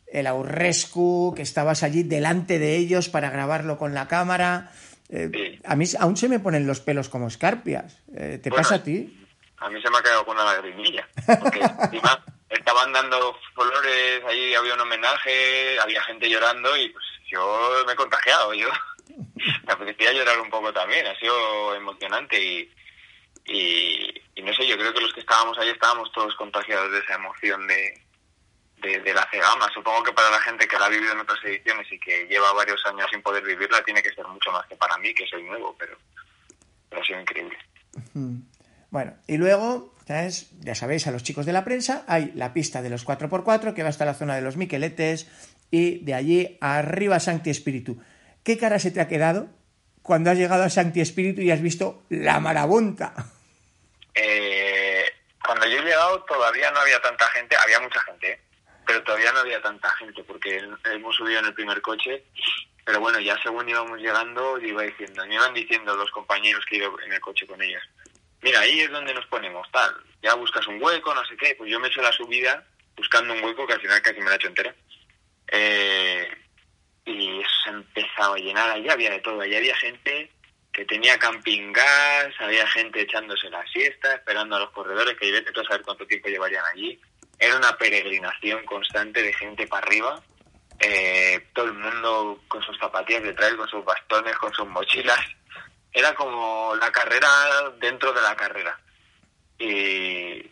el 0.08 0.26
Aurrescu, 0.26 1.32
que 1.36 1.42
estabas 1.42 1.82
allí 1.82 2.02
delante 2.02 2.58
de 2.58 2.76
ellos 2.76 3.08
para 3.08 3.30
grabarlo 3.30 3.78
con 3.78 3.94
la 3.94 4.08
cámara. 4.08 4.72
Eh, 5.08 5.60
a 5.64 5.76
mí 5.76 5.84
aún 5.98 6.16
se 6.16 6.28
me 6.28 6.40
ponen 6.40 6.66
los 6.66 6.80
pelos 6.80 7.08
como 7.08 7.28
escarpias. 7.28 7.98
Eh, 8.14 8.40
¿Te 8.42 8.50
Bueno, 8.50 8.62
pasa 8.62 8.76
a 8.76 8.82
ti? 8.82 9.18
A 9.58 9.70
mí 9.70 9.80
se 9.80 9.90
me 9.90 9.98
ha 9.98 10.02
quedado 10.02 10.24
con 10.26 10.34
una 10.36 10.44
lagrimilla, 10.44 11.06
porque 11.40 11.60
encima 11.60 12.24
estaban 12.50 12.92
dando 12.92 13.34
flores, 13.54 14.22
ahí 14.28 14.54
había 14.54 14.74
un 14.74 14.80
homenaje, 14.80 15.78
había 15.80 16.02
gente 16.02 16.28
llorando 16.28 16.76
y 16.76 16.88
pues 16.88 17.04
yo 17.32 17.84
me 17.86 17.92
he 17.92 17.96
contagiado, 17.96 18.52
yo 18.54 18.68
me 19.66 19.72
apetecía 19.72 20.12
llorar 20.12 20.40
un 20.40 20.50
poco 20.50 20.72
también, 20.72 21.06
ha 21.06 21.18
sido 21.18 21.74
emocionante 21.74 22.40
y, 22.40 22.70
y, 23.46 24.42
no 24.42 24.52
sé, 24.54 24.66
yo 24.66 24.76
creo 24.76 24.92
que 24.92 25.00
los 25.00 25.12
que 25.12 25.20
estábamos 25.20 25.58
ahí 25.58 25.70
estábamos 25.70 26.12
todos 26.12 26.34
contagiados 26.36 26.92
de 26.92 26.98
esa 26.98 27.14
emoción 27.14 27.66
de, 27.66 28.00
de, 28.82 29.14
la 29.14 29.26
Cegama. 29.30 29.68
Supongo 29.72 30.02
que 30.02 30.12
para 30.12 30.30
la 30.30 30.40
gente 30.40 30.66
que 30.66 30.78
la 30.78 30.86
ha 30.86 30.90
vivido 30.90 31.12
en 31.12 31.20
otras 31.20 31.38
ediciones 31.44 31.90
y 31.90 31.98
que 31.98 32.26
lleva 32.26 32.52
varios 32.52 32.84
años 32.86 33.06
sin 33.10 33.22
poder 33.22 33.42
vivirla, 33.44 33.82
tiene 33.84 34.02
que 34.02 34.14
ser 34.14 34.26
mucho 34.26 34.50
más 34.52 34.66
que 34.66 34.76
para 34.76 34.96
mí, 34.98 35.14
que 35.14 35.26
soy 35.26 35.42
nuevo, 35.44 35.74
pero, 35.78 35.96
pero 36.88 37.02
ha 37.02 37.04
sido 37.04 37.20
increíble. 37.20 37.58
Bueno, 38.90 39.14
y 39.26 39.38
luego, 39.38 39.94
ya 40.06 40.74
sabéis, 40.74 41.06
a 41.06 41.10
los 41.10 41.22
chicos 41.22 41.46
de 41.46 41.52
la 41.52 41.64
prensa, 41.64 42.04
hay 42.06 42.32
la 42.34 42.52
pista 42.52 42.82
de 42.82 42.90
los 42.90 43.06
4x4 43.06 43.74
que 43.74 43.82
va 43.82 43.88
hasta 43.88 44.04
la 44.04 44.14
zona 44.14 44.34
de 44.34 44.42
los 44.42 44.56
Miqueletes 44.56 45.26
y 45.72 46.04
de 46.04 46.14
allí 46.14 46.58
arriba 46.60 47.18
Sancti 47.18 47.50
Espíritu. 47.50 48.00
¿Qué 48.44 48.58
cara 48.58 48.78
se 48.78 48.90
te 48.90 49.00
ha 49.00 49.08
quedado 49.08 49.48
cuando 50.02 50.30
has 50.30 50.36
llegado 50.36 50.62
a 50.62 50.70
Sancti 50.70 51.00
Espíritu 51.00 51.40
y 51.40 51.50
has 51.50 51.62
visto 51.62 52.04
la 52.10 52.38
marabunta? 52.38 53.14
Eh, 54.14 55.04
cuando 55.44 55.66
yo 55.66 55.78
he 55.78 55.84
llegado 55.84 56.22
todavía 56.24 56.70
no 56.70 56.80
había 56.80 57.00
tanta 57.00 57.26
gente, 57.28 57.56
había 57.56 57.80
mucha 57.80 58.00
gente, 58.02 58.32
¿eh? 58.32 58.40
pero 58.86 59.02
todavía 59.02 59.32
no 59.32 59.38
había 59.38 59.62
tanta 59.62 59.90
gente 59.92 60.22
porque 60.24 60.60
hemos 60.92 61.16
subido 61.16 61.40
en 61.40 61.46
el 61.46 61.54
primer 61.54 61.80
coche, 61.80 62.22
pero 62.84 63.00
bueno, 63.00 63.18
ya 63.18 63.40
según 63.42 63.66
íbamos 63.66 63.98
llegando, 63.98 64.58
iba 64.58 64.82
diciendo, 64.82 65.24
me 65.26 65.36
iban 65.36 65.54
diciendo 65.54 65.96
los 65.96 66.10
compañeros 66.10 66.66
que 66.68 66.76
iba 66.76 66.90
en 67.06 67.12
el 67.14 67.20
coche 67.20 67.46
con 67.46 67.62
ellas, 67.62 67.82
mira, 68.42 68.60
ahí 68.60 68.80
es 68.80 68.90
donde 68.90 69.14
nos 69.14 69.24
ponemos, 69.26 69.66
tal, 69.72 69.94
ya 70.22 70.34
buscas 70.34 70.66
un 70.66 70.82
hueco, 70.82 71.14
no 71.14 71.24
sé 71.24 71.34
qué, 71.38 71.54
pues 71.54 71.70
yo 71.70 71.80
me 71.80 71.86
he 71.86 71.90
hecho 71.90 72.02
la 72.02 72.12
subida 72.12 72.62
buscando 72.94 73.32
un 73.32 73.42
hueco 73.42 73.66
que 73.66 73.72
al 73.72 73.80
final 73.80 74.02
casi 74.02 74.18
me 74.20 74.26
la 74.26 74.32
he 74.32 74.36
hecho 74.36 74.48
entera. 74.48 74.74
Eh, 75.54 76.28
y 77.04 77.40
eso 77.40 77.50
se 77.64 77.70
empezaba 77.70 78.36
a 78.36 78.38
llenar, 78.38 78.70
allí 78.70 78.88
había 78.88 79.10
de 79.10 79.20
todo, 79.20 79.40
allí 79.40 79.54
había 79.54 79.76
gente 79.76 80.30
que 80.72 80.86
tenía 80.86 81.18
camping 81.18 81.72
gas, 81.72 82.32
había 82.38 82.66
gente 82.68 83.02
echándose 83.02 83.50
la 83.50 83.64
siesta, 83.66 84.14
esperando 84.14 84.56
a 84.56 84.60
los 84.60 84.70
corredores, 84.70 85.16
que 85.18 85.30
vete 85.30 85.52
tú 85.52 85.60
a 85.60 85.64
saber 85.64 85.82
cuánto 85.82 86.06
tiempo 86.06 86.28
llevarían 86.28 86.64
allí. 86.72 86.98
Era 87.38 87.56
una 87.56 87.76
peregrinación 87.76 88.64
constante 88.64 89.22
de 89.22 89.34
gente 89.34 89.66
para 89.66 89.86
arriba, 89.86 90.22
eh, 90.78 91.48
todo 91.52 91.66
el 91.66 91.74
mundo 91.74 92.42
con 92.48 92.62
sus 92.62 92.78
zapatillas 92.78 93.22
de 93.22 93.34
trail, 93.34 93.56
con 93.56 93.68
sus 93.68 93.84
bastones, 93.84 94.34
con 94.36 94.52
sus 94.54 94.66
mochilas. 94.66 95.20
Era 95.92 96.14
como 96.14 96.74
la 96.76 96.90
carrera 96.90 97.28
dentro 97.78 98.12
de 98.14 98.22
la 98.22 98.34
carrera. 98.34 98.80
Y, 99.58 100.42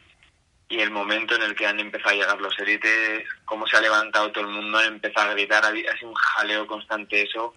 y 0.71 0.79
el 0.79 0.91
momento 0.93 1.35
en 1.35 1.43
el 1.43 1.57
que 1.57 1.67
han 1.67 1.81
empezado 1.81 2.11
a 2.11 2.15
llegar 2.15 2.41
los 2.41 2.57
élites, 2.61 3.29
cómo 3.45 3.67
se 3.67 3.77
ha 3.77 3.81
levantado 3.81 4.31
todo 4.31 4.45
el 4.45 4.51
mundo, 4.51 4.79
han 4.79 4.95
empezado 4.95 5.29
a 5.29 5.35
gritar, 5.35 5.65
ha 5.65 5.73
sido 5.73 6.09
un 6.09 6.15
jaleo 6.15 6.65
constante 6.65 7.23
eso. 7.23 7.53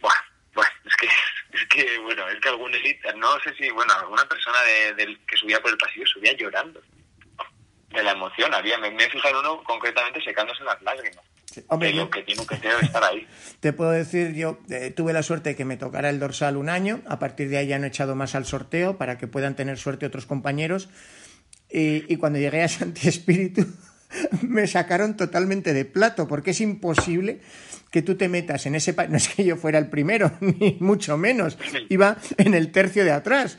Buah, 0.00 0.12
bueno, 0.54 0.70
es 0.84 0.96
que, 0.96 1.06
es 1.52 1.66
que, 1.68 1.98
bueno, 1.98 2.28
es 2.28 2.40
que 2.40 2.48
algún 2.48 2.72
élite, 2.72 3.12
no 3.14 3.40
sé 3.40 3.52
si, 3.56 3.68
bueno, 3.70 3.92
alguna 3.92 4.24
persona 4.28 4.56
de, 4.62 5.18
que 5.26 5.36
subía 5.36 5.60
por 5.60 5.72
el 5.72 5.76
pasillo 5.76 6.06
subía 6.06 6.32
llorando 6.36 6.80
de 7.90 8.02
la 8.04 8.12
emoción. 8.12 8.54
Había, 8.54 8.78
me, 8.78 8.92
me 8.92 9.04
he 9.04 9.10
fijado 9.10 9.40
en 9.40 9.46
uno 9.46 9.64
concretamente 9.64 10.22
secándose 10.22 10.62
las 10.62 10.80
lágrimas. 10.80 11.24
hombre, 11.66 11.92
yo, 11.92 12.08
que 12.08 12.22
tengo 12.22 12.46
que 12.46 12.54
estar 12.54 13.02
ahí. 13.02 13.26
Te 13.60 13.72
puedo 13.72 13.90
decir, 13.90 14.32
yo 14.32 14.60
eh, 14.70 14.92
tuve 14.92 15.12
la 15.12 15.24
suerte 15.24 15.50
de 15.50 15.56
que 15.56 15.64
me 15.64 15.76
tocara 15.76 16.08
el 16.08 16.20
dorsal 16.20 16.56
un 16.56 16.68
año, 16.68 17.02
a 17.08 17.18
partir 17.18 17.48
de 17.48 17.58
ahí 17.58 17.66
ya 17.66 17.80
no 17.80 17.86
he 17.86 17.88
echado 17.88 18.14
más 18.14 18.36
al 18.36 18.46
sorteo 18.46 18.96
para 18.96 19.18
que 19.18 19.26
puedan 19.26 19.56
tener 19.56 19.76
suerte 19.76 20.06
otros 20.06 20.26
compañeros 20.26 20.88
y, 21.70 22.16
cuando 22.16 22.38
llegué 22.38 22.62
a 22.62 22.68
Santi 22.68 23.08
Espíritu 23.08 23.66
me 24.42 24.66
sacaron 24.66 25.16
totalmente 25.16 25.72
de 25.72 25.84
plato, 25.84 26.28
porque 26.28 26.52
es 26.52 26.60
imposible 26.60 27.40
que 27.90 28.02
tú 28.02 28.16
te 28.16 28.28
metas 28.28 28.66
en 28.66 28.74
ese... 28.74 28.94
No 29.08 29.16
es 29.16 29.28
que 29.28 29.44
yo 29.44 29.56
fuera 29.56 29.78
el 29.78 29.88
primero, 29.88 30.32
ni 30.40 30.76
mucho 30.80 31.16
menos, 31.16 31.58
iba 31.88 32.16
en 32.38 32.54
el 32.54 32.70
tercio 32.72 33.04
de 33.04 33.12
atrás, 33.12 33.58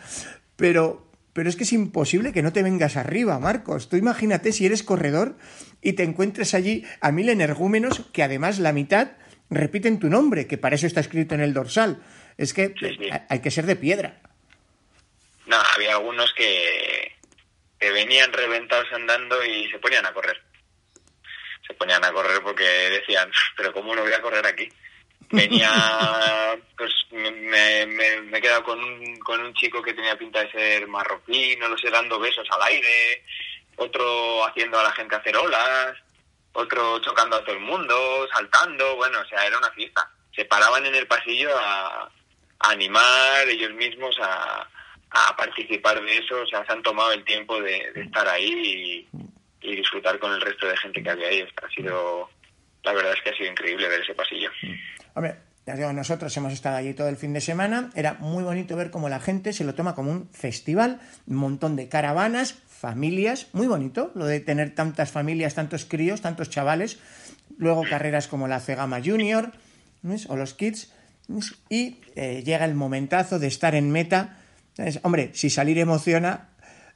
pero, 0.56 1.10
pero 1.34 1.50
es 1.50 1.56
que 1.56 1.64
es 1.64 1.74
imposible 1.74 2.32
que 2.32 2.42
no 2.42 2.54
te 2.54 2.64
vengas 2.64 2.96
arriba, 2.96 3.40
Marcos. 3.40 3.90
Tú 3.90 3.98
imagínate 3.98 4.52
si 4.52 4.66
eres 4.66 4.84
corredor 4.84 5.38
y 5.82 5.94
te 5.94 6.04
encuentres 6.04 6.54
allí 6.54 6.84
a 7.02 7.12
mil 7.12 7.30
energúmenos 7.30 8.04
que 8.14 8.24
además 8.24 8.60
la 8.60 8.74
mitad 8.74 9.12
repiten 9.50 10.00
tu 10.00 10.10
nombre, 10.10 10.48
que 10.48 10.58
para 10.58 10.76
eso 10.76 10.88
está 10.88 11.02
escrito 11.02 11.36
en 11.36 11.42
el 11.42 11.54
dorsal. 11.54 12.02
Es 12.38 12.54
que 12.54 12.74
hay 13.30 13.40
que 13.40 13.52
ser 13.52 13.66
de 13.66 13.76
piedra. 13.76 14.22
No, 15.48 15.58
había 15.76 15.94
algunos 15.94 16.34
que, 16.34 17.15
que 17.80 17.92
venían 17.92 18.32
reventados 18.32 18.92
andando 18.94 19.44
y 19.44 19.70
se 19.70 19.80
ponían 19.80 20.06
a 20.06 20.14
correr. 20.14 20.42
Se 21.68 21.74
ponían 21.74 22.04
a 22.04 22.12
correr 22.12 22.42
porque 22.42 22.64
decían, 22.64 23.32
pero 23.56 23.74
¿cómo 23.74 23.96
no 23.96 24.04
voy 24.04 24.14
a 24.14 24.22
correr 24.22 24.46
aquí? 24.46 24.70
Venía, 25.32 25.72
pues 26.78 26.92
me, 27.12 27.32
me, 27.86 28.38
he 28.38 28.42
quedado 28.42 28.64
con 28.64 28.84
un, 28.84 29.20
con 29.20 29.42
un 29.42 29.54
chico 29.54 29.82
que 29.82 29.94
tenía 29.94 30.18
pinta 30.18 30.44
de 30.44 30.52
ser 30.52 30.88
marroquí, 30.88 31.56
no 31.58 31.68
lo 31.68 31.78
sé, 31.78 31.90
dando 31.90 32.20
besos 32.20 32.48
al 32.52 32.62
aire, 32.64 33.24
otro 33.78 34.46
haciendo 34.46 34.80
a 34.80 34.84
la 34.84 34.92
gente 34.92 35.16
hacer 35.16 35.36
olas, 35.36 35.98
otro 36.54 37.00
chocando 37.00 37.36
a 37.36 37.44
todo 37.44 37.56
el 37.56 37.62
mundo, 37.62 38.28
saltando, 38.32 38.96
bueno, 38.96 39.20
o 39.20 39.26
sea, 39.26 39.46
era 39.46 39.58
una 39.58 39.72
fiesta. 39.72 40.10
Se 40.34 40.46
paraban 40.46 40.86
en 40.86 40.96
el 40.96 41.08
pasillo 41.08 41.50
a, 41.58 42.04
a 42.60 42.70
animar 42.70 43.48
ellos 43.48 43.72
mismos 43.74 44.16
a, 44.22 44.68
a 45.16 45.36
participar 45.36 46.04
de 46.04 46.18
eso, 46.18 46.42
o 46.42 46.46
sea, 46.46 46.66
se 46.66 46.74
han 46.74 46.84
tomado 46.84 47.14
el 47.14 47.24
tiempo 47.24 47.62
de, 47.62 47.92
estar 47.96 48.28
ahí 48.28 49.08
y, 49.12 49.76
disfrutar 49.76 50.20
con 50.20 50.32
el 50.32 50.42
resto 50.42 50.68
de 50.68 50.78
gente 50.78 51.02
que 51.02 51.10
había 51.10 51.28
ahí. 51.28 51.42
Ha 51.42 51.70
sido, 51.70 52.30
la 52.84 52.94
verdad 52.94 53.14
es 53.14 53.22
que 53.24 53.30
ha 53.32 53.36
sido 53.36 53.50
increíble 53.50 53.88
ver 53.88 54.02
ese 54.02 54.14
pasillo. 54.14 54.52
Hombre, 55.16 55.38
ya 55.66 55.76
digo, 55.76 55.92
nosotros 55.92 56.36
hemos 56.38 56.54
estado 56.54 56.78
allí 56.78 56.94
todo 56.94 57.10
el 57.10 57.18
fin 57.18 57.34
de 57.34 57.42
semana, 57.42 57.90
era 57.96 58.14
muy 58.20 58.44
bonito 58.44 58.76
ver 58.76 58.92
cómo 58.92 59.10
la 59.10 59.20
gente 59.20 59.54
se 59.54 59.64
lo 59.64 59.74
toma 59.74 59.96
como 59.96 60.12
un 60.12 60.30
festival, 60.30 61.02
un 61.26 61.38
montón 61.38 61.76
de 61.76 61.90
caravanas, 61.90 62.54
familias, 62.54 63.48
muy 63.54 63.66
bonito 63.66 64.12
lo 64.14 64.26
de 64.26 64.40
tener 64.40 64.76
tantas 64.76 65.12
familias, 65.12 65.56
tantos 65.56 65.86
críos, 65.86 66.22
tantos 66.22 66.52
chavales, 66.52 67.00
luego 67.58 67.84
carreras 67.90 68.28
como 68.28 68.48
la 68.48 68.60
Cegama 68.60 69.02
Junior 69.04 69.52
o 70.28 70.36
los 70.36 70.54
Kids, 70.54 70.94
y 71.70 71.98
eh, 72.16 72.44
llega 72.46 72.66
el 72.66 72.76
momentazo 72.76 73.40
de 73.40 73.48
estar 73.48 73.74
en 73.74 73.92
meta 73.92 74.38
Hombre, 75.04 75.32
si 75.34 75.50
salir 75.50 75.80
emociona, 75.80 76.50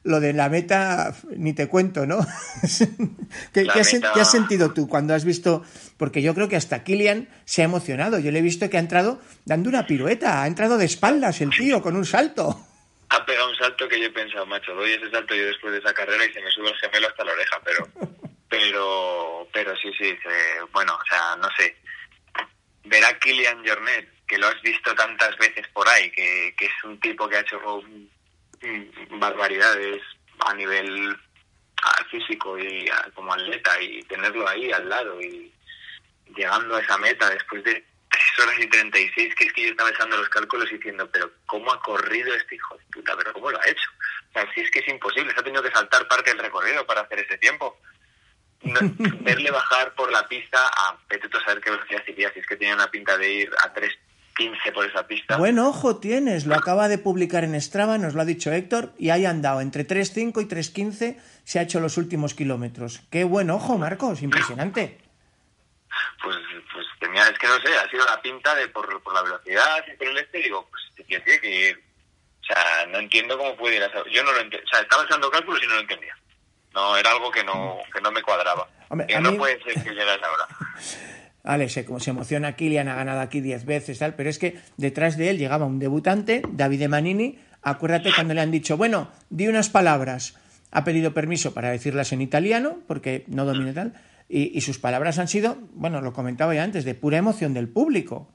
lo 0.03 0.19
de 0.19 0.33
la 0.33 0.49
meta 0.49 1.13
ni 1.35 1.53
te 1.53 1.67
cuento, 1.67 2.05
¿no? 2.05 2.19
¿Qué, 3.53 3.67
has, 3.69 4.31
sentido 4.31 4.73
tú 4.73 4.87
cuando 4.87 5.13
has 5.13 5.25
visto? 5.25 5.63
Porque 5.97 6.21
yo 6.21 6.33
creo 6.33 6.47
que 6.47 6.55
hasta 6.55 6.83
Kilian 6.83 7.29
se 7.45 7.61
ha 7.61 7.65
emocionado. 7.65 8.19
Yo 8.19 8.31
le 8.31 8.39
he 8.39 8.41
visto 8.41 8.69
que 8.69 8.77
ha 8.77 8.81
entrado 8.81 9.19
dando 9.45 9.69
una 9.69 9.85
pirueta, 9.85 10.43
ha 10.43 10.47
entrado 10.47 10.77
de 10.77 10.85
espaldas 10.85 11.41
el 11.41 11.49
tío 11.49 11.81
con 11.81 11.95
un 11.95 12.05
salto. 12.05 12.65
Ha 13.09 13.25
pegado 13.25 13.49
un 13.49 13.55
salto 13.55 13.87
que 13.87 13.99
yo 13.99 14.05
he 14.05 14.11
pensado, 14.11 14.45
macho, 14.45 14.73
doy 14.73 14.91
ese 14.91 15.09
salto 15.09 15.33
yo 15.33 15.45
después 15.45 15.73
de 15.73 15.79
esa 15.79 15.93
carrera 15.93 16.23
y 16.25 16.31
se 16.31 16.41
me 16.41 16.51
sube 16.51 16.69
el 16.69 16.75
gemelo 16.75 17.07
hasta 17.07 17.23
la 17.23 17.31
oreja, 17.31 17.61
pero, 17.65 17.87
pero, 18.49 19.47
pero 19.51 19.75
sí, 19.77 19.91
sí, 19.97 20.15
bueno, 20.71 20.93
o 20.93 21.05
sea, 21.09 21.35
no 21.37 21.49
sé. 21.57 21.75
Ver 22.85 23.03
a 23.05 23.17
Kilian 23.19 23.65
Jornet 23.65 24.18
que 24.29 24.37
lo 24.37 24.47
has 24.47 24.61
visto 24.61 24.93
tantas 24.93 25.35
veces 25.37 25.67
por 25.73 25.89
ahí, 25.89 26.09
que, 26.11 26.49
es 26.59 26.83
un 26.83 26.99
tipo 26.99 27.27
que 27.27 27.37
ha 27.37 27.41
hecho 27.41 27.59
barbaridades 29.09 30.01
a 30.45 30.53
nivel 30.53 31.17
físico 32.11 32.57
y 32.57 32.89
como 33.15 33.33
atleta 33.33 33.81
y 33.81 34.03
tenerlo 34.03 34.47
ahí 34.47 34.71
al 34.71 34.87
lado 34.87 35.19
y 35.19 35.51
llegando 36.35 36.75
a 36.75 36.81
esa 36.81 36.97
meta 36.99 37.29
después 37.29 37.63
de 37.63 37.83
3 38.09 38.39
horas 38.43 38.59
y 38.59 38.67
36, 38.67 39.35
que 39.35 39.45
es 39.45 39.53
que 39.53 39.63
yo 39.63 39.69
estaba 39.69 39.89
echando 39.89 40.17
los 40.17 40.29
cálculos 40.29 40.69
diciendo, 40.69 41.09
pero 41.11 41.31
¿cómo 41.47 41.71
ha 41.71 41.81
corrido 41.81 42.33
este 42.35 42.55
hijo 42.55 42.77
de 42.77 42.83
puta? 42.91 43.15
¿Pero 43.17 43.33
cómo 43.33 43.51
lo 43.51 43.59
ha 43.59 43.67
hecho? 43.67 43.89
O 44.29 44.33
sea, 44.33 44.53
si 44.53 44.61
es 44.61 44.69
que 44.69 44.79
es 44.79 44.87
imposible, 44.87 45.33
se 45.33 45.39
ha 45.39 45.43
tenido 45.43 45.63
que 45.63 45.71
saltar 45.71 46.07
parte 46.07 46.29
del 46.29 46.39
recorrido 46.39 46.85
para 46.85 47.01
hacer 47.01 47.19
ese 47.19 47.37
tiempo. 47.39 47.79
verle 49.21 49.51
bajar 49.51 49.93
por 49.95 50.11
la 50.11 50.27
pista 50.27 50.67
a 50.67 50.97
vete 51.09 51.29
a 51.35 51.41
saber 51.41 51.61
qué 51.61 51.71
velocidad 51.71 52.03
iría, 52.07 52.31
si 52.33 52.39
es 52.39 52.45
que 52.45 52.57
tenía 52.57 52.75
una 52.75 52.91
pinta 52.91 53.17
de 53.17 53.31
ir 53.31 53.51
a 53.63 53.71
3 53.71 53.97
15 54.39 54.71
por 54.71 54.85
esa 54.85 55.05
pista. 55.05 55.37
Buen 55.37 55.59
ojo 55.59 55.97
tienes, 55.97 56.45
lo 56.45 56.55
acaba 56.55 56.87
de 56.87 56.97
publicar 56.97 57.43
en 57.43 57.59
Strava, 57.59 57.97
nos 57.97 58.13
lo 58.13 58.21
ha 58.21 58.25
dicho 58.25 58.53
Héctor, 58.53 58.93
y 58.97 59.09
ahí 59.09 59.25
han 59.25 59.41
dado 59.41 59.59
entre 59.59 59.85
3.5 59.85 60.41
y 60.41 60.45
3.15 60.45 61.19
se 61.43 61.59
ha 61.59 61.63
hecho 61.63 61.81
los 61.81 61.97
últimos 61.97 62.33
kilómetros. 62.33 63.01
Qué 63.11 63.25
buen 63.25 63.49
ojo, 63.49 63.77
Marcos, 63.77 64.21
impresionante. 64.21 64.97
Pues, 66.23 66.37
pues 66.71 66.85
tenía, 67.01 67.27
es 67.27 67.37
que 67.37 67.47
no 67.47 67.59
sé, 67.59 67.75
ha 67.77 67.89
sido 67.89 68.05
la 68.05 68.21
pinta 68.21 68.55
de 68.55 68.69
por, 68.69 68.87
la 69.13 69.23
velocidad 69.23 69.83
y 69.91 69.97
por 69.97 70.07
el 70.07 70.17
este, 70.19 70.37
digo, 70.37 70.65
pues 70.69 71.05
tío 71.05 71.21
tiene 71.21 71.41
que 71.41 71.69
ir. 71.69 71.83
O 72.41 72.45
sea, 72.45 72.85
no 72.87 72.99
entiendo 72.99 73.37
cómo 73.37 73.57
puede 73.57 73.75
ir 73.75 73.83
a 73.83 73.91
Yo 74.09 74.23
no 74.23 74.31
lo 74.31 74.39
entiendo. 74.39 74.65
O 74.65 74.69
sea, 74.69 74.79
estaba 74.79 75.03
echando 75.03 75.29
cálculos 75.29 75.61
y 75.61 75.67
no 75.67 75.73
lo 75.73 75.81
entendía. 75.81 76.15
No, 76.73 76.95
era 76.95 77.11
algo 77.11 77.29
que 77.29 77.43
no, 77.43 77.79
que 77.93 77.99
no 77.99 78.11
me 78.11 78.21
cuadraba. 78.21 78.69
que 79.05 79.19
no 79.19 79.35
puede 79.35 79.61
ser 79.63 79.83
que 79.83 79.89
llegas 79.89 80.19
ahora. 80.23 80.47
Vale, 81.43 81.69
se, 81.69 81.85
se 81.99 82.09
emociona 82.09 82.55
Kilian, 82.55 82.87
ha 82.87 82.95
ganado 82.95 83.21
aquí 83.21 83.41
10 83.41 83.65
veces, 83.65 83.99
tal, 83.99 84.15
pero 84.15 84.29
es 84.29 84.39
que 84.39 84.59
detrás 84.77 85.17
de 85.17 85.29
él 85.29 85.37
llegaba 85.37 85.65
un 85.65 85.79
debutante, 85.79 86.41
Davide 86.49 86.87
Manini. 86.87 87.39
Acuérdate 87.61 88.11
cuando 88.13 88.33
le 88.33 88.41
han 88.41 88.51
dicho, 88.51 88.77
bueno, 88.77 89.11
di 89.29 89.47
unas 89.47 89.69
palabras. 89.69 90.37
Ha 90.71 90.83
pedido 90.83 91.13
permiso 91.13 91.53
para 91.53 91.71
decirlas 91.71 92.11
en 92.11 92.21
italiano, 92.21 92.79
porque 92.87 93.23
no 93.27 93.45
domina 93.45 93.73
tal, 93.73 93.93
y, 94.27 94.61
sus 94.61 94.77
palabras 94.77 95.17
han 95.17 95.27
sido, 95.27 95.57
bueno, 95.73 96.01
lo 96.01 96.13
comentaba 96.13 96.53
ya 96.53 96.63
antes, 96.63 96.85
de 96.85 96.93
pura 96.93 97.17
emoción 97.17 97.53
del 97.55 97.67
público. 97.67 98.31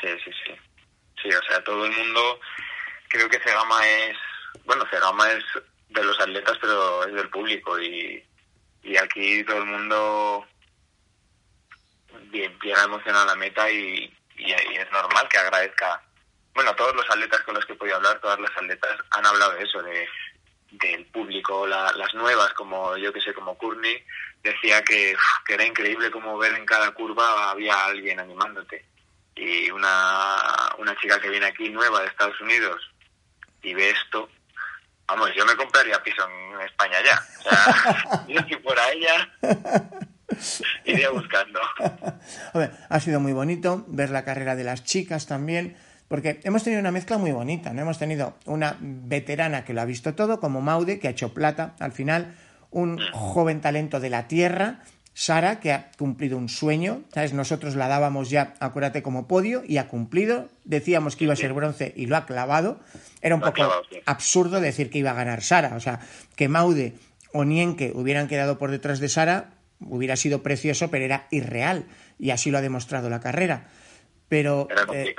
Sí, 0.00 0.08
sí, 0.24 0.30
sí. 0.44 0.52
Sí, 1.22 1.28
o 1.28 1.42
sea, 1.48 1.62
todo 1.62 1.86
el 1.86 1.92
mundo, 1.92 2.40
creo 3.08 3.28
que 3.28 3.38
Cegama 3.38 3.86
es, 3.86 4.16
bueno, 4.66 4.84
Cegama 4.90 5.30
es 5.30 5.44
de 5.90 6.02
los 6.02 6.18
atletas, 6.20 6.58
pero 6.60 7.06
es 7.06 7.14
del 7.14 7.30
público 7.30 7.80
y 7.80 8.22
y 8.84 8.96
aquí 8.98 9.42
todo 9.44 9.58
el 9.58 9.66
mundo 9.66 10.46
bien, 12.34 12.58
llega 12.60 12.82
emocionado 12.82 13.24
a 13.24 13.28
la 13.28 13.36
meta 13.36 13.70
y, 13.70 14.12
y, 14.36 14.52
es 14.52 14.90
normal 14.92 15.28
que 15.28 15.38
agradezca. 15.38 16.02
Bueno, 16.52 16.74
todos 16.74 16.94
los 16.94 17.08
atletas 17.08 17.40
con 17.42 17.54
los 17.54 17.64
que 17.64 17.72
he 17.72 17.76
podido 17.76 17.96
hablar, 17.96 18.20
todas 18.20 18.38
las 18.40 18.50
atletas 18.56 18.98
han 19.10 19.26
hablado 19.26 19.52
de 19.52 19.62
eso, 19.62 19.82
de 19.82 20.06
del 20.72 21.06
público, 21.06 21.68
las 21.68 22.14
nuevas, 22.14 22.52
como 22.54 22.96
yo 22.96 23.12
que 23.12 23.20
sé, 23.20 23.32
como 23.32 23.56
Courtney, 23.56 23.96
decía 24.42 24.82
que, 24.82 25.14
que 25.46 25.54
era 25.54 25.64
increíble 25.64 26.10
como 26.10 26.36
ver 26.36 26.52
en 26.54 26.66
cada 26.66 26.90
curva 26.90 27.52
había 27.52 27.84
alguien 27.84 28.18
animándote. 28.18 28.84
Y 29.36 29.70
una, 29.70 30.36
una 30.78 30.96
chica 30.96 31.20
que 31.20 31.30
viene 31.30 31.46
aquí 31.46 31.68
nueva 31.68 32.00
de 32.00 32.08
Estados 32.08 32.40
Unidos 32.40 32.90
y 33.62 33.72
ve 33.72 33.90
esto, 33.90 34.28
vamos, 35.06 35.30
yo 35.36 35.46
me 35.46 35.54
compraría 35.54 36.02
piso 36.02 36.28
en 36.28 36.60
España 36.62 36.98
ya. 37.04 37.24
O 37.38 37.42
sea, 37.42 38.24
yo 38.28 38.40
si 38.48 38.56
fuera 38.56 38.90
ella, 38.90 39.32
iría 40.84 41.10
buscando. 41.10 41.60
ha 42.88 43.00
sido 43.00 43.20
muy 43.20 43.32
bonito 43.32 43.84
ver 43.88 44.10
la 44.10 44.24
carrera 44.24 44.56
de 44.56 44.64
las 44.64 44.84
chicas 44.84 45.26
también, 45.26 45.76
porque 46.08 46.40
hemos 46.44 46.62
tenido 46.62 46.80
una 46.80 46.92
mezcla 46.92 47.18
muy 47.18 47.32
bonita, 47.32 47.72
¿no? 47.72 47.82
Hemos 47.82 47.98
tenido 47.98 48.36
una 48.46 48.76
veterana 48.80 49.64
que 49.64 49.72
lo 49.72 49.80
ha 49.80 49.84
visto 49.84 50.14
todo, 50.14 50.40
como 50.40 50.60
Maude, 50.60 50.98
que 50.98 51.08
ha 51.08 51.12
hecho 51.12 51.34
plata 51.34 51.74
al 51.78 51.92
final, 51.92 52.34
un 52.70 52.96
mm. 52.96 53.12
joven 53.12 53.60
talento 53.60 54.00
de 54.00 54.10
la 54.10 54.28
tierra, 54.28 54.80
Sara, 55.16 55.60
que 55.60 55.72
ha 55.72 55.92
cumplido 55.96 56.36
un 56.36 56.48
sueño, 56.48 57.02
¿sabes? 57.14 57.32
Nosotros 57.32 57.76
la 57.76 57.86
dábamos 57.86 58.30
ya, 58.30 58.54
acuérdate, 58.58 59.02
como 59.02 59.28
podio 59.28 59.62
y 59.66 59.76
ha 59.76 59.86
cumplido. 59.86 60.48
Decíamos 60.64 61.14
que 61.14 61.24
iba 61.24 61.34
a 61.34 61.36
ser 61.36 61.52
bronce 61.52 61.94
y 61.96 62.06
lo 62.06 62.16
ha 62.16 62.26
clavado. 62.26 62.80
Era 63.22 63.36
un 63.36 63.40
poco 63.40 63.62
absurdo 64.06 64.60
decir 64.60 64.90
que 64.90 64.98
iba 64.98 65.12
a 65.12 65.14
ganar 65.14 65.42
Sara. 65.42 65.76
O 65.76 65.80
sea, 65.80 66.00
que 66.34 66.48
Maude 66.48 66.94
o 67.32 67.44
Nienke 67.44 67.92
hubieran 67.94 68.26
quedado 68.26 68.58
por 68.58 68.72
detrás 68.72 68.98
de 68.98 69.08
Sara 69.08 69.53
hubiera 69.80 70.16
sido 70.16 70.42
precioso, 70.42 70.90
pero 70.90 71.04
era 71.04 71.26
irreal. 71.30 71.86
Y 72.18 72.30
así 72.30 72.50
lo 72.50 72.58
ha 72.58 72.62
demostrado 72.62 73.10
la 73.10 73.20
carrera. 73.20 73.68
Pero, 74.28 74.68
eh, 74.92 75.14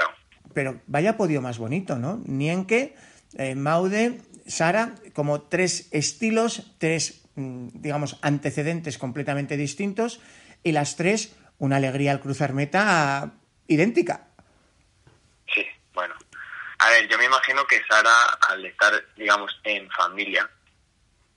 pero 0.53 0.81
vaya 0.87 1.17
podio 1.17 1.41
más 1.41 1.57
bonito, 1.57 1.97
¿no? 1.97 2.21
Nienke, 2.25 2.95
eh, 3.37 3.55
Maude, 3.55 4.21
Sara, 4.47 4.95
como 5.13 5.43
tres 5.43 5.87
estilos, 5.91 6.73
tres 6.77 7.25
Mm, 7.35 7.67
digamos, 7.73 8.17
antecedentes 8.21 8.97
completamente 8.97 9.57
distintos 9.57 10.21
y 10.63 10.71
las 10.71 10.95
tres, 10.95 11.35
una 11.57 11.75
alegría 11.77 12.11
al 12.11 12.21
cruzar 12.21 12.53
meta 12.53 13.33
idéntica. 13.67 14.27
Sí, 15.53 15.65
bueno. 15.93 16.15
A 16.79 16.89
ver, 16.89 17.09
yo 17.09 17.17
me 17.17 17.25
imagino 17.25 17.67
que 17.67 17.83
Sara, 17.89 18.37
al 18.49 18.65
estar, 18.65 18.93
digamos, 19.17 19.51
en 19.65 19.89
familia, 19.91 20.49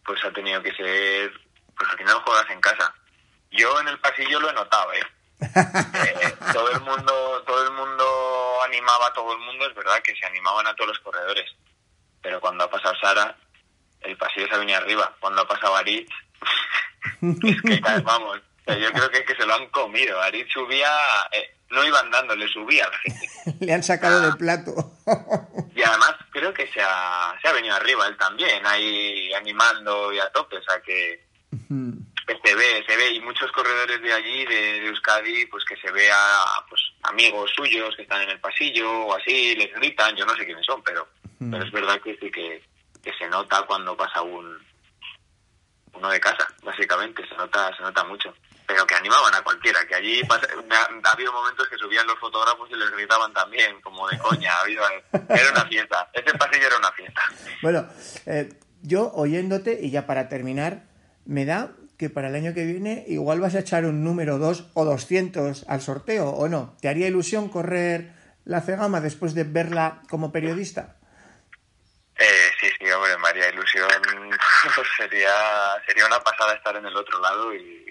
pues 0.05 0.25
ha 0.25 0.33
tenido 0.33 0.63
que 0.63 0.73
ser, 0.73 1.33
pues 1.77 1.91
al 1.91 1.99
final 1.99 2.23
juegas 2.25 2.51
en 2.51 2.61
casa. 2.61 2.95
Yo 3.51 3.81
en 3.81 3.89
el 3.89 3.99
pasillo 4.01 4.41
lo 4.41 4.51
he 4.51 4.55
notado, 4.55 4.93
¿eh? 4.93 5.03
eh 5.41 6.35
todo 6.53 6.71
el 6.71 6.81
mundo, 6.81 7.43
todo 7.47 7.65
el 7.65 7.73
mundo 7.73 8.59
animaba 8.67 9.07
a 9.07 9.13
todo 9.13 9.33
el 9.33 9.39
mundo, 9.39 9.67
es 9.67 9.75
verdad 9.75 10.01
que 10.03 10.15
se 10.15 10.27
animaban 10.27 10.67
a 10.67 10.75
todos 10.75 10.89
los 10.89 10.99
corredores. 11.01 11.51
Pero 12.23 12.41
cuando 12.41 12.65
ha 12.65 12.71
pasado 12.71 12.95
Sara, 13.01 13.37
el 14.01 14.17
pasillo 14.17 14.47
se 14.49 14.55
ha 14.55 14.59
venido 14.59 14.79
arriba. 14.79 15.15
Cuando 15.21 15.43
ha 15.43 15.49
pasado 15.49 15.77
Aritz, 15.77 16.11
es 17.23 17.63
que 17.63 17.81
vamos, 18.03 18.41
yo 18.67 18.93
creo 18.93 19.11
que, 19.11 19.19
es 19.19 19.25
que 19.25 19.37
se 19.37 19.47
lo 19.47 19.55
han 19.55 19.69
comido. 19.69 20.21
Aritz 20.21 20.53
subía, 20.53 20.91
eh, 21.33 21.55
no 21.71 21.85
iba 21.85 22.01
andando, 22.01 22.35
le 22.37 22.49
subía 22.49 22.85
a 22.85 22.91
la 22.91 22.99
gente. 22.99 23.29
le 23.65 23.73
han 23.73 23.83
sacado 23.83 24.21
del 24.21 24.37
plato. 24.37 24.73
y 25.75 25.83
además 25.83 26.15
creo 26.31 26.53
que 26.53 26.71
se 26.73 26.81
ha, 26.83 27.35
se 27.41 27.49
ha 27.49 27.53
venido 27.53 27.75
arriba 27.75 28.07
él 28.07 28.17
también, 28.17 28.65
ahí 28.67 29.33
animando 29.35 30.13
y 30.13 30.19
a 30.19 30.31
tope, 30.31 30.57
o 30.57 30.63
sea 30.63 30.81
que... 30.81 31.27
se 32.45 32.55
ve, 32.55 32.85
se 32.87 32.97
ve, 32.97 33.13
y 33.13 33.21
muchos 33.21 33.51
corredores 33.53 34.01
de 34.03 34.13
allí, 34.13 34.45
de, 34.45 34.87
Euskadi, 34.89 35.47
pues 35.47 35.65
que 35.65 35.77
se 35.77 35.91
ve 35.91 36.11
a 36.13 36.45
pues, 36.69 36.81
amigos 37.03 37.51
suyos 37.57 37.95
que 37.97 38.03
están 38.03 38.23
en 38.23 38.31
el 38.31 38.41
pasillo 38.41 38.91
o 39.07 39.15
así, 39.15 39.55
les 39.57 39.73
gritan, 39.75 40.15
yo 40.17 40.27
no 40.27 40.35
sé 40.37 40.45
quiénes 40.45 40.67
son, 40.67 40.83
pero, 40.83 41.09
pero 41.39 41.65
es 41.65 41.73
verdad 41.73 42.01
que 42.03 42.17
sí 42.17 42.31
que, 42.31 42.63
que 43.03 43.13
se 43.15 43.29
nota 43.29 43.65
cuando 43.67 43.97
pasa 43.97 44.23
un 44.23 44.59
uno 45.95 46.11
de 46.11 46.21
casa, 46.21 46.47
básicamente, 46.63 47.27
se 47.29 47.35
nota, 47.37 47.75
se 47.77 47.83
nota 47.83 48.05
mucho. 48.05 48.33
Pero 48.67 48.87
que 48.87 48.95
animaban 48.95 49.35
a 49.35 49.43
cualquiera, 49.43 49.81
que 49.87 49.95
allí 49.95 50.21
ha, 50.31 51.11
habido 51.11 51.33
momentos 51.33 51.67
que 51.69 51.77
subían 51.77 52.07
los 52.07 52.19
fotógrafos 52.19 52.69
y 52.71 52.77
les 52.77 52.91
gritaban 52.91 53.33
también, 53.33 53.81
como 53.81 54.09
de 54.09 54.19
coña, 54.19 54.53
ha 54.55 54.61
habido, 54.61 54.83
era 55.13 55.51
una 55.53 55.65
fiesta, 55.67 56.09
ese 56.13 56.37
pasillo 56.37 56.67
era 56.67 56.77
una 56.77 56.93
fiesta. 56.93 57.23
Bueno, 57.63 57.89
eh, 58.27 58.53
yo 58.83 59.11
oyéndote, 59.15 59.79
y 59.81 59.91
ya 59.91 60.07
para 60.07 60.29
terminar, 60.29 60.85
me 61.25 61.45
da 61.45 61.73
que 61.99 62.09
para 62.09 62.29
el 62.29 62.37
año 62.37 62.55
que 62.55 62.65
viene 62.65 63.05
igual 63.09 63.41
vas 63.41 63.57
a 63.57 63.61
echar 63.61 63.85
un 63.85 64.05
número 64.05 64.39
2 64.39 64.71
o 64.75 64.85
200 64.85 65.65
al 65.69 65.81
sorteo, 65.81 66.31
¿o 66.31 66.49
no? 66.49 66.77
¿Te 66.81 66.89
haría 66.89 67.09
ilusión 67.09 67.49
correr 67.49 68.13
la 68.45 68.61
Cegama 68.61 69.01
después 69.01 69.35
de 69.35 69.43
verla 69.43 70.01
como 70.09 70.31
periodista? 70.31 70.97
Eh, 72.17 72.51
sí, 72.61 72.69
sí, 72.79 72.91
hombre, 72.91 73.17
María 73.19 73.49
Ilusión 73.51 73.89
sería 74.97 75.31
sería 75.87 76.07
una 76.07 76.21
pasada 76.21 76.55
estar 76.55 76.75
en 76.77 76.87
el 76.87 76.97
otro 76.97 77.21
lado 77.21 77.55
y, 77.55 77.85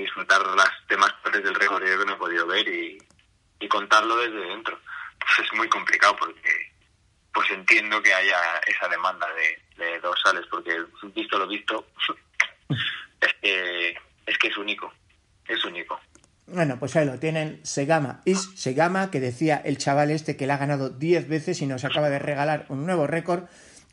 disfrutar 0.00 0.44
las 0.56 0.70
demás 0.88 1.12
partes 1.22 1.44
del 1.44 1.54
recorrido 1.54 1.98
que 1.98 2.04
no 2.04 2.14
he 2.14 2.16
podido 2.16 2.46
ver 2.46 2.66
y, 2.66 2.98
contarlo 3.68 4.16
desde 4.16 4.48
dentro. 4.48 4.78
Pues 5.18 5.46
es 5.46 5.56
muy 5.56 5.68
complicado 5.68 6.16
porque 6.16 6.72
pues 7.32 7.48
entiendo 7.50 8.02
que 8.02 8.12
haya 8.12 8.38
esa 8.66 8.88
demanda 8.88 9.28
de, 9.34 9.84
de 9.84 10.00
dorsales 10.00 10.44
porque 10.50 10.84
visto 11.14 11.38
lo 11.38 11.46
visto 11.46 11.86
es 13.20 13.34
que 13.40 13.94
es 14.26 14.38
que 14.38 14.48
es 14.48 14.56
único, 14.56 14.92
es 15.48 15.64
único. 15.64 15.98
Bueno, 16.46 16.78
pues 16.78 16.96
ahí 16.96 17.06
lo 17.06 17.18
tienen, 17.18 17.60
Segama 17.62 18.22
is 18.24 18.50
Segama, 18.56 19.10
que 19.10 19.20
decía 19.20 19.60
el 19.64 19.78
chaval 19.78 20.10
este 20.10 20.36
que 20.36 20.46
le 20.46 20.52
ha 20.52 20.58
ganado 20.58 20.90
10 20.90 21.28
veces 21.28 21.62
y 21.62 21.66
nos 21.66 21.84
acaba 21.84 22.10
de 22.10 22.18
regalar 22.18 22.66
un 22.68 22.86
nuevo 22.86 23.06
récord. 23.06 23.44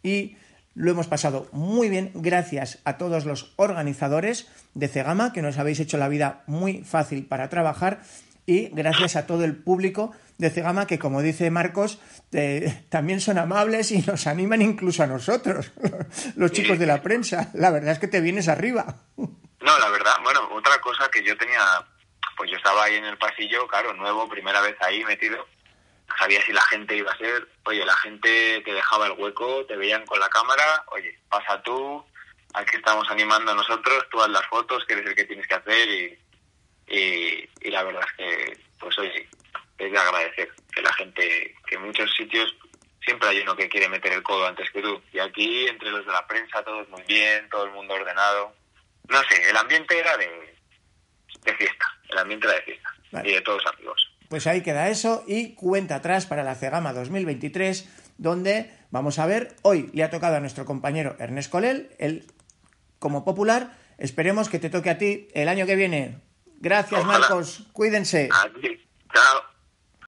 Y 0.02 0.38
lo 0.74 0.92
hemos 0.92 1.08
pasado 1.08 1.48
muy 1.52 1.90
bien 1.90 2.12
gracias 2.14 2.80
a 2.84 2.98
todos 2.98 3.26
los 3.26 3.54
organizadores 3.58 4.48
de 4.74 4.88
Cegama 4.88 5.34
que 5.34 5.42
nos 5.42 5.58
habéis 5.58 5.80
hecho 5.80 5.98
la 5.98 6.08
vida 6.08 6.44
muy 6.48 6.84
fácil 6.84 7.26
para 7.26 7.50
trabajar 7.50 8.02
y 8.48 8.70
gracias 8.70 9.18
a 9.18 9.28
todo 9.28 9.44
el 9.44 9.56
público 9.56 10.16
de 10.38 10.50
Cegama 10.50 10.88
que 10.88 10.98
como 10.98 11.22
dice 11.22 11.52
Marcos 11.52 12.00
eh, 12.32 12.86
también 12.90 13.20
son 13.20 13.38
amables 13.38 13.92
y 13.92 14.00
nos 14.00 14.26
animan 14.26 14.62
incluso 14.62 15.04
a 15.04 15.08
nosotros, 15.08 15.72
los 16.36 16.52
chicos 16.52 16.80
de 16.80 16.88
la 16.88 17.04
prensa. 17.04 17.52
La 17.54 17.70
verdad 17.70 17.92
es 17.92 18.00
que 18.00 18.08
te 18.08 18.22
vienes 18.22 18.48
arriba. 18.48 18.96
No, 19.18 19.80
la 19.80 19.90
verdad, 19.90 20.14
bueno, 20.24 20.48
otra 20.54 20.80
cosa 20.80 21.10
que 21.12 21.24
yo 21.24 21.38
tenía 21.38 21.62
pues 22.38 22.52
yo 22.52 22.58
estaba 22.58 22.84
ahí 22.84 22.96
en 22.96 23.06
el 23.06 23.18
pasillo, 23.18 23.68
claro, 23.68 23.94
nuevo, 23.94 24.30
primera 24.30 24.62
vez 24.62 24.78
ahí 24.82 25.04
metido. 25.04 25.46
Sabía 26.20 26.42
si 26.46 26.54
la 26.54 26.62
gente 26.62 26.96
iba 26.96 27.12
a 27.12 27.18
ser, 27.18 27.48
oye, 27.66 27.84
la 27.84 27.96
gente 27.96 28.62
te 28.64 28.74
dejaba 28.74 29.08
el 29.08 29.14
hueco, 29.14 29.66
te 29.66 29.76
veían 29.76 30.06
con 30.06 30.20
la 30.20 30.30
cámara, 30.30 30.86
oye, 30.92 31.20
pasa 31.30 31.62
tú, 31.64 32.06
aquí 32.54 32.78
estamos 32.78 33.10
animando 33.10 33.52
a 33.52 33.56
nosotros, 33.56 34.06
tú 34.10 34.22
haz 34.22 34.30
las 34.30 34.46
fotos, 34.48 34.86
que 34.86 34.94
eres 34.94 35.08
el 35.08 35.16
que 35.16 35.26
tienes 35.26 35.48
que 35.48 35.56
hacer 35.56 35.90
y, 35.90 36.18
y, 36.88 37.70
la 37.70 37.84
verdad 37.84 38.04
es 38.06 38.14
que, 38.14 38.60
pues 38.80 38.98
oye, 39.00 39.28
es 39.78 39.92
de 39.92 39.98
agradecer 39.98 40.50
que 40.74 40.82
la 40.82 40.94
gente, 40.94 41.56
que 41.68 41.76
en 41.76 41.84
muchos 41.84 42.14
sitios 42.16 42.56
siempre 43.04 43.30
hay 43.30 43.40
uno 43.40 43.56
que 43.56 43.70
quiere 43.70 43.90
meter 43.90 44.14
el 44.14 44.24
codo 44.24 44.48
antes 44.48 44.70
que 44.72 44.82
tú. 44.82 45.02
Y 45.14 45.20
aquí, 45.20 45.68
entre 45.68 45.92
los 45.92 46.06
de 46.06 46.12
la 46.12 46.26
prensa, 46.28 46.64
todos 46.64 46.88
muy 46.90 47.04
bien, 47.04 47.48
todo 47.50 47.66
el 47.66 47.72
mundo 47.72 47.94
ordenado. 47.94 48.54
No 49.10 49.20
sé, 49.24 49.50
el 49.50 49.58
ambiente 49.58 49.98
era 50.00 50.18
de, 50.18 50.56
de 51.44 51.56
fiesta, 51.56 51.86
el 52.10 52.18
ambiente 52.18 52.48
de 52.48 52.62
fiesta 52.62 52.90
y 53.24 53.34
de 53.34 53.42
todos 53.42 53.66
amigos. 53.66 54.12
Pues 54.30 54.46
ahí 54.48 54.62
queda 54.62 54.90
eso 54.90 55.24
y 55.26 55.56
cuenta 55.56 55.96
atrás 55.96 56.26
para 56.26 56.44
la 56.44 56.56
Cegama 56.56 56.92
2023, 56.92 57.88
donde 58.18 58.72
vamos 58.92 59.20
a 59.20 59.26
ver, 59.26 59.56
hoy 59.62 59.90
le 59.94 60.04
ha 60.04 60.10
tocado 60.10 60.36
a 60.36 60.40
nuestro 60.42 60.66
compañero 60.66 61.16
Ernest 61.20 61.50
Colel, 61.50 61.92
él 61.98 62.26
como 63.00 63.24
popular, 63.24 63.78
esperemos 63.98 64.50
que 64.50 64.60
te 64.60 64.70
toque 64.70 64.90
a 64.90 64.98
ti 64.98 65.30
el 65.34 65.48
año 65.48 65.66
que 65.66 65.76
viene. 65.76 66.27
Gracias 66.60 67.06
Marcos, 67.06 67.64
cuídense. 67.74 68.30
Chao. 69.14 69.57